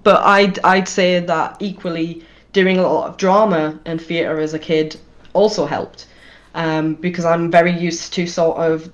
but 0.02 0.22
I'd 0.24 0.58
I'd 0.60 0.88
say 0.88 1.20
that 1.20 1.56
equally 1.60 2.22
doing 2.52 2.78
a 2.78 2.82
lot 2.82 3.08
of 3.08 3.16
drama 3.16 3.78
and 3.84 4.00
theatre 4.00 4.38
as 4.40 4.54
a 4.54 4.58
kid 4.58 4.96
also 5.32 5.66
helped 5.66 6.06
um, 6.54 6.94
because 6.94 7.24
I'm 7.24 7.50
very 7.50 7.72
used 7.72 8.12
to 8.14 8.26
sort 8.26 8.58
of 8.58 8.92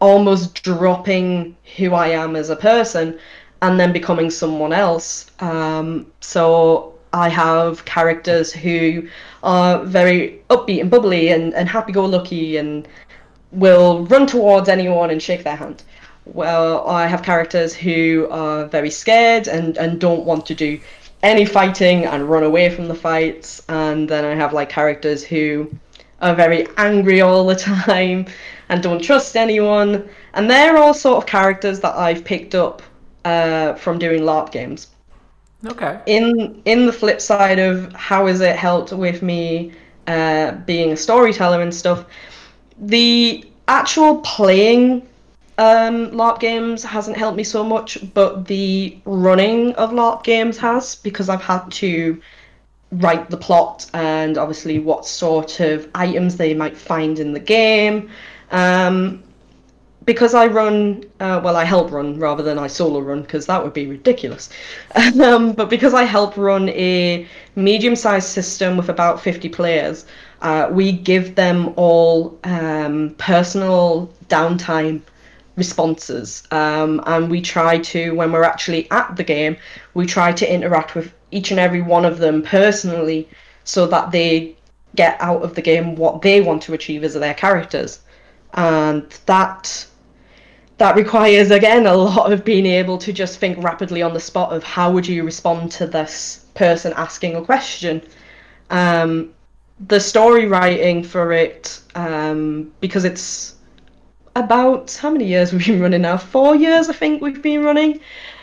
almost 0.00 0.62
dropping 0.62 1.56
who 1.76 1.94
I 1.94 2.08
am 2.08 2.36
as 2.36 2.50
a 2.50 2.56
person 2.56 3.18
and 3.62 3.80
then 3.80 3.92
becoming 3.92 4.30
someone 4.30 4.72
else. 4.72 5.30
Um, 5.40 6.06
so 6.20 6.94
I 7.12 7.28
have 7.28 7.84
characters 7.84 8.52
who 8.52 9.08
are 9.42 9.84
very 9.84 10.42
upbeat 10.50 10.80
and 10.80 10.90
bubbly 10.90 11.28
and, 11.28 11.54
and 11.54 11.68
happy 11.68 11.92
go 11.92 12.04
lucky 12.04 12.56
and 12.56 12.86
will 13.52 14.04
run 14.06 14.26
towards 14.26 14.68
anyone 14.68 15.10
and 15.10 15.22
shake 15.22 15.44
their 15.44 15.56
hand. 15.56 15.82
Well, 16.26 16.86
I 16.88 17.06
have 17.06 17.22
characters 17.22 17.74
who 17.74 18.28
are 18.30 18.64
very 18.66 18.90
scared 18.90 19.46
and, 19.46 19.76
and 19.76 20.00
don't 20.00 20.24
want 20.24 20.46
to 20.46 20.54
do 20.54 20.80
any 21.22 21.44
fighting 21.44 22.06
and 22.06 22.28
run 22.28 22.42
away 22.42 22.70
from 22.70 22.88
the 22.88 22.94
fights. 22.94 23.62
And 23.68 24.08
then 24.08 24.24
I 24.24 24.34
have 24.34 24.52
like 24.52 24.68
characters 24.68 25.22
who 25.22 25.70
are 26.22 26.34
very 26.34 26.66
angry 26.76 27.20
all 27.20 27.46
the 27.46 27.54
time 27.86 28.26
and 28.68 28.82
don't 28.82 29.02
trust 29.02 29.36
anyone. 29.36 30.08
And 30.32 30.50
they're 30.50 30.76
all 30.76 30.94
sort 30.94 31.18
of 31.18 31.26
characters 31.26 31.80
that 31.80 31.94
I've 31.94 32.24
picked 32.24 32.54
up 32.54 32.82
uh, 33.24 33.74
from 33.74 33.98
doing 33.98 34.22
LARP 34.22 34.50
games. 34.50 34.88
Okay. 35.66 35.98
In 36.06 36.60
in 36.66 36.84
the 36.84 36.92
flip 36.92 37.20
side 37.20 37.58
of 37.58 37.90
how 37.94 38.26
has 38.26 38.40
it 38.42 38.56
helped 38.56 38.92
with 38.92 39.22
me 39.22 39.72
uh, 40.06 40.52
being 40.66 40.92
a 40.92 40.96
storyteller 40.96 41.62
and 41.62 41.74
stuff, 41.74 42.04
the 42.78 43.44
actual 43.66 44.18
playing 44.18 45.06
um, 45.58 46.10
LARP 46.10 46.40
games 46.40 46.82
hasn't 46.82 47.16
helped 47.16 47.36
me 47.36 47.44
so 47.44 47.62
much, 47.62 47.98
but 48.12 48.46
the 48.46 48.98
running 49.04 49.72
of 49.74 49.92
LARP 49.92 50.24
games 50.24 50.58
has 50.58 50.96
because 50.96 51.28
I've 51.28 51.42
had 51.42 51.70
to 51.72 52.20
write 52.92 53.30
the 53.30 53.36
plot 53.36 53.88
and 53.94 54.36
obviously 54.38 54.78
what 54.78 55.06
sort 55.06 55.60
of 55.60 55.88
items 55.94 56.36
they 56.36 56.54
might 56.54 56.76
find 56.76 57.18
in 57.18 57.32
the 57.32 57.40
game. 57.40 58.10
Um, 58.50 59.22
because 60.04 60.34
I 60.34 60.46
run, 60.46 61.04
uh, 61.20 61.40
well, 61.42 61.56
I 61.56 61.64
help 61.64 61.90
run 61.90 62.18
rather 62.18 62.42
than 62.42 62.58
I 62.58 62.66
solo 62.66 63.00
run 63.00 63.22
because 63.22 63.46
that 63.46 63.62
would 63.62 63.72
be 63.72 63.86
ridiculous. 63.86 64.50
um, 65.20 65.52
but 65.52 65.70
because 65.70 65.94
I 65.94 66.02
help 66.02 66.36
run 66.36 66.68
a 66.70 67.26
medium 67.56 67.96
sized 67.96 68.28
system 68.28 68.76
with 68.76 68.88
about 68.88 69.20
50 69.20 69.48
players, 69.48 70.04
uh, 70.42 70.68
we 70.70 70.92
give 70.92 71.36
them 71.36 71.72
all 71.76 72.38
um, 72.44 73.14
personal 73.18 74.12
downtime 74.28 75.00
responses. 75.56 76.42
Um, 76.50 77.02
and 77.06 77.30
we 77.30 77.40
try 77.40 77.78
to, 77.78 78.14
when 78.14 78.32
we're 78.32 78.44
actually 78.44 78.90
at 78.90 79.16
the 79.16 79.24
game, 79.24 79.56
we 79.94 80.06
try 80.06 80.32
to 80.32 80.52
interact 80.52 80.94
with 80.94 81.12
each 81.30 81.50
and 81.50 81.60
every 81.60 81.82
one 81.82 82.04
of 82.04 82.18
them 82.18 82.42
personally 82.42 83.28
so 83.64 83.86
that 83.86 84.10
they 84.10 84.56
get 84.94 85.16
out 85.20 85.42
of 85.42 85.54
the 85.54 85.62
game 85.62 85.96
what 85.96 86.22
they 86.22 86.40
want 86.40 86.62
to 86.62 86.74
achieve 86.74 87.02
as 87.04 87.14
their 87.14 87.34
characters. 87.34 88.00
And 88.54 89.10
that 89.26 89.86
that 90.78 90.96
requires 90.96 91.50
again 91.50 91.86
a 91.86 91.94
lot 91.94 92.32
of 92.32 92.44
being 92.44 92.66
able 92.66 92.98
to 92.98 93.12
just 93.12 93.38
think 93.38 93.62
rapidly 93.62 94.02
on 94.02 94.12
the 94.12 94.20
spot 94.20 94.52
of 94.52 94.64
how 94.64 94.90
would 94.90 95.06
you 95.06 95.24
respond 95.24 95.70
to 95.72 95.86
this 95.86 96.46
person 96.54 96.92
asking 96.96 97.36
a 97.36 97.42
question. 97.42 98.02
Um, 98.70 99.32
the 99.88 100.00
story 100.00 100.46
writing 100.46 101.02
for 101.02 101.32
it, 101.32 101.80
um, 101.94 102.72
because 102.80 103.04
it's 103.04 103.53
about 104.36 104.94
how 104.94 105.10
many 105.10 105.26
years 105.26 105.52
we've 105.52 105.66
been 105.66 105.80
running 105.80 106.02
now? 106.02 106.16
Four 106.16 106.56
years, 106.56 106.88
I 106.88 106.92
think 106.92 107.22
we've 107.22 107.42
been 107.42 107.64
running. 107.64 108.00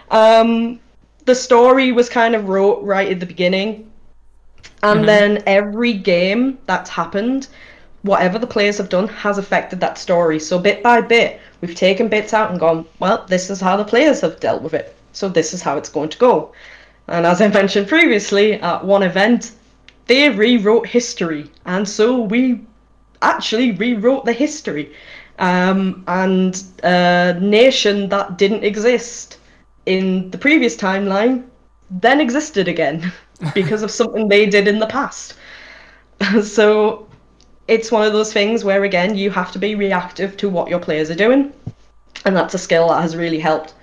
Um, 0.10 0.80
the 1.26 1.36
story 1.36 1.92
was 1.92 2.10
kind 2.10 2.36
of 2.36 2.50
wrote 2.50 2.84
right 2.84 3.12
at 3.12 3.20
the 3.20 3.26
beginning, 3.26 3.92
and 4.84 5.00
mm-hmm. 5.00 5.06
then 5.06 5.44
every 5.46 5.94
game 5.94 6.58
that's 6.66 6.90
happened, 6.90 7.48
whatever 8.02 8.40
the 8.40 8.48
players 8.48 8.78
have 8.78 8.90
done, 8.90 9.08
has 9.08 9.38
affected 9.38 9.80
that 9.80 9.98
story. 9.98 10.40
So 10.40 10.58
bit 10.58 10.82
by 10.82 11.02
bit, 11.02 11.40
we've 11.62 11.76
taken 11.76 12.08
bits 12.08 12.34
out 12.34 12.52
and 12.52 12.60
gone, 12.60 12.86
well, 13.00 13.26
this 13.28 13.50
is 13.50 13.62
how 13.62 13.78
the 13.78 13.86
players 13.86 14.22
have 14.22 14.40
dealt 14.40 14.62
with 14.62 14.74
it. 14.74 14.96
So 15.14 15.30
this 15.30 15.54
is 15.54 15.62
how 15.62 15.78
it's 15.78 15.90
going 15.90 16.10
to 16.10 16.18
go. 16.18 16.54
And 17.08 17.26
as 17.26 17.42
I 17.42 17.48
mentioned 17.48 17.88
previously, 17.88 18.54
at 18.54 18.86
one 18.86 19.04
event, 19.04 19.52
they 20.08 20.30
rewrote 20.30 20.88
history, 20.88 21.50
and 21.66 21.88
so 21.88 22.22
we 22.22 22.62
actually 23.22 23.72
rewrote 23.72 24.26
the 24.26 24.34
history. 24.34 24.92
Um, 25.42 26.04
and 26.08 26.64
a 26.84 27.38
nation 27.42 28.08
that 28.10 28.38
didn't 28.38 28.64
exist 28.64 29.40
in 29.88 30.30
the 30.30 30.38
previous 30.38 30.78
timeline 30.78 31.46
then 31.90 32.22
existed 32.22 32.68
again 32.68 33.12
because 33.54 33.82
of 33.82 33.92
something 33.92 34.28
they 34.28 34.46
did 34.46 34.68
in 34.68 34.80
the 34.80 34.88
past. 34.88 35.36
so 36.44 37.08
it's 37.68 37.92
one 37.92 38.06
of 38.06 38.14
those 38.14 38.32
things 38.32 38.64
where 38.64 38.84
again 38.84 39.16
you 39.18 39.30
have 39.32 39.52
to 39.52 39.60
be 39.60 39.76
reactive 39.76 40.38
to 40.38 40.50
what 40.50 40.70
your 40.70 40.80
players 40.80 41.10
are 41.10 41.16
doing. 41.16 41.52
And 42.26 42.36
that's 42.36 42.54
a 42.54 42.60
skill 42.60 42.90
that 42.90 43.02
has 43.02 43.16
really 43.16 43.40
helped 43.40 43.74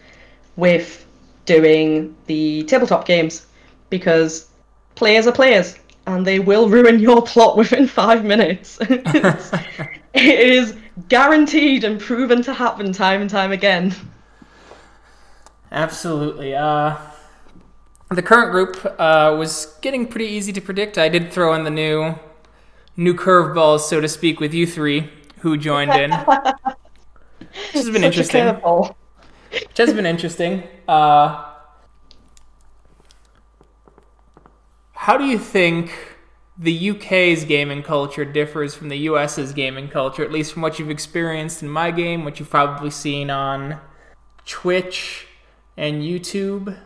with 0.57 1.07
doing 1.45 2.15
the 2.27 2.65
tabletop 2.65 3.05
games 3.05 3.47
because 3.91 4.49
players 4.95 5.27
are 5.27 5.33
players 5.33 5.77
and 6.07 6.27
they 6.27 6.39
will 6.39 6.69
ruin 6.69 6.99
your 6.99 7.23
plot 7.33 7.57
within 7.57 7.87
five 7.87 8.25
minutes. 8.25 8.79
it 8.81 9.91
is 10.15 10.77
guaranteed 11.09 11.84
and 11.84 12.01
proven 12.01 12.42
to 12.42 12.55
happen 12.55 12.92
time 12.92 13.20
and 13.20 13.30
time 13.30 13.53
again. 13.53 13.94
Absolutely. 15.70 16.55
Uh, 16.55 16.96
the 18.11 18.22
current 18.22 18.51
group 18.51 18.84
uh, 18.99 19.36
was 19.38 19.76
getting 19.82 20.07
pretty 20.07 20.26
easy 20.26 20.53
to 20.53 20.61
predict. 20.61 20.99
I 20.99 21.09
did 21.09 21.30
throw 21.30 21.55
in 21.55 21.64
the 21.64 21.70
new 21.70 22.14
new 22.96 23.14
curveballs, 23.14 23.80
so 23.80 24.01
to 24.01 24.09
speak, 24.09 24.40
with 24.40 24.53
you 24.53 24.66
three 24.66 25.09
who 25.40 25.57
joined 25.57 25.92
in. 25.92 26.11
Which 26.12 27.72
has 27.74 27.90
been 27.90 28.03
Such 28.03 28.05
interesting. 28.05 28.46
Which 29.51 29.76
has 29.76 29.92
been 29.92 30.07
interesting. 30.07 30.64
Uh, 30.88 31.44
how 34.92 35.16
do 35.16 35.24
you 35.24 35.38
think 35.38 36.08
the 36.59 36.91
UK's 36.91 37.45
gaming 37.45 37.83
culture 37.83 38.25
differs 38.25 38.75
from 38.75 38.89
the 38.89 38.99
US's 38.99 39.53
gaming 39.53 39.89
culture, 39.89 40.25
at 40.25 40.33
least 40.33 40.53
from 40.53 40.63
what 40.63 40.79
you've 40.79 40.91
experienced 40.91 41.63
in 41.63 41.69
my 41.69 41.91
game, 41.93 42.25
what 42.25 42.41
you've 42.41 42.51
probably 42.51 42.91
seen 42.91 43.31
on 43.31 43.79
Twitch 44.45 45.29
and 45.77 46.03
YouTube? 46.03 46.77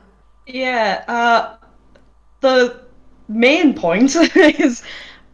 Yeah, 0.47 1.05
uh, 1.09 1.57
the 2.41 2.83
main 3.29 3.73
point 3.73 4.15
is 4.37 4.83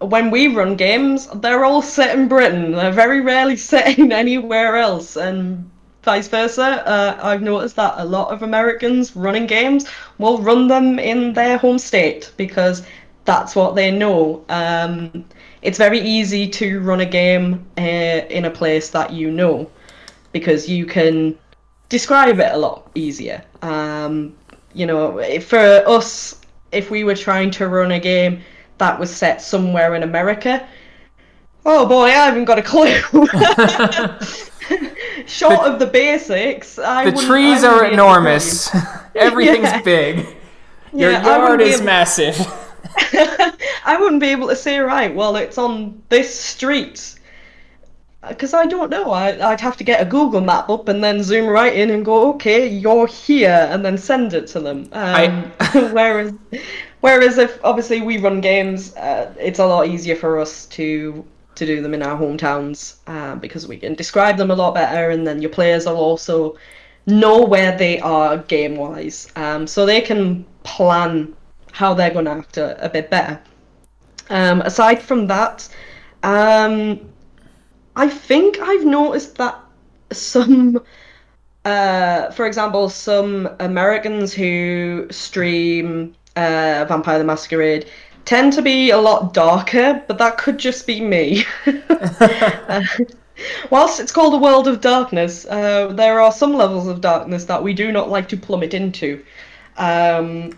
when 0.01 0.31
we 0.31 0.47
run 0.47 0.77
games, 0.77 1.27
they're 1.35 1.65
all 1.65 1.83
set 1.83 2.17
in 2.17 2.29
Britain. 2.29 2.73
They're 2.73 2.93
very 2.93 3.21
rarely 3.21 3.57
set 3.71 3.99
in 3.99 4.13
anywhere 4.13 4.77
else, 4.77 5.17
and 5.17 5.69
vice 6.05 6.29
versa. 6.29 6.87
Uh, 6.87 7.19
I've 7.21 7.43
noticed 7.43 7.75
that 7.77 7.95
a 7.97 8.05
lot 8.05 8.31
of 8.31 8.43
Americans 8.43 9.17
running 9.17 9.47
games 9.47 9.89
will 10.19 10.39
run 10.39 10.69
them 10.69 11.01
in 11.01 11.33
their 11.33 11.59
home 11.59 11.79
state 11.79 12.33
because 12.37 12.85
that's 13.29 13.55
what 13.55 13.75
they 13.75 13.91
know. 13.91 14.43
Um, 14.49 15.23
it's 15.61 15.77
very 15.77 16.01
easy 16.01 16.49
to 16.49 16.81
run 16.81 17.01
a 17.01 17.07
game 17.07 17.67
uh, 17.77 18.25
in 18.31 18.47
a 18.47 18.51
place 18.51 18.89
that 18.89 19.13
you 19.13 19.31
know 19.31 19.71
because 20.33 20.67
you 20.67 20.87
can 20.87 21.39
describe 21.91 22.41
it 22.41 22.51
a 22.55 22.57
lot 22.57 22.91
easier. 22.95 23.45
Um, 23.61 24.35
you 24.73 24.87
know, 24.87 25.23
for 25.41 25.85
us, 25.87 26.41
if 26.73 26.91
we 26.91 27.05
were 27.05 27.15
trying 27.15 27.51
to 27.51 27.69
run 27.69 27.93
a 27.93 28.01
game 28.01 28.41
that 28.79 28.99
was 28.99 29.15
set 29.15 29.43
somewhere 29.43 29.95
in 29.95 30.05
America, 30.05 30.67
oh 31.67 31.87
boy, 31.87 32.05
I 32.05 32.25
haven't 32.31 32.47
got 32.47 32.59
a 32.59 32.63
clue. 32.63 32.99
Short 35.27 35.65
the, 35.65 35.73
of 35.73 35.79
the 35.79 35.87
basics, 35.87 36.79
I 36.79 37.11
the 37.11 37.23
trees 37.27 37.63
are 37.63 37.85
enormous. 37.85 38.75
Everything's 39.15 39.65
yeah. 39.65 39.83
big. 39.83 40.27
Your 40.95 41.11
yeah, 41.11 41.27
yard 41.27 41.61
is 41.61 41.77
able... 41.77 41.85
massive. 41.85 42.68
I 43.85 43.97
wouldn't 43.99 44.21
be 44.21 44.29
able 44.29 44.49
to 44.49 44.57
say 44.57 44.79
right. 44.79 45.15
Well, 45.15 45.37
it's 45.37 45.59
on 45.59 46.03
this 46.09 46.39
street 46.39 47.19
because 48.27 48.55
I 48.55 48.67
don't 48.67 48.91
know. 48.91 49.13
I, 49.13 49.51
would 49.51 49.61
have 49.61 49.77
to 49.77 49.85
get 49.85 50.01
a 50.01 50.05
Google 50.05 50.41
map 50.41 50.69
up 50.69 50.89
and 50.89 51.03
then 51.03 51.23
zoom 51.23 51.47
right 51.47 51.75
in 51.75 51.91
and 51.91 52.05
go, 52.05 52.31
okay, 52.35 52.67
you're 52.67 53.07
here, 53.07 53.69
and 53.71 53.85
then 53.85 53.97
send 53.97 54.35
it 54.35 54.47
to 54.49 54.61
them. 54.61 54.89
Um, 54.93 55.53
I... 55.61 55.91
whereas, 55.93 56.33
whereas 57.01 57.39
if 57.39 57.59
obviously 57.65 58.01
we 58.03 58.19
run 58.19 58.41
games, 58.41 58.95
uh, 58.97 59.33
it's 59.39 59.59
a 59.59 59.67
lot 59.67 59.87
easier 59.89 60.17
for 60.17 60.39
us 60.39 60.67
to 60.67 61.25
to 61.55 61.67
do 61.67 61.83
them 61.83 61.93
in 61.93 62.03
our 62.03 62.17
hometowns 62.17 62.99
uh, 63.09 63.35
because 63.35 63.67
we 63.67 63.77
can 63.77 63.93
describe 63.95 64.37
them 64.37 64.51
a 64.51 64.55
lot 64.55 64.75
better, 64.75 65.11
and 65.11 65.27
then 65.27 65.43
your 65.43 65.51
players 65.51 65.87
will 65.87 65.97
also 65.97 66.57
know 67.07 67.43
where 67.45 67.77
they 67.77 67.99
are 68.01 68.39
game 68.39 68.77
wise, 68.77 69.29
um, 69.37 69.67
so 69.67 69.87
they 69.87 70.01
can 70.01 70.45
plan 70.63 71.35
how 71.79 71.95
they're 71.95 72.11
going 72.11 72.25
to 72.25 72.33
act 72.33 72.57
a, 72.57 72.85
a 72.85 72.89
bit 72.89 73.09
better. 73.09 73.41
Um, 74.31 74.63
aside 74.63 75.01
from 75.01 75.29
that, 75.29 75.69
um, 76.25 76.99
I 77.95 78.09
think 78.09 78.59
I've 78.61 78.85
noticed 78.85 79.37
that 79.37 79.61
some, 80.11 80.83
uh, 81.65 82.33
for 82.33 82.47
example, 82.47 82.89
some 82.89 83.49
Americans 83.61 84.33
who 84.33 85.07
stream 85.13 86.17
uh, 86.35 86.85
Vampire 86.89 87.19
the 87.19 87.25
Masquerade 87.25 87.89
tend 88.25 88.55
to 88.55 88.63
be 88.63 88.91
a 88.91 88.99
lot 88.99 89.33
darker, 89.33 90.03
but 90.09 90.19
that 90.19 90.37
could 90.37 90.59
just 90.59 90.85
be 90.85 91.01
me. 91.01 91.45
uh, 91.89 92.83
whilst 93.71 94.01
it's 94.01 94.11
called 94.11 94.35
a 94.35 94.39
world 94.39 94.67
of 94.67 94.81
darkness, 94.81 95.47
uh, 95.47 95.93
there 95.93 96.21
are 96.21 96.33
some 96.33 96.55
levels 96.55 96.89
of 96.89 97.01
darkness 97.01 97.45
that 97.45 97.63
we 97.63 97.73
do 97.73 97.93
not 97.93 98.11
like 98.11 98.29
to 98.31 98.37
plummet 98.37 98.75
into. 98.75 99.25
Um, 99.77 100.51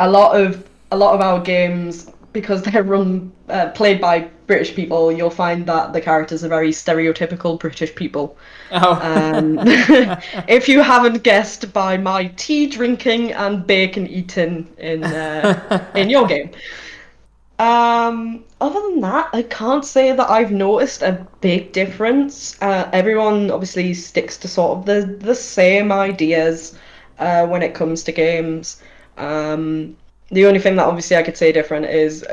a 0.00 0.10
lot 0.10 0.40
of 0.40 0.68
a 0.90 0.96
lot 0.96 1.14
of 1.14 1.20
our 1.20 1.40
games 1.40 2.10
because 2.32 2.62
they're 2.62 2.82
run 2.82 3.32
uh, 3.48 3.70
played 3.70 4.00
by 4.00 4.28
British 4.46 4.74
people, 4.74 5.10
you'll 5.12 5.30
find 5.30 5.66
that 5.66 5.92
the 5.92 6.00
characters 6.00 6.44
are 6.44 6.48
very 6.48 6.70
stereotypical 6.70 7.58
British 7.58 7.94
people. 7.94 8.36
Oh. 8.72 8.98
Um, 9.02 9.58
if 10.48 10.68
you 10.68 10.82
haven't 10.82 11.22
guessed 11.22 11.72
by 11.72 11.96
my 11.96 12.26
tea 12.36 12.66
drinking 12.66 13.32
and 13.32 13.66
bacon 13.66 14.06
eating 14.06 14.68
in 14.78 15.04
uh, 15.04 15.86
in 15.94 16.10
your 16.10 16.26
game. 16.26 16.50
Um, 17.58 18.44
other 18.60 18.80
than 18.80 19.00
that, 19.00 19.28
I 19.34 19.42
can't 19.42 19.84
say 19.84 20.12
that 20.12 20.30
I've 20.30 20.50
noticed 20.50 21.02
a 21.02 21.26
big 21.42 21.72
difference. 21.72 22.60
Uh, 22.62 22.88
everyone 22.92 23.50
obviously 23.50 23.92
sticks 23.92 24.38
to 24.38 24.48
sort 24.48 24.78
of 24.78 24.86
the 24.86 25.16
the 25.26 25.34
same 25.34 25.92
ideas 25.92 26.78
uh, 27.18 27.46
when 27.46 27.62
it 27.62 27.74
comes 27.74 28.02
to 28.04 28.12
games. 28.12 28.80
Um, 29.20 29.96
the 30.30 30.46
only 30.46 30.60
thing 30.60 30.76
that 30.76 30.86
obviously 30.86 31.16
I 31.16 31.22
could 31.22 31.36
say 31.36 31.52
different 31.52 31.86
is 31.86 32.24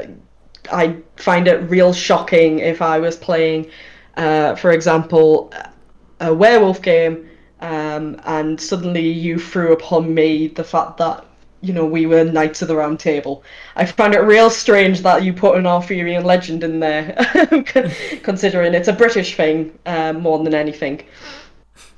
I 0.71 0.97
find 1.15 1.47
it 1.47 1.57
real 1.69 1.93
shocking 1.93 2.59
if 2.59 2.81
I 2.81 2.99
was 2.99 3.15
playing, 3.15 3.69
uh, 4.15 4.55
for 4.55 4.71
example, 4.71 5.51
a 6.19 6.33
werewolf 6.33 6.81
game, 6.81 7.29
um, 7.61 8.19
and 8.25 8.59
suddenly 8.59 9.07
you 9.07 9.39
threw 9.39 9.73
upon 9.73 10.13
me 10.13 10.47
the 10.47 10.63
fact 10.63 10.97
that 10.97 11.25
you 11.61 11.73
know 11.73 11.85
we 11.85 12.05
were 12.05 12.23
knights 12.23 12.61
of 12.61 12.67
the 12.67 12.75
round 12.75 12.99
table. 12.99 13.43
I 13.75 13.85
find 13.85 14.13
it 14.13 14.19
real 14.19 14.49
strange 14.49 15.01
that 15.01 15.23
you 15.23 15.33
put 15.33 15.57
an 15.57 15.65
Arthurian 15.65 16.23
legend 16.23 16.63
in 16.63 16.79
there, 16.79 17.15
considering 18.23 18.73
it's 18.73 18.87
a 18.87 18.93
British 18.93 19.35
thing 19.35 19.77
uh, 19.85 20.13
more 20.13 20.43
than 20.43 20.53
anything. 20.53 21.03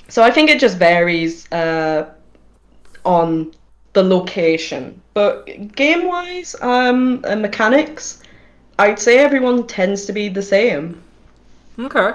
So 0.08 0.24
I 0.24 0.32
think 0.32 0.50
it 0.50 0.60
just 0.60 0.78
varies 0.78 1.52
uh, 1.52 2.10
on 3.06 3.52
the 4.00 4.16
location. 4.16 5.02
But 5.14 5.76
game 5.76 6.08
wise, 6.08 6.56
um, 6.62 7.24
and 7.28 7.42
mechanics, 7.42 8.24
I'd 8.78 9.00
say 9.00 9.20
everyone 9.20 9.68
tends 9.68 10.06
to 10.06 10.14
be 10.14 10.30
the 10.30 10.42
same. 10.42 11.02
Okay. 11.78 12.12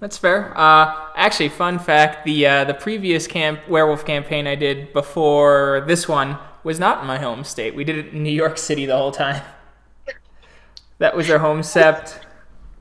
That's 0.00 0.18
fair. 0.18 0.56
Uh, 0.58 1.10
actually, 1.14 1.50
fun 1.50 1.78
fact: 1.78 2.24
the 2.24 2.46
uh, 2.46 2.64
the 2.64 2.74
previous 2.74 3.26
camp 3.26 3.60
werewolf 3.68 4.04
campaign 4.04 4.46
I 4.46 4.54
did 4.54 4.92
before 4.92 5.84
this 5.86 6.08
one 6.08 6.38
was 6.64 6.80
not 6.80 7.02
in 7.02 7.06
my 7.06 7.18
home 7.18 7.44
state. 7.44 7.74
We 7.74 7.84
did 7.84 7.98
it 7.98 8.08
in 8.12 8.22
New 8.22 8.32
York 8.32 8.58
City 8.58 8.86
the 8.86 8.96
whole 8.96 9.12
time. 9.12 9.42
That 10.98 11.16
was 11.16 11.28
our 11.30 11.38
home 11.38 11.62
sept. 11.62 12.20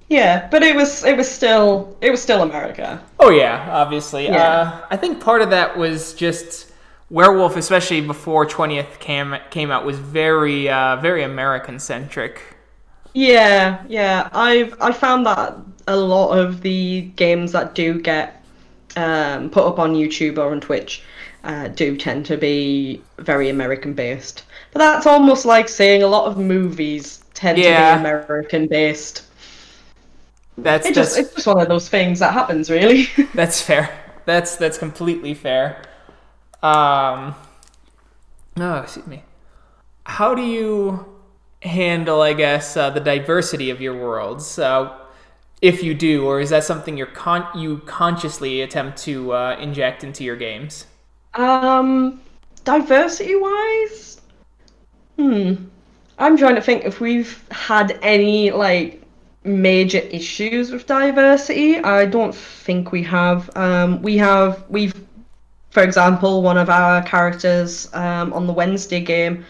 Yeah, 0.08 0.48
but 0.52 0.62
it 0.62 0.76
was 0.76 1.04
it 1.04 1.18
was 1.18 1.28
still 1.28 1.98
it 2.02 2.12
was 2.12 2.22
still 2.22 2.44
America. 2.44 3.02
Oh 3.20 3.32
yeah, 3.32 3.68
obviously. 3.72 4.26
Yeah. 4.26 4.44
Uh, 4.44 4.86
I 4.92 4.98
think 4.98 5.20
part 5.20 5.42
of 5.42 5.50
that 5.50 5.76
was 5.76 6.14
just 6.14 6.70
Werewolf, 7.12 7.57
especially 7.57 8.01
before 8.01 8.45
twentieth 8.45 8.99
came 8.99 9.36
came 9.49 9.70
out, 9.70 9.86
was 9.86 9.99
very 9.99 10.70
uh, 10.70 10.95
very 10.95 11.24
American 11.24 11.78
centric. 11.78 12.41
Yeah, 13.14 13.84
yeah. 13.89 14.30
I've 14.32 14.74
I 14.82 14.93
found 14.93 15.26
that 15.26 15.57
a 15.88 15.97
lot 15.97 16.38
of 16.38 16.62
the 16.62 17.01
games 17.18 17.51
that 17.51 17.76
do 17.76 17.99
get 17.99 18.41
um, 18.95 19.49
put 19.49 19.66
up 19.66 19.78
on 19.78 19.93
YouTube 19.93 20.38
or 20.38 20.51
on 20.51 20.62
Twitch 20.62 21.03
uh, 21.43 21.68
do 21.68 21.97
tend 21.97 22.26
to 22.28 22.38
be 22.38 23.01
very 23.18 23.49
American 23.49 23.93
based. 23.93 24.45
But 24.72 24.80
that's 24.80 25.05
almost 25.05 25.45
like 25.45 25.68
saying 25.68 26.03
a 26.03 26.07
lot 26.07 26.28
of 26.28 26.38
movies 26.38 27.24
tend 27.34 27.57
yeah. 27.57 27.91
to 27.91 27.97
be 27.97 27.99
American 27.99 28.68
based. 28.68 29.26
That's, 30.57 30.86
it 30.86 30.95
just, 30.95 31.18
it's 31.18 31.34
just 31.34 31.47
one 31.47 31.59
of 31.59 31.68
those 31.68 31.89
things 31.89 32.20
that 32.20 32.34
happens, 32.34 32.70
really. 32.70 33.07
that's 33.34 33.62
fair. 33.62 33.89
That's 34.26 34.55
that's 34.55 34.78
completely 34.78 35.34
fair. 35.34 35.82
Um, 36.64 37.36
no, 38.55 38.78
excuse 38.78 39.07
me. 39.07 39.24
How 40.05 40.36
do 40.36 40.41
you 40.41 41.05
handle, 41.62 42.22
I 42.22 42.34
guess, 42.34 42.76
uh, 42.76 42.89
the 42.89 42.99
diversity 42.99 43.70
of 43.70 43.82
your 43.82 43.95
worlds, 43.95 44.59
uh, 44.59 44.97
if 45.62 45.84
you 45.84 45.93
do, 45.93 46.26
or 46.26 46.39
is 46.39 46.49
that 46.49 46.64
something 46.64 46.97
you're 46.97 47.07
con- 47.07 47.47
you 47.55 47.80
consciously 47.86 48.62
attempt 48.62 48.97
to 49.03 49.34
uh, 49.34 49.57
inject 49.59 50.03
into 50.03 50.24
your 50.24 50.36
games? 50.36 50.88
Um, 51.36 52.20
diversity 52.64 53.36
wise, 53.36 54.22
hmm. 55.18 55.53
I'm 56.18 56.38
trying 56.38 56.55
to 56.55 56.62
think 56.62 56.84
if 56.86 56.99
we've 56.99 57.43
had 57.51 57.97
any 58.01 58.51
like 58.51 59.01
major 59.43 59.99
issues 59.99 60.72
with 60.72 60.86
diversity. 60.86 61.78
I 61.78 62.05
don't 62.05 62.34
think 62.36 62.91
we 62.91 63.03
have. 63.03 63.55
Um, 63.55 64.01
we 64.01 64.18
have 64.18 64.64
we've 64.70 64.93
for 65.72 65.84
example, 65.84 66.41
one 66.43 66.57
of 66.57 66.69
our 66.69 67.01
characters 67.01 67.91
um, 67.93 68.34
on 68.34 68.45
the 68.45 68.53
Wednesday 68.53 68.99
game 68.99 69.45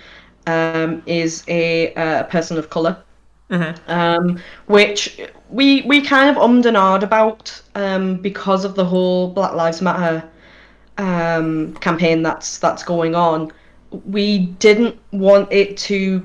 um, 0.47 1.03
is 1.05 1.43
a, 1.47 1.93
uh, 1.95 2.24
person 2.24 2.57
of 2.57 2.69
color, 2.69 3.03
mm-hmm. 3.49 3.91
um, 3.91 4.39
which 4.67 5.19
we 5.49 5.82
we 5.82 6.01
kind 6.01 6.30
of 6.30 6.41
ummed 6.41 6.65
and 6.65 6.78
ahed 6.78 7.03
about 7.03 7.61
um, 7.76 8.15
because 8.17 8.63
of 8.65 8.76
the 8.76 8.86
whole 8.86 9.32
Black 9.32 9.53
Lives 9.53 9.82
Matter 9.82 10.24
um, 10.97 11.74
campaign 11.76 12.22
that's 12.24 12.59
that's 12.59 12.84
going 12.84 13.15
on. 13.15 13.51
We 14.05 14.39
didn't 14.59 14.97
want 15.11 15.51
it 15.51 15.76
to 15.78 16.24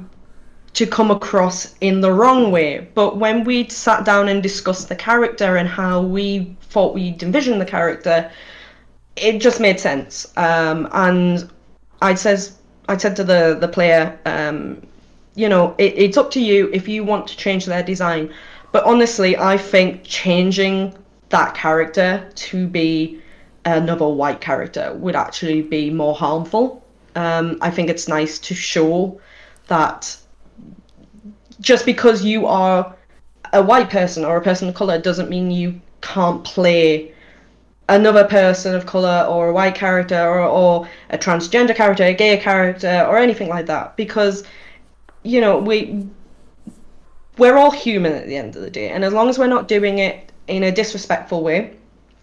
to 0.75 0.87
come 0.87 1.11
across 1.11 1.75
in 1.81 2.03
the 2.03 2.13
wrong 2.13 2.51
way. 2.53 2.87
But 2.95 3.17
when 3.17 3.45
we 3.45 3.67
sat 3.71 4.05
down 4.05 4.29
and 4.29 4.43
discussed 4.43 4.91
the 4.91 4.97
character 4.97 5.57
and 5.57 5.67
how 5.67 6.03
we 6.03 6.55
thought 6.61 6.95
we'd 6.95 7.23
envision 7.23 7.59
the 7.59 7.65
character, 7.65 8.31
it 9.17 9.39
just 9.39 9.61
made 9.61 9.81
sense. 9.81 10.33
Um, 10.37 10.89
and 10.93 11.51
I 12.03 12.15
says 12.15 12.59
I 12.89 12.97
said 12.97 13.17
to 13.17 13.25
the 13.25 13.57
the 13.59 13.69
player, 13.69 14.19
um, 14.27 14.87
you 15.35 15.49
know, 15.49 15.75
it, 15.79 15.95
it's 15.97 16.17
up 16.17 16.31
to 16.33 16.41
you 16.41 16.71
if 16.73 16.89
you 16.89 17.05
want 17.05 17.27
to 17.29 17.37
change 17.37 17.67
their 17.67 17.83
design. 17.83 18.33
But 18.73 18.85
honestly, 18.85 19.37
I 19.37 19.57
think 19.57 20.03
changing 20.05 20.95
that 21.31 21.55
character 21.55 22.29
to 22.35 22.67
be 22.69 23.21
another 23.65 24.07
white 24.07 24.41
character 24.41 24.95
would 24.95 25.17
actually 25.17 25.63
be 25.63 25.91
more 25.91 26.15
harmful. 26.15 26.85
Um, 27.17 27.59
I 27.61 27.71
think 27.71 27.89
it's 27.89 28.07
nice 28.07 28.39
to 28.41 28.55
show 28.55 29.21
that 29.69 30.17
just 31.61 31.87
because 31.87 32.25
you 32.25 32.47
are 32.47 32.95
a 33.53 33.63
white 33.63 33.91
person 33.91 34.25
or 34.25 34.37
a 34.37 34.43
person 34.43 34.69
of 34.69 34.75
color 34.75 35.01
doesn't 35.01 35.31
mean 35.31 35.51
you 35.51 35.81
can't 36.03 36.45
play 36.45 37.13
another 37.89 38.25
person 38.25 38.75
of 38.75 38.87
color 38.87 39.27
or 39.29 39.49
a 39.49 39.53
white 39.53 39.75
character 39.75 40.19
or, 40.19 40.41
or 40.41 40.89
a 41.11 41.19
transgender 41.19 41.75
character, 41.75 42.05
a 42.05 42.15
gay 42.15 42.37
character, 42.37 43.07
or 43.09 43.19
anything 43.19 43.49
like 43.49 43.67
that. 43.67 43.97
Because, 43.97 44.45
you 45.23 45.41
know, 45.41 45.59
we 45.59 46.07
we're 47.39 47.57
all 47.57 47.71
human 47.71 48.13
at 48.13 48.27
the 48.27 48.37
end 48.37 48.57
of 48.57 48.63
the 48.63 48.71
day, 48.71 48.89
and 48.89 49.05
as 49.05 49.13
long 49.13 49.29
as 49.29 49.39
we're 49.39 49.47
not 49.47 49.69
doing 49.69 49.99
it 49.99 50.33
in 50.49 50.63
a 50.63 50.73
disrespectful 50.73 51.43
way, 51.43 51.77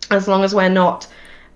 as 0.09 0.27
long 0.27 0.43
as 0.43 0.55
we're 0.55 0.69
not 0.69 1.07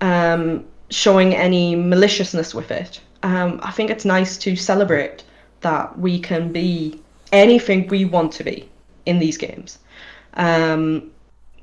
um, 0.01 0.63
showing 0.91 1.33
any 1.33 1.75
maliciousness 1.75 2.53
with 2.53 2.69
it, 2.71 3.01
um, 3.23 3.59
I 3.63 3.71
think 3.71 3.89
it's 3.89 4.05
nice 4.05 4.37
to 4.39 4.55
celebrate 4.55 5.23
that 5.61 5.97
we 5.97 6.19
can 6.19 6.51
be 6.51 7.01
anything 7.31 7.87
we 7.87 8.05
want 8.05 8.31
to 8.33 8.43
be 8.43 8.69
in 9.05 9.19
these 9.19 9.37
games. 9.37 9.79
Um, 10.35 11.11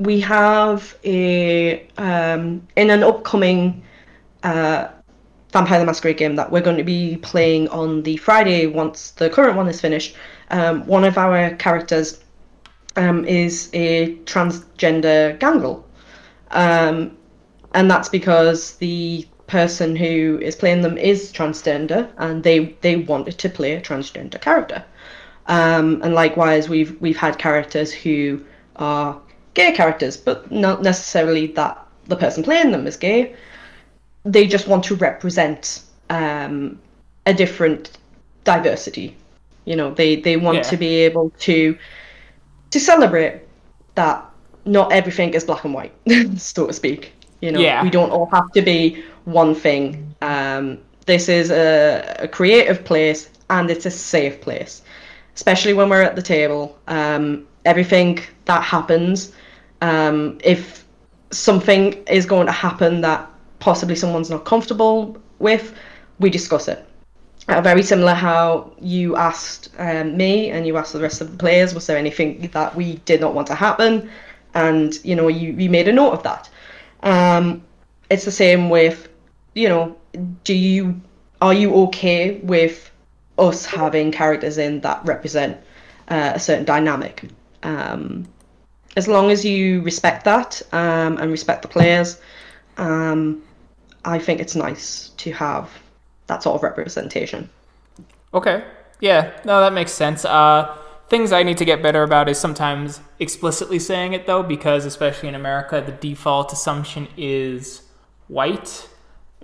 we 0.04 0.20
have 0.20 0.96
a 1.04 1.86
um, 1.98 2.66
in 2.76 2.90
an 2.90 3.02
upcoming 3.02 3.82
uh, 4.42 4.88
Vampire 5.52 5.78
the 5.78 5.86
Masquerade 5.86 6.16
game 6.16 6.36
that 6.36 6.50
we're 6.50 6.60
going 6.60 6.76
to 6.76 6.84
be 6.84 7.16
playing 7.18 7.68
on 7.68 8.02
the 8.02 8.16
Friday 8.16 8.66
once 8.66 9.12
the 9.12 9.30
current 9.30 9.56
one 9.56 9.68
is 9.68 9.80
finished. 9.80 10.16
Um, 10.50 10.84
one 10.86 11.04
of 11.04 11.16
our 11.16 11.54
characters 11.56 12.22
um, 12.96 13.24
is 13.24 13.70
a 13.72 14.16
transgender 14.24 15.38
gangrel, 15.38 15.86
um, 16.50 17.16
and 17.72 17.90
that's 17.90 18.08
because 18.08 18.74
the 18.76 19.26
person 19.46 19.94
who 19.94 20.38
is 20.42 20.56
playing 20.56 20.82
them 20.82 20.98
is 20.98 21.32
transgender, 21.32 22.10
and 22.18 22.42
they 22.42 22.76
they 22.80 22.96
wanted 22.96 23.38
to 23.38 23.48
play 23.48 23.74
a 23.74 23.80
transgender 23.80 24.40
character. 24.40 24.84
Um, 25.46 26.00
and 26.02 26.14
likewise, 26.14 26.68
we've 26.68 27.00
we've 27.00 27.16
had 27.16 27.38
characters 27.38 27.92
who 27.92 28.44
are 28.76 29.20
gay 29.54 29.72
characters, 29.72 30.16
but 30.16 30.50
not 30.50 30.82
necessarily 30.82 31.46
that 31.48 31.78
the 32.06 32.16
person 32.16 32.42
playing 32.42 32.70
them 32.70 32.86
is 32.86 32.96
gay. 32.96 33.34
They 34.24 34.46
just 34.46 34.68
want 34.68 34.84
to 34.84 34.94
represent 34.96 35.82
um, 36.10 36.78
a 37.26 37.34
different 37.34 37.98
diversity. 38.44 39.16
You 39.64 39.76
know, 39.76 39.94
they 39.94 40.16
they 40.16 40.36
want 40.36 40.58
yeah. 40.58 40.62
to 40.62 40.76
be 40.76 40.96
able 40.96 41.30
to 41.40 41.78
to 42.70 42.80
celebrate 42.80 43.42
that 43.94 44.24
not 44.66 44.92
everything 44.92 45.34
is 45.34 45.44
black 45.44 45.64
and 45.64 45.74
white, 45.74 45.94
so 46.36 46.66
to 46.66 46.72
speak. 46.72 47.12
You 47.40 47.52
know, 47.52 47.60
yeah. 47.60 47.82
we 47.82 47.90
don't 47.90 48.10
all 48.10 48.26
have 48.26 48.50
to 48.52 48.62
be 48.62 49.02
one 49.24 49.54
thing. 49.54 50.14
Um, 50.22 50.78
this 51.06 51.28
is 51.28 51.50
a, 51.50 52.16
a 52.20 52.28
creative 52.28 52.84
place 52.84 53.28
and 53.50 53.70
it's 53.70 53.84
a 53.84 53.90
safe 53.90 54.40
place 54.40 54.82
especially 55.34 55.74
when 55.74 55.88
we're 55.88 56.02
at 56.02 56.16
the 56.16 56.22
table. 56.22 56.78
Um, 56.88 57.46
everything 57.64 58.20
that 58.44 58.62
happens, 58.62 59.32
um, 59.84 60.38
if 60.42 60.84
something 61.30 61.92
is 62.18 62.24
going 62.24 62.46
to 62.46 62.52
happen 62.52 63.02
that 63.02 63.28
possibly 63.58 63.94
someone's 63.94 64.30
not 64.30 64.44
comfortable 64.46 65.16
with, 65.38 65.74
we 66.20 66.30
discuss 66.30 66.68
it. 66.68 66.86
Uh, 67.48 67.60
very 67.60 67.82
similar 67.82 68.14
how 68.14 68.72
you 68.80 69.16
asked 69.16 69.68
um, 69.78 70.16
me 70.16 70.50
and 70.50 70.66
you 70.66 70.78
asked 70.78 70.94
the 70.94 71.00
rest 71.00 71.20
of 71.20 71.30
the 71.30 71.36
players, 71.36 71.74
was 71.74 71.86
there 71.86 71.98
anything 71.98 72.48
that 72.52 72.74
we 72.74 72.96
did 73.04 73.20
not 73.20 73.34
want 73.34 73.46
to 73.46 73.54
happen? 73.54 74.08
And 74.54 74.98
you 75.04 75.14
know, 75.14 75.28
you, 75.28 75.52
you 75.52 75.68
made 75.68 75.88
a 75.88 75.92
note 75.92 76.12
of 76.12 76.22
that. 76.22 76.48
Um, 77.02 77.62
it's 78.08 78.24
the 78.24 78.32
same 78.32 78.70
with, 78.70 79.08
you 79.54 79.68
know, 79.68 79.94
do 80.44 80.54
you 80.54 80.98
are 81.42 81.52
you 81.52 81.74
okay 81.74 82.38
with 82.38 82.90
us 83.38 83.66
having 83.66 84.12
characters 84.12 84.56
in 84.56 84.80
that 84.80 85.04
represent 85.04 85.58
uh, 86.08 86.32
a 86.34 86.40
certain 86.40 86.64
dynamic. 86.64 87.24
Um, 87.62 88.26
as 88.96 89.08
long 89.08 89.30
as 89.30 89.44
you 89.44 89.82
respect 89.82 90.24
that 90.24 90.62
um, 90.72 91.18
and 91.18 91.30
respect 91.30 91.62
the 91.62 91.68
players, 91.68 92.20
um, 92.76 93.42
I 94.04 94.18
think 94.18 94.40
it's 94.40 94.54
nice 94.54 95.10
to 95.18 95.32
have 95.32 95.70
that 96.26 96.42
sort 96.42 96.56
of 96.56 96.62
representation. 96.62 97.48
Okay. 98.32 98.64
Yeah. 99.00 99.32
No, 99.44 99.60
that 99.60 99.72
makes 99.72 99.92
sense. 99.92 100.24
Uh, 100.24 100.76
things 101.08 101.32
I 101.32 101.42
need 101.42 101.58
to 101.58 101.64
get 101.64 101.82
better 101.82 102.02
about 102.02 102.28
is 102.28 102.38
sometimes 102.38 103.00
explicitly 103.18 103.78
saying 103.78 104.12
it 104.12 104.26
though, 104.26 104.42
because 104.42 104.84
especially 104.84 105.28
in 105.28 105.34
America, 105.34 105.82
the 105.84 105.92
default 105.92 106.52
assumption 106.52 107.08
is 107.16 107.82
white 108.28 108.88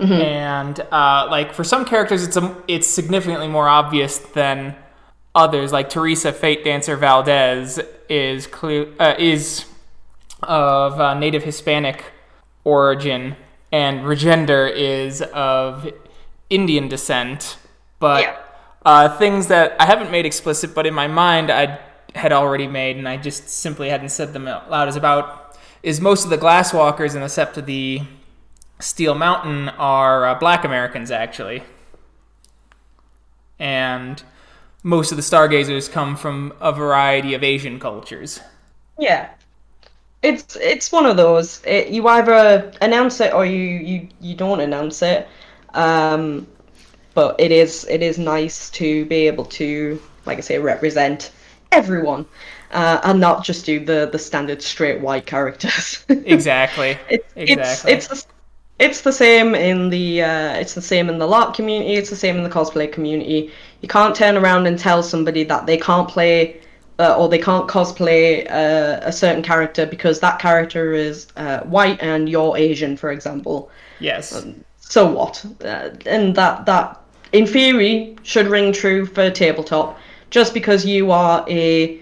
Mm-hmm. 0.01 0.13
And 0.13 0.81
uh, 0.91 1.29
like 1.31 1.53
for 1.53 1.63
some 1.63 1.85
characters, 1.85 2.25
it's 2.25 2.37
a, 2.37 2.57
it's 2.67 2.87
significantly 2.87 3.49
more 3.49 3.69
obvious 3.69 4.19
than 4.19 4.75
others. 5.35 5.73
Like 5.73 5.91
Teresa 5.91 6.33
Fate 6.33 6.65
Dancer 6.65 6.97
Valdez 6.97 7.79
is 8.11 8.47
clear 8.47 8.93
uh, 8.99 9.15
is 9.19 9.65
of 10.43 11.01
uh, 11.01 11.15
Native 11.15 11.45
Hispanic 11.45 12.05
origin, 12.65 13.37
and 13.73 14.01
Regender 14.01 14.71
is 14.71 15.23
of 15.23 15.91
Indian 16.51 16.89
descent. 16.89 17.57
But 17.99 18.23
yeah. 18.23 18.37
Uh, 18.83 19.15
things 19.19 19.49
that 19.49 19.77
I 19.79 19.85
haven't 19.85 20.11
made 20.11 20.25
explicit, 20.25 20.75
but 20.75 20.87
in 20.87 20.95
my 20.95 21.07
mind 21.07 21.51
I 21.51 21.79
had 22.15 22.33
already 22.33 22.67
made, 22.67 22.97
and 22.97 23.07
I 23.07 23.19
just 23.19 23.47
simply 23.49 23.91
hadn't 23.91 24.09
said 24.09 24.33
them 24.33 24.49
out 24.49 24.71
loud, 24.71 24.89
is 24.89 24.97
about 24.97 25.59
is 25.83 26.01
most 26.01 26.25
of 26.25 26.31
the 26.31 26.39
Glasswalkers 26.39 27.15
in 27.15 27.21
the 27.21 27.27
Sept 27.27 27.57
of 27.59 27.67
the 27.67 28.03
Steel 28.79 29.15
Mountain 29.15 29.69
are 29.71 30.27
uh, 30.27 30.35
black 30.35 30.65
Americans, 30.65 31.11
actually. 31.11 31.63
And 33.59 34.23
most 34.83 35.11
of 35.11 35.17
the 35.17 35.23
stargazers 35.23 35.89
come 35.89 36.17
from 36.17 36.53
a 36.61 36.73
variety 36.73 37.35
of 37.35 37.43
Asian 37.43 37.79
cultures. 37.79 38.41
Yeah. 38.99 39.31
It's 40.23 40.57
it's 40.57 40.93
one 40.93 41.07
of 41.07 41.17
those. 41.17 41.63
It, 41.65 41.89
you 41.89 42.07
either 42.07 42.73
announce 42.83 43.21
it 43.21 43.33
or 43.33 43.47
you, 43.47 43.59
you, 43.59 44.09
you 44.21 44.35
don't 44.35 44.61
announce 44.61 45.03
it. 45.03 45.27
Um, 45.73 46.47
but 47.15 47.41
it 47.41 47.53
is 47.53 47.87
it 47.89 48.03
is 48.03 48.19
nice 48.19 48.71
to 48.71 49.05
be 49.07 49.27
able 49.27 49.47
to, 49.47 50.01
like 50.27 50.39
I 50.39 50.43
say, 50.43 50.59
represent 50.59 51.33
everyone. 51.73 52.27
Uh, 52.73 53.01
and 53.03 53.19
not 53.19 53.45
just 53.45 53.67
do 53.67 53.85
the, 53.85 54.09
the 54.13 54.19
standard 54.19 54.63
straight 54.63 55.01
white 55.01 55.27
characters. 55.27 56.05
exactly. 56.09 56.97
It, 57.09 57.27
exactly. 57.35 57.93
It's, 57.93 58.13
it's 58.13 58.27
it's 58.81 59.03
the 59.03 59.13
same 59.13 59.55
in 59.55 59.91
the 59.91 60.23
uh, 60.23 60.55
it's 60.55 60.75
the 60.75 60.83
same 60.83 61.11
in 61.11 61.19
the 61.19 61.27
LARP 61.27 61.55
community. 61.55 61.95
It's 61.95 62.09
the 62.09 62.17
same 62.17 62.37
in 62.39 62.43
the 62.43 62.51
cosplay 62.51 62.91
community. 62.91 63.53
You 63.83 63.89
can't 63.89 64.17
turn 64.17 64.37
around 64.37 64.67
and 64.67 64.79
tell 64.79 65.03
somebody 65.03 65.45
that 65.45 65.67
they 65.67 65.77
can't 65.77 66.09
play 66.09 66.61
uh, 66.99 67.15
or 67.17 67.29
they 67.29 67.39
can't 67.39 67.69
cosplay 67.69 68.51
uh, 68.51 69.01
a 69.03 69.13
certain 69.13 69.43
character 69.43 69.85
because 69.85 70.21
that 70.21 70.39
character 70.39 70.93
is 70.95 71.27
uh, 71.37 71.61
white 71.61 72.03
and 72.03 72.29
you're 72.29 72.57
Asian, 72.57 72.97
for 72.97 73.13
example. 73.13 73.71
Yes. 74.01 74.35
Um, 74.35 74.65
so 74.79 75.07
what? 75.13 75.45
Uh, 75.63 75.91
and 76.07 76.35
that 76.37 76.65
that 76.65 77.01
in 77.33 77.47
theory 77.47 78.17
should 78.23 78.47
ring 78.47 78.73
true 78.73 79.05
for 79.05 79.31
tabletop. 79.31 79.99
Just 80.31 80.55
because 80.55 80.87
you 80.87 81.11
are 81.11 81.45
a 81.49 82.01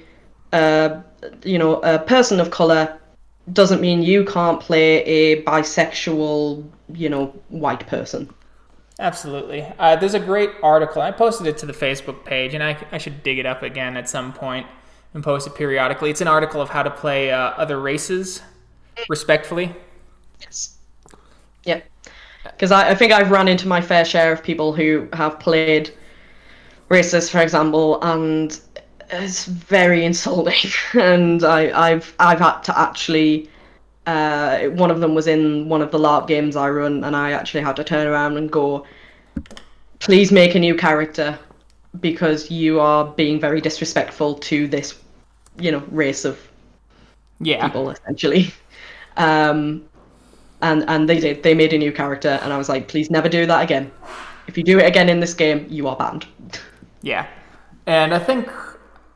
uh, 0.53 1.01
you 1.45 1.59
know 1.59 1.81
a 1.83 1.99
person 1.99 2.39
of 2.39 2.51
color 2.51 2.98
doesn't 3.53 3.81
mean 3.81 4.03
you 4.03 4.25
can't 4.25 4.61
play 4.61 5.03
a 5.05 5.43
bisexual, 5.43 6.69
you 6.93 7.09
know, 7.09 7.27
white 7.49 7.87
person. 7.87 8.33
Absolutely. 9.01 9.65
Uh, 9.79 9.95
there's 9.97 10.15
a 10.15 10.21
great 10.21 10.51
article. 10.63 11.01
I 11.03 11.13
posted 11.13 11.47
it 11.47 11.57
to 11.59 11.67
the 11.67 11.73
Facebook 11.73 12.25
page, 12.25 12.55
and 12.55 12.63
I, 12.63 12.77
I 12.91 12.99
should 12.99 13.23
dig 13.23 13.39
it 13.39 13.47
up 13.47 13.63
again 13.63 13.97
at 13.97 14.09
some 14.09 14.33
point 14.33 14.67
and 15.15 15.23
post 15.23 15.47
it 15.47 15.55
periodically. 15.55 16.11
It's 16.11 16.21
an 16.21 16.29
article 16.29 16.61
of 16.61 16.69
how 16.69 16.83
to 16.83 16.91
play 16.91 17.31
uh, 17.31 17.51
other 17.51 17.81
races 17.81 18.43
respectfully. 19.09 19.75
Yes. 20.41 20.79
Yep. 21.65 21.85
Because 22.45 22.73
I, 22.73 22.91
I 22.91 22.95
think 22.95 23.13
I've 23.13 23.31
run 23.31 23.47
into 23.47 23.69
my 23.69 23.81
fair 23.81 24.05
share 24.05 24.33
of 24.33 24.43
people 24.43 24.73
who 24.73 25.09
have 25.13 25.39
played 25.39 25.95
races, 26.89 27.31
for 27.31 27.39
example, 27.39 28.03
and 28.03 28.61
it's 29.11 29.47
very 29.47 30.05
insulting, 30.05 30.71
and 31.01 31.45
I, 31.45 31.91
have 31.91 32.15
I've 32.19 32.39
had 32.39 32.61
to 32.63 32.79
actually. 32.79 33.51
Uh, 34.07 34.69
one 34.71 34.91
of 34.91 35.01
them 35.01 35.15
was 35.15 35.27
in 35.27 35.69
one 35.69 35.83
of 35.83 35.91
the 35.91 35.99
LARP 35.99 36.27
games 36.27 36.57
I 36.57 36.71
run, 36.71 37.05
and 37.05 37.15
I 37.15 37.33
actually 37.33 37.63
had 37.63 37.77
to 37.77 37.85
turn 37.85 38.07
around 38.07 38.39
and 38.39 38.51
go, 38.51 38.87
"Please 39.99 40.33
make 40.33 40.55
a 40.55 40.59
new 40.59 40.75
character, 40.75 41.39
because 42.01 42.51
you 42.51 42.81
are 42.81 43.05
being 43.05 43.39
very 43.39 43.61
disrespectful 43.61 44.37
to 44.37 44.67
this, 44.67 44.99
you 45.59 45.71
know, 45.71 45.83
race 45.91 46.25
of 46.25 46.39
yeah. 47.41 47.67
people 47.67 47.91
essentially." 47.91 48.53
Um, 49.17 49.85
and 50.63 50.85
and 50.89 51.09
they 51.09 51.19
did. 51.19 51.43
They 51.43 51.53
made 51.53 51.73
a 51.73 51.79
new 51.79 51.91
character, 51.91 52.39
and 52.41 52.53
I 52.53 52.57
was 52.57 52.69
like, 52.69 52.87
"Please 52.87 53.11
never 53.11 53.29
do 53.29 53.47
that 53.47 53.63
again. 53.65 53.91
If 54.47 54.57
you 54.57 54.63
do 54.63 54.79
it 54.79 54.87
again 54.87 55.09
in 55.09 55.19
this 55.19 55.35
game, 55.35 55.67
you 55.69 55.89
are 55.89 55.97
banned." 55.97 56.27
Yeah, 57.01 57.29
and 57.87 58.13
I 58.13 58.19
think 58.19 58.49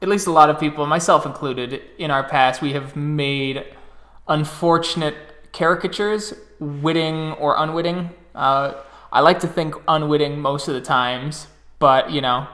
at 0.03 0.09
least 0.09 0.27
a 0.27 0.33
lot 0.33 0.51
of 0.51 0.59
people, 0.59 0.85
myself 0.87 1.25
included, 1.25 1.81
in 1.97 2.11
our 2.11 2.25
past, 2.25 2.61
we 2.61 2.73
have 2.73 2.97
made 2.97 3.65
unfortunate 4.27 5.15
caricatures, 5.53 6.35
witting 6.59 7.33
or 7.35 7.55
unwitting. 7.57 8.11
Uh, 8.35 8.75
I 9.13 9.21
like 9.21 9.39
to 9.41 9.47
think 9.47 9.77
unwitting 9.87 10.41
most 10.41 10.67
of 10.67 10.75
the 10.75 10.81
times, 10.81 11.47
but 11.79 12.11
you 12.11 12.21
know, 12.21 12.49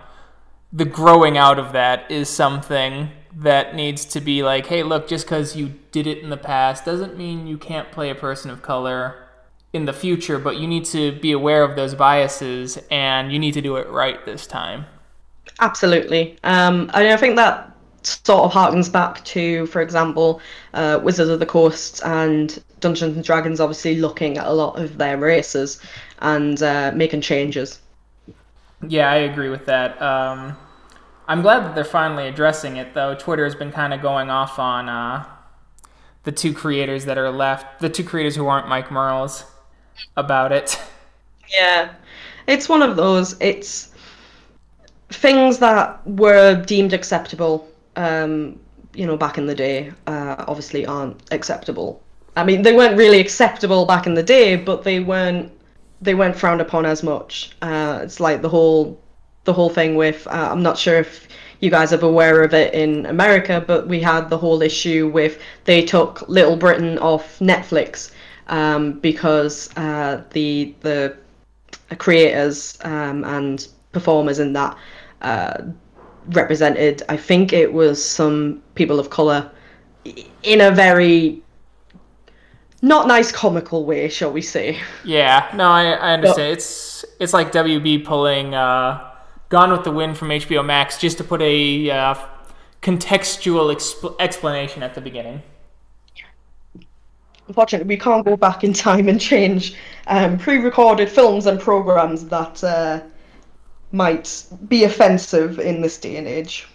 the 0.73 0.85
growing 0.85 1.39
out 1.39 1.59
of 1.59 1.73
that 1.73 2.11
is 2.11 2.29
something 2.29 3.11
that 3.35 3.75
needs 3.75 4.05
to 4.05 4.21
be 4.21 4.43
like, 4.43 4.67
hey, 4.67 4.83
look, 4.83 5.09
just 5.09 5.25
because 5.25 5.57
you 5.57 5.75
did 5.91 6.07
it 6.07 6.19
in 6.19 6.29
the 6.29 6.37
past 6.37 6.85
doesn't 6.85 7.17
mean 7.17 7.47
you 7.47 7.57
can't 7.57 7.91
play 7.91 8.11
a 8.11 8.15
person 8.15 8.51
of 8.51 8.61
color 8.61 9.27
in 9.73 9.87
the 9.87 9.93
future, 9.93 10.39
but 10.39 10.57
you 10.57 10.67
need 10.67 10.85
to 10.87 11.13
be 11.21 11.33
aware 11.33 11.63
of 11.63 11.77
those 11.77 11.95
biases 11.95 12.79
and 12.91 13.33
you 13.33 13.39
need 13.39 13.53
to 13.53 13.63
do 13.63 13.77
it 13.77 13.89
right 13.89 14.25
this 14.27 14.47
time. 14.47 14.87
Absolutely. 15.61 16.39
Um, 16.45 16.91
I, 16.95 17.13
I 17.13 17.17
think 17.17 17.37
that 17.37 17.73
sort 18.03 18.45
of 18.45 18.53
harkens 18.53 18.91
back 18.91 19.25
to, 19.25 19.67
for 19.67 19.83
example, 19.83 20.41
uh, 20.75 21.01
Wizards 21.03 21.31
of 21.31 21.41
the 21.41 21.47
Coast 21.47 22.01
and 22.05 22.63
Dungeons 22.81 23.17
and 23.17 23.25
Dragons, 23.25 23.61
obviously 23.61 23.97
looking 23.97 24.39
at 24.39 24.47
a 24.47 24.53
lot 24.53 24.79
of 24.79 24.99
their 24.99 25.17
races 25.17 25.81
and 26.21 26.63
uh, 26.63 26.93
making 26.95 27.21
changes. 27.21 27.81
Yeah, 28.87 29.11
I 29.11 29.17
agree 29.17 29.49
with 29.49 29.67
that. 29.67 30.01
Um, 30.01 30.57
I'm 31.27 31.43
glad 31.43 31.65
that 31.65 31.75
they're 31.75 31.85
finally 31.85 32.29
addressing 32.29 32.77
it, 32.77 32.95
though. 32.95 33.15
Twitter 33.15 33.45
has 33.45 33.55
been 33.57 33.73
kind 33.73 33.93
of 33.93 34.01
going 34.01 34.31
off 34.31 34.59
on 34.59 34.89
uh, 34.89 35.25
the 36.23 36.33
two 36.33 36.55
creators 36.55 37.05
that 37.07 37.19
are 37.19 37.31
left, 37.31 37.81
the 37.81 37.89
two 37.89 38.05
creators 38.05 38.37
who 38.37 38.47
aren't 38.47 38.69
Mike 38.69 38.91
Mearls, 38.91 39.45
about 40.17 40.53
it. 40.53 40.81
Yeah, 41.51 41.95
it's 42.47 42.69
one 42.69 42.83
of 42.83 42.97
those. 42.97 43.35
It's 43.41 43.95
things 45.11 45.59
that 45.59 46.07
were 46.07 46.63
deemed 46.65 46.93
acceptable, 46.93 47.69
um, 47.97 48.59
you 48.95 49.07
know, 49.07 49.17
back 49.17 49.39
in 49.39 49.47
the 49.47 49.55
day, 49.55 49.93
uh, 50.07 50.45
obviously 50.47 50.87
aren't 50.87 51.21
acceptable. 51.33 52.03
I 52.37 52.45
mean, 52.45 52.63
they 52.63 52.75
weren't 52.75 52.97
really 52.97 53.21
acceptable 53.21 53.85
back 53.87 54.07
in 54.07 54.15
the 54.15 54.23
day, 54.23 54.57
but 54.57 54.85
they 54.85 55.01
weren't 55.01 55.53
they 56.01 56.15
weren't 56.15 56.37
frowned 56.37 56.61
upon 56.61 56.87
as 56.87 57.03
much. 57.03 57.57
Uh, 57.61 58.01
it's 58.03 58.21
like 58.21 58.43
the 58.43 58.49
whole 58.49 59.01
the 59.45 59.53
whole 59.53 59.71
thing 59.71 59.97
with 59.97 60.27
uh, 60.29 60.49
I'm 60.53 60.63
not 60.63 60.79
sure 60.79 60.99
if 60.99 61.29
you 61.61 61.71
guys 61.71 61.93
are 61.93 62.05
aware 62.05 62.43
of 62.43 62.55
it 62.55 62.73
in 62.75 63.07
America, 63.07 63.65
but 63.67 63.89
we 63.89 64.01
had 64.01 64.31
the 64.31 64.39
whole 64.39 64.63
issue 64.63 65.09
with 65.09 65.41
they 65.65 65.85
took 65.85 66.29
Little 66.29 66.57
Britain 66.57 66.99
off 66.99 67.39
Netflix 67.41 68.13
um, 68.47 69.01
because 69.01 69.71
uh, 69.77 70.23
the 70.31 70.75
the 70.81 71.17
creators 71.97 72.79
um, 72.83 73.25
and 73.25 73.67
performers 73.93 74.39
in 74.39 74.53
that 74.53 74.77
uh, 75.23 75.63
represented, 76.29 77.03
I 77.09 77.17
think 77.17 77.53
it 77.53 77.73
was 77.73 78.03
some 78.05 78.63
people 78.75 78.99
of 78.99 79.11
color 79.11 79.51
in 80.43 80.61
a 80.61 80.71
very 80.71 81.43
not 82.81 83.09
nice 83.09 83.33
comical 83.33 83.85
way, 83.85 84.09
shall 84.09 84.33
we 84.33 84.43
say? 84.43 84.79
Yeah, 85.05 85.51
no, 85.55 85.69
I, 85.69 85.85
I 85.93 86.13
understand. 86.13 86.51
But, 86.51 86.53
it's 86.53 87.05
it's 87.19 87.33
like 87.33 87.53
WB 87.53 88.05
pulling 88.05 88.55
uh, 88.55 89.11
Gone 89.49 89.73
with 89.73 89.85
the 89.85 89.91
Wind 89.91 90.17
from 90.17 90.29
HBO 90.29 90.65
Max 90.65 90.99
just 90.99 91.19
to 91.19 91.25
put 91.25 91.43
a 91.43 91.91
uh, 91.91 92.15
contextual 92.83 93.75
exp- 93.75 94.15
explanation 94.21 94.83
at 94.83 94.95
the 94.95 95.01
beginning. 95.01 95.43
Unfortunately, 97.49 97.89
we 97.89 97.97
can't 97.97 98.25
go 98.27 98.37
back 98.37 98.63
in 98.63 98.75
time 98.75 99.09
and 99.09 99.19
change 99.19 99.75
um, 100.07 100.39
pre-recorded 100.39 101.09
films 101.09 101.47
and 101.47 101.59
programs 101.59 102.27
that 102.27 102.63
uh, 102.63 103.01
might 103.93 104.45
be 104.69 104.85
offensive 104.85 105.59
in 105.59 105.81
this 105.81 105.99
day 105.99 106.17
and 106.17 106.27
age. 106.27 106.69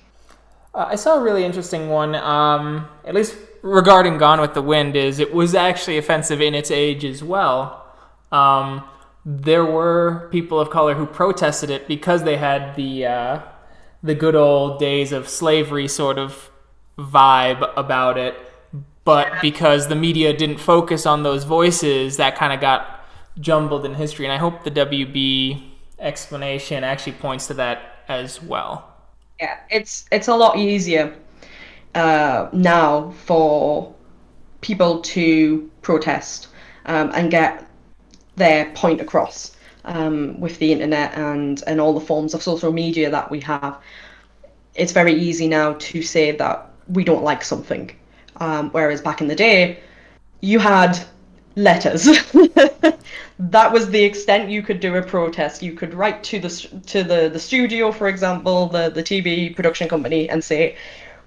Uh, 0.74 0.88
I 0.89 0.95
saw 0.95 1.20
a 1.20 1.22
really 1.22 1.45
interesting 1.45 1.89
one, 1.89 2.16
um, 2.16 2.88
at 3.05 3.14
least 3.14 3.36
regarding 3.61 4.18
Gone 4.18 4.41
with 4.41 4.53
the 4.53 4.61
Wind, 4.61 4.95
is 4.95 5.20
it 5.20 5.34
was 5.34 5.53
actually 5.53 5.97
offensive 5.97 6.41
in 6.41 6.55
its 6.55 6.72
age 6.72 7.05
as 7.05 7.24
well. 7.24 7.86
Um, 8.32 8.84
there 9.26 9.64
were 9.64 10.28
people 10.32 10.59
of 10.59 10.70
color 10.70 10.95
who 10.95 11.05
protested 11.05 11.70
it 11.70 11.88
because 11.88 12.24
they 12.24 12.38
had 12.38 12.76
the 12.76 13.05
uh, 13.05 13.41
the 14.01 14.16
good 14.16 14.36
old 14.36 14.80
days 14.80 15.11
of 15.11 15.30
slavery 15.30 15.88
sort 15.88 16.18
of 16.18 16.49
vibe 16.97 17.72
about 17.78 18.18
it, 18.18 18.36
but 19.05 19.41
because 19.41 19.88
the 19.88 19.95
media 19.95 20.36
didn't 20.36 20.57
focus 20.57 21.05
on 21.05 21.24
those 21.24 21.43
voices, 21.43 22.18
that 22.18 22.36
kind 22.36 22.51
of 22.51 22.59
got 22.59 23.05
jumbled 23.39 23.86
in 23.86 23.93
history. 23.93 24.26
And 24.26 24.34
I 24.34 24.38
hope 24.38 24.64
the 24.64 24.72
WB 24.72 25.73
explanation 26.04 26.84
actually 26.84 27.14
points 27.14 27.47
to 27.47 27.54
that 27.56 28.04
as 28.08 28.41
well. 28.41 28.93
Yeah, 29.39 29.58
it's 29.70 30.06
it's 30.12 30.28
a 30.28 30.36
lot 30.36 30.58
easier 30.58 31.16
uh, 31.95 32.49
now 32.54 33.12
for 33.26 33.93
people 34.62 35.01
to 35.01 35.70
protest 35.82 36.49
um, 36.86 37.12
and 37.16 37.32
get 37.32 37.68
their 38.36 38.72
point 38.72 39.01
across 39.01 39.56
um, 39.86 40.39
with 40.39 40.60
the 40.60 40.72
internet 40.72 41.14
and 41.18 41.64
and 41.68 41.82
all 41.82 41.93
the 41.93 42.06
forms 42.06 42.34
of 42.34 42.43
social 42.43 42.72
media 42.72 43.10
that 43.10 43.30
we 43.32 43.39
have. 43.41 43.78
It's 44.76 44.91
very 44.91 45.14
easy 45.14 45.47
now 45.47 45.74
to 45.74 46.01
say 46.01 46.32
that 46.32 46.70
we 46.88 47.04
don't 47.04 47.24
like 47.24 47.43
something, 47.43 47.91
um, 48.38 48.72
whereas 48.72 49.01
back 49.01 49.22
in 49.22 49.28
the 49.28 49.36
day, 49.36 49.80
you 50.41 50.60
had 50.60 50.99
letters. 51.56 52.06
that 53.39 53.72
was 53.72 53.89
the 53.89 54.04
extent 54.04 54.49
you 54.49 54.62
could 54.62 54.80
do 54.80 54.95
a 54.95 55.01
protest. 55.01 55.62
You 55.62 55.74
could 55.74 55.93
write 55.93 56.24
to 56.26 56.39
the 56.39 56.49
to 56.88 57.04
the, 57.04 57.30
the 57.30 57.39
studio, 57.39 57.91
for 57.91 58.08
example, 58.08 58.68
the 58.68 58.89
the 58.89 59.04
TV 59.04 59.56
production 59.56 59.88
company, 59.88 60.30
and 60.30 60.43
say, 60.43 60.78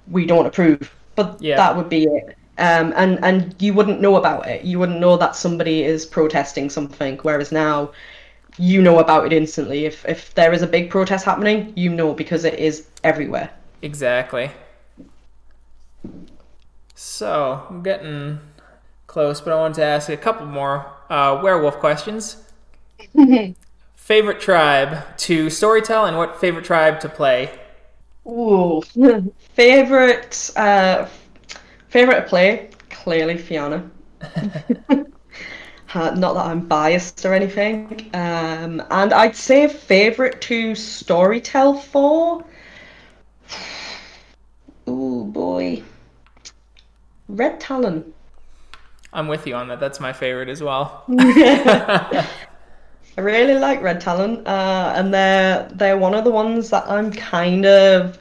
"We 0.09 0.27
don't 0.27 0.47
approve." 0.47 0.93
But 1.15 1.41
yeah. 1.41 1.57
that 1.57 1.77
would 1.77 1.89
be 1.89 2.05
it. 2.05 2.37
Um, 2.59 2.93
and 2.97 3.23
and 3.25 3.55
you 3.59 3.75
wouldn't 3.75 4.01
know 4.01 4.17
about 4.17 4.47
it. 4.47 4.65
You 4.65 4.79
wouldn't 4.79 5.01
know 5.01 5.17
that 5.17 5.37
somebody 5.37 5.83
is 5.85 6.07
protesting 6.07 6.71
something. 6.71 7.19
Whereas 7.23 7.53
now, 7.53 7.91
you 8.59 8.81
know 8.81 8.99
about 8.99 9.27
it 9.27 9.33
instantly. 9.33 9.85
If 9.85 10.05
if 10.07 10.35
there 10.35 10.53
is 10.53 10.63
a 10.63 10.67
big 10.67 10.91
protest 10.91 11.25
happening, 11.25 11.73
you 11.77 11.91
know 11.91 12.15
because 12.15 12.45
it 12.45 12.59
is 12.59 12.87
everywhere. 13.05 13.51
Exactly. 13.83 14.51
So 16.95 17.63
I'm 17.69 17.83
getting 17.83 18.41
close, 19.17 19.41
but 19.41 19.51
I 19.51 19.57
wanted 19.57 19.77
to 19.77 19.83
ask 19.83 20.11
a 20.11 20.17
couple 20.19 20.45
more 20.45 20.93
uh, 21.09 21.41
werewolf 21.43 21.79
questions. 21.79 22.37
favorite 23.97 24.41
tribe 24.41 25.17
to 25.17 25.47
storytell 25.47 26.07
and 26.07 26.19
what 26.19 26.39
favorite 26.39 26.67
tribe 26.67 27.01
to 27.01 27.09
play? 27.09 27.59
Ooh, 28.27 28.83
favorite 29.55 30.51
uh, 30.57 31.09
favorite 31.89 32.17
to 32.17 32.27
play 32.29 32.69
clearly 32.91 33.39
Fianna. 33.39 33.91
uh, 34.21 35.05
not 35.95 36.35
that 36.35 36.45
I'm 36.45 36.69
biased 36.69 37.25
or 37.25 37.33
anything. 37.33 38.11
Um, 38.13 38.83
and 38.91 39.15
I'd 39.15 39.35
say 39.35 39.67
favorite 39.67 40.43
to 40.43 40.73
storytell 40.73 41.83
for. 41.83 42.45
Ooh 44.91 45.25
boy, 45.25 45.83
Red 47.29 47.59
Talon. 47.61 48.13
I'm 49.17 49.29
with 49.29 49.47
you 49.47 49.55
on 49.55 49.69
that. 49.69 49.81
That's 49.81 49.99
my 49.99 50.13
favorite 50.13 50.51
as 50.51 50.63
well. 50.63 51.03
I 51.09 52.29
really 53.17 53.55
like 53.55 53.81
Red 53.81 53.99
Talon, 53.99 54.47
uh, 54.47 54.93
and 54.95 55.13
they're 55.13 55.67
they're 55.73 55.97
one 55.97 56.13
of 56.13 56.25
the 56.25 56.31
ones 56.31 56.69
that 56.69 56.85
I'm 56.87 57.11
kind 57.11 57.65
of 57.65 58.19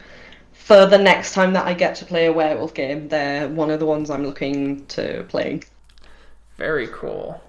for 0.54 0.86
the 0.86 0.98
next 0.98 1.34
time 1.34 1.52
that 1.52 1.68
I 1.68 1.74
get 1.74 1.96
to 1.96 2.06
play 2.06 2.28
a 2.28 2.34
werewolf 2.34 2.74
game. 2.74 3.10
They're 3.10 3.50
one 3.50 3.72
of 3.72 3.82
the 3.82 3.86
ones 3.86 4.10
I'm 4.10 4.26
looking 4.26 4.86
to 4.86 5.26
play. 5.28 5.60
Very 6.58 6.88
cool. 6.88 7.44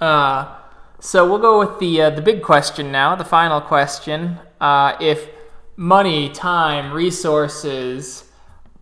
Uh, 0.00 0.52
so 0.98 1.28
we'll 1.28 1.38
go 1.38 1.60
with 1.60 1.78
the 1.78 2.02
uh, 2.02 2.10
the 2.10 2.22
big 2.22 2.42
question 2.42 2.90
now, 2.90 3.14
the 3.14 3.24
final 3.24 3.60
question. 3.60 4.40
Uh, 4.60 4.96
if 5.00 5.28
money, 5.76 6.28
time, 6.28 6.92
resources, 6.92 8.24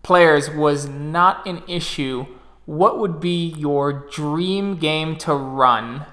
players 0.01 0.49
was 0.49 0.87
not 0.87 1.45
an 1.45 1.61
issue 1.67 2.25
what 2.65 2.99
would 2.99 3.19
be 3.19 3.47
your 3.57 3.93
dream 3.93 4.77
game 4.77 5.15
to 5.17 5.33
run? 5.33 6.05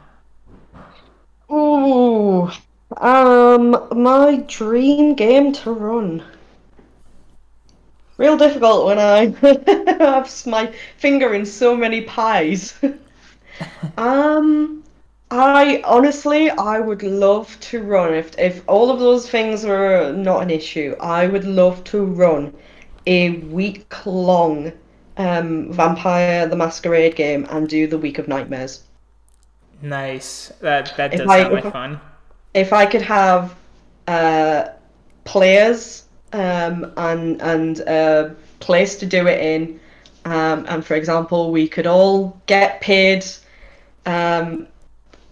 Ooh, 1.50 2.50
um, 2.98 3.88
my 3.92 4.44
dream 4.46 5.14
game 5.14 5.53
to 5.53 5.72
run. 5.72 6.22
Real 8.18 8.36
difficult 8.36 8.86
when 8.86 8.98
I 8.98 9.34
have 9.98 10.46
my 10.46 10.72
finger 10.98 11.34
in 11.34 11.46
so 11.46 11.74
many 11.74 12.03
pies. 12.03 12.74
um, 13.96 14.84
I 15.30 15.82
honestly, 15.84 16.50
I 16.50 16.78
would 16.80 17.03
love 17.03 17.59
to 17.61 17.82
run 17.82 18.12
if 18.12 18.38
if 18.38 18.62
all 18.68 18.90
of 18.90 19.00
those 19.00 19.28
things 19.28 19.64
were 19.64 20.12
not 20.12 20.42
an 20.42 20.50
issue. 20.50 20.94
I 21.00 21.26
would 21.26 21.44
love 21.44 21.82
to 21.84 22.05
run 22.05 22.53
a 23.07 23.30
week 23.38 24.07
long 24.07 24.72
um, 25.17 25.73
Vampire 25.73 26.47
the 26.47 26.57
Masquerade 26.57 27.17
game 27.17 27.47
and 27.51 27.69
do 27.69 27.87
the 27.87 27.99
Week 27.99 28.19
of 28.19 28.29
Nightmares. 28.29 28.85
Nice. 29.83 30.53
That 30.61 30.95
that 30.97 31.13
does 31.13 31.29
I, 31.29 31.43
sound 31.43 31.55
like 31.55 31.73
fun. 31.73 32.01
If 32.55 32.73
I 32.73 32.87
could 32.87 33.03
have 33.03 33.55
uh, 34.07 34.69
players 35.25 36.05
um, 36.33 36.93
and 36.97 37.41
and 37.43 37.81
a 37.81 38.35
place 38.61 38.97
to 38.99 39.07
do 39.07 39.27
it 39.27 39.41
in, 39.41 39.81
um, 40.25 40.65
and 40.69 40.85
for 40.85 40.95
example, 40.95 41.51
we 41.51 41.69
could 41.69 41.87
all 41.87 42.41
get 42.47 42.81
paid 42.81 43.25
um, 44.07 44.69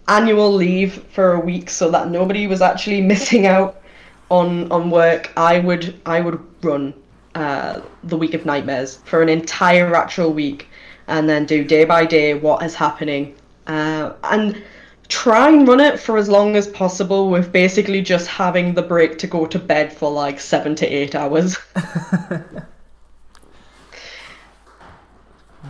annual 0.07 0.51
leave 0.51 0.93
for 1.11 1.33
a 1.33 1.39
week 1.39 1.69
so 1.69 1.89
that 1.91 2.09
nobody 2.09 2.47
was 2.47 2.61
actually 2.61 3.01
missing 3.13 3.47
out 3.47 3.81
on 4.29 4.69
on 4.71 4.91
work. 4.91 5.31
I 5.37 5.59
would 5.59 5.99
I 6.05 6.19
would 6.19 6.39
run 6.61 6.93
uh, 7.35 7.81
the 8.03 8.17
week 8.17 8.33
of 8.33 8.45
nightmares 8.45 8.97
for 9.05 9.21
an 9.21 9.29
entire 9.29 9.95
actual 9.95 10.33
week 10.33 10.67
and 11.07 11.29
then 11.29 11.45
do 11.45 11.63
day 11.63 11.85
by 11.85 12.05
day 12.05 12.33
what 12.33 12.63
is 12.63 12.75
happening 12.75 13.35
uh, 13.67 14.13
and 14.23 14.61
try 15.07 15.49
and 15.49 15.67
run 15.67 15.79
it 15.79 15.99
for 15.99 16.17
as 16.17 16.29
long 16.29 16.55
as 16.55 16.67
possible 16.67 17.29
with 17.29 17.51
basically 17.51 18.01
just 18.01 18.27
having 18.27 18.73
the 18.73 18.81
break 18.81 19.17
to 19.17 19.27
go 19.27 19.45
to 19.45 19.59
bed 19.59 19.91
for 19.91 20.11
like 20.11 20.39
seven 20.39 20.75
to 20.75 20.85
eight 20.85 21.15
hours 21.15 21.57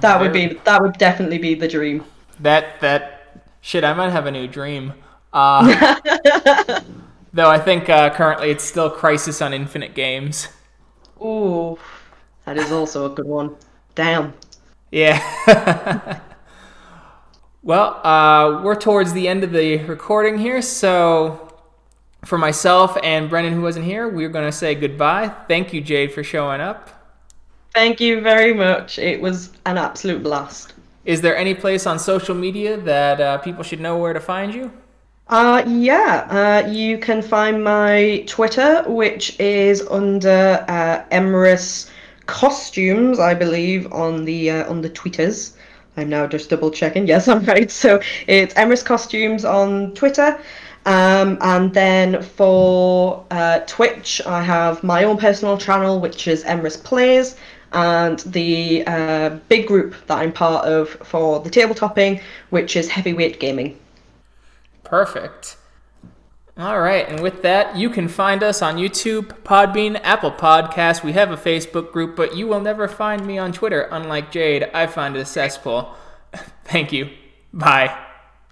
That 0.02 0.20
would 0.20 0.34
be 0.34 0.60
that 0.64 0.82
would 0.82 0.98
definitely 0.98 1.38
be 1.38 1.54
the 1.54 1.68
dream. 1.68 2.04
That 2.40 2.82
that 2.82 3.46
shit. 3.62 3.84
I 3.84 3.94
might 3.94 4.10
have 4.10 4.26
a 4.26 4.32
new 4.32 4.48
dream. 4.48 4.94
Uh, 5.32 5.96
though 7.34 7.50
I 7.50 7.60
think 7.60 7.88
uh, 7.88 8.10
currently 8.10 8.50
it's 8.50 8.64
still 8.64 8.90
Crisis 8.90 9.42
on 9.42 9.54
Infinite 9.54 9.94
Games. 9.94 10.48
Ooh, 11.22 11.78
that 12.46 12.58
is 12.58 12.72
also 12.72 13.12
a 13.12 13.16
good 13.16 13.28
one. 13.28 13.56
Damn. 13.94 14.34
Yeah. 14.92 15.20
well, 17.64 18.06
uh, 18.06 18.62
we're 18.64 18.76
towards 18.76 19.14
the 19.14 19.28
end 19.28 19.44
of 19.44 19.52
the 19.52 19.78
recording 19.86 20.38
here, 20.38 20.62
so 20.62 21.52
for 22.26 22.38
myself 22.38 22.98
and 23.04 23.30
Brennan, 23.30 23.54
who 23.54 23.62
wasn't 23.62 23.86
here, 23.86 24.08
we're 24.08 24.30
going 24.30 24.46
to 24.46 24.52
say 24.52 24.76
goodbye. 24.76 25.30
Thank 25.48 25.74
you, 25.74 25.82
Jade, 25.82 26.12
for 26.12 26.24
showing 26.24 26.62
up. 26.62 26.90
Thank 27.74 28.02
you 28.02 28.22
very 28.22 28.54
much. 28.54 29.00
It 29.00 29.22
was 29.22 29.52
an 29.66 29.78
absolute 29.78 30.24
blast. 30.24 30.74
Is 31.06 31.22
there 31.22 31.36
any 31.36 31.56
place 31.56 31.88
on 31.88 31.98
social 31.98 32.36
media 32.36 32.78
that 32.78 33.22
uh, 33.22 33.38
people 33.40 33.64
should 33.64 33.80
know 33.80 33.98
where 33.98 34.14
to 34.14 34.20
find 34.20 34.54
you? 34.54 34.72
Uh, 35.32 35.64
yeah, 35.66 36.28
uh, 36.30 36.68
you 36.70 36.98
can 36.98 37.22
find 37.22 37.64
my 37.64 38.24
Twitter, 38.28 38.84
which 38.86 39.40
is 39.40 39.82
under 39.88 40.64
uh, 40.68 41.04
Emrys 41.10 41.90
Costumes, 42.26 43.18
I 43.18 43.34
believe, 43.34 43.92
on 43.94 44.26
the 44.26 44.52
uh, 44.52 44.70
on 44.70 44.82
the 44.82 44.90
Twitters. 44.90 45.54
I'm 45.98 46.10
now 46.10 46.28
just 46.28 46.50
double 46.50 46.70
checking. 46.70 47.08
Yes, 47.08 47.28
I'm 47.30 47.44
right. 47.54 47.72
So 47.72 48.02
it's 48.28 48.54
Emrys 48.56 48.84
Costumes 48.84 49.46
on 49.46 49.94
Twitter. 49.96 50.38
Um, 50.86 51.38
and 51.42 51.74
then 51.74 52.22
for 52.22 53.26
uh, 53.32 53.60
Twitch, 53.68 54.22
I 54.26 54.44
have 54.44 54.84
my 54.84 55.06
own 55.06 55.18
personal 55.18 55.58
channel, 55.58 56.00
which 56.02 56.28
is 56.28 56.44
Emrys 56.44 56.84
Plays, 56.84 57.38
and 57.72 58.20
the 58.20 58.84
uh, 58.86 59.30
big 59.48 59.68
group 59.68 59.96
that 60.08 60.18
I'm 60.18 60.34
part 60.34 60.66
of 60.66 60.90
for 60.90 61.40
the 61.40 61.50
tabletopping, 61.50 62.22
which 62.50 62.76
is 62.76 62.90
HeavyWaite 62.90 63.40
Gaming. 63.40 63.78
Perfect. 64.92 65.56
All 66.58 66.82
right, 66.82 67.08
and 67.08 67.22
with 67.22 67.44
that, 67.44 67.78
you 67.78 67.90
can 67.90 68.10
find 68.10 68.44
us 68.44 68.62
on 68.62 68.76
YouTube, 68.76 69.28
Podbean, 69.44 69.98
Apple 70.04 70.34
Podcasts. 70.34 71.02
We 71.02 71.14
have 71.14 71.32
a 71.32 71.38
Facebook 71.38 71.94
group, 71.94 72.18
but 72.18 72.36
you 72.36 72.46
will 72.46 72.60
never 72.60 72.90
find 72.90 73.26
me 73.26 73.38
on 73.38 73.54
Twitter. 73.54 73.84
Unlike 73.90 74.34
Jade, 74.34 74.70
I 74.74 74.88
find 74.88 75.16
it 75.16 75.22
a 75.22 75.26
cesspool. 75.26 75.96
Thank 76.66 76.92
you. 76.92 77.10
Bye. 77.54 78.11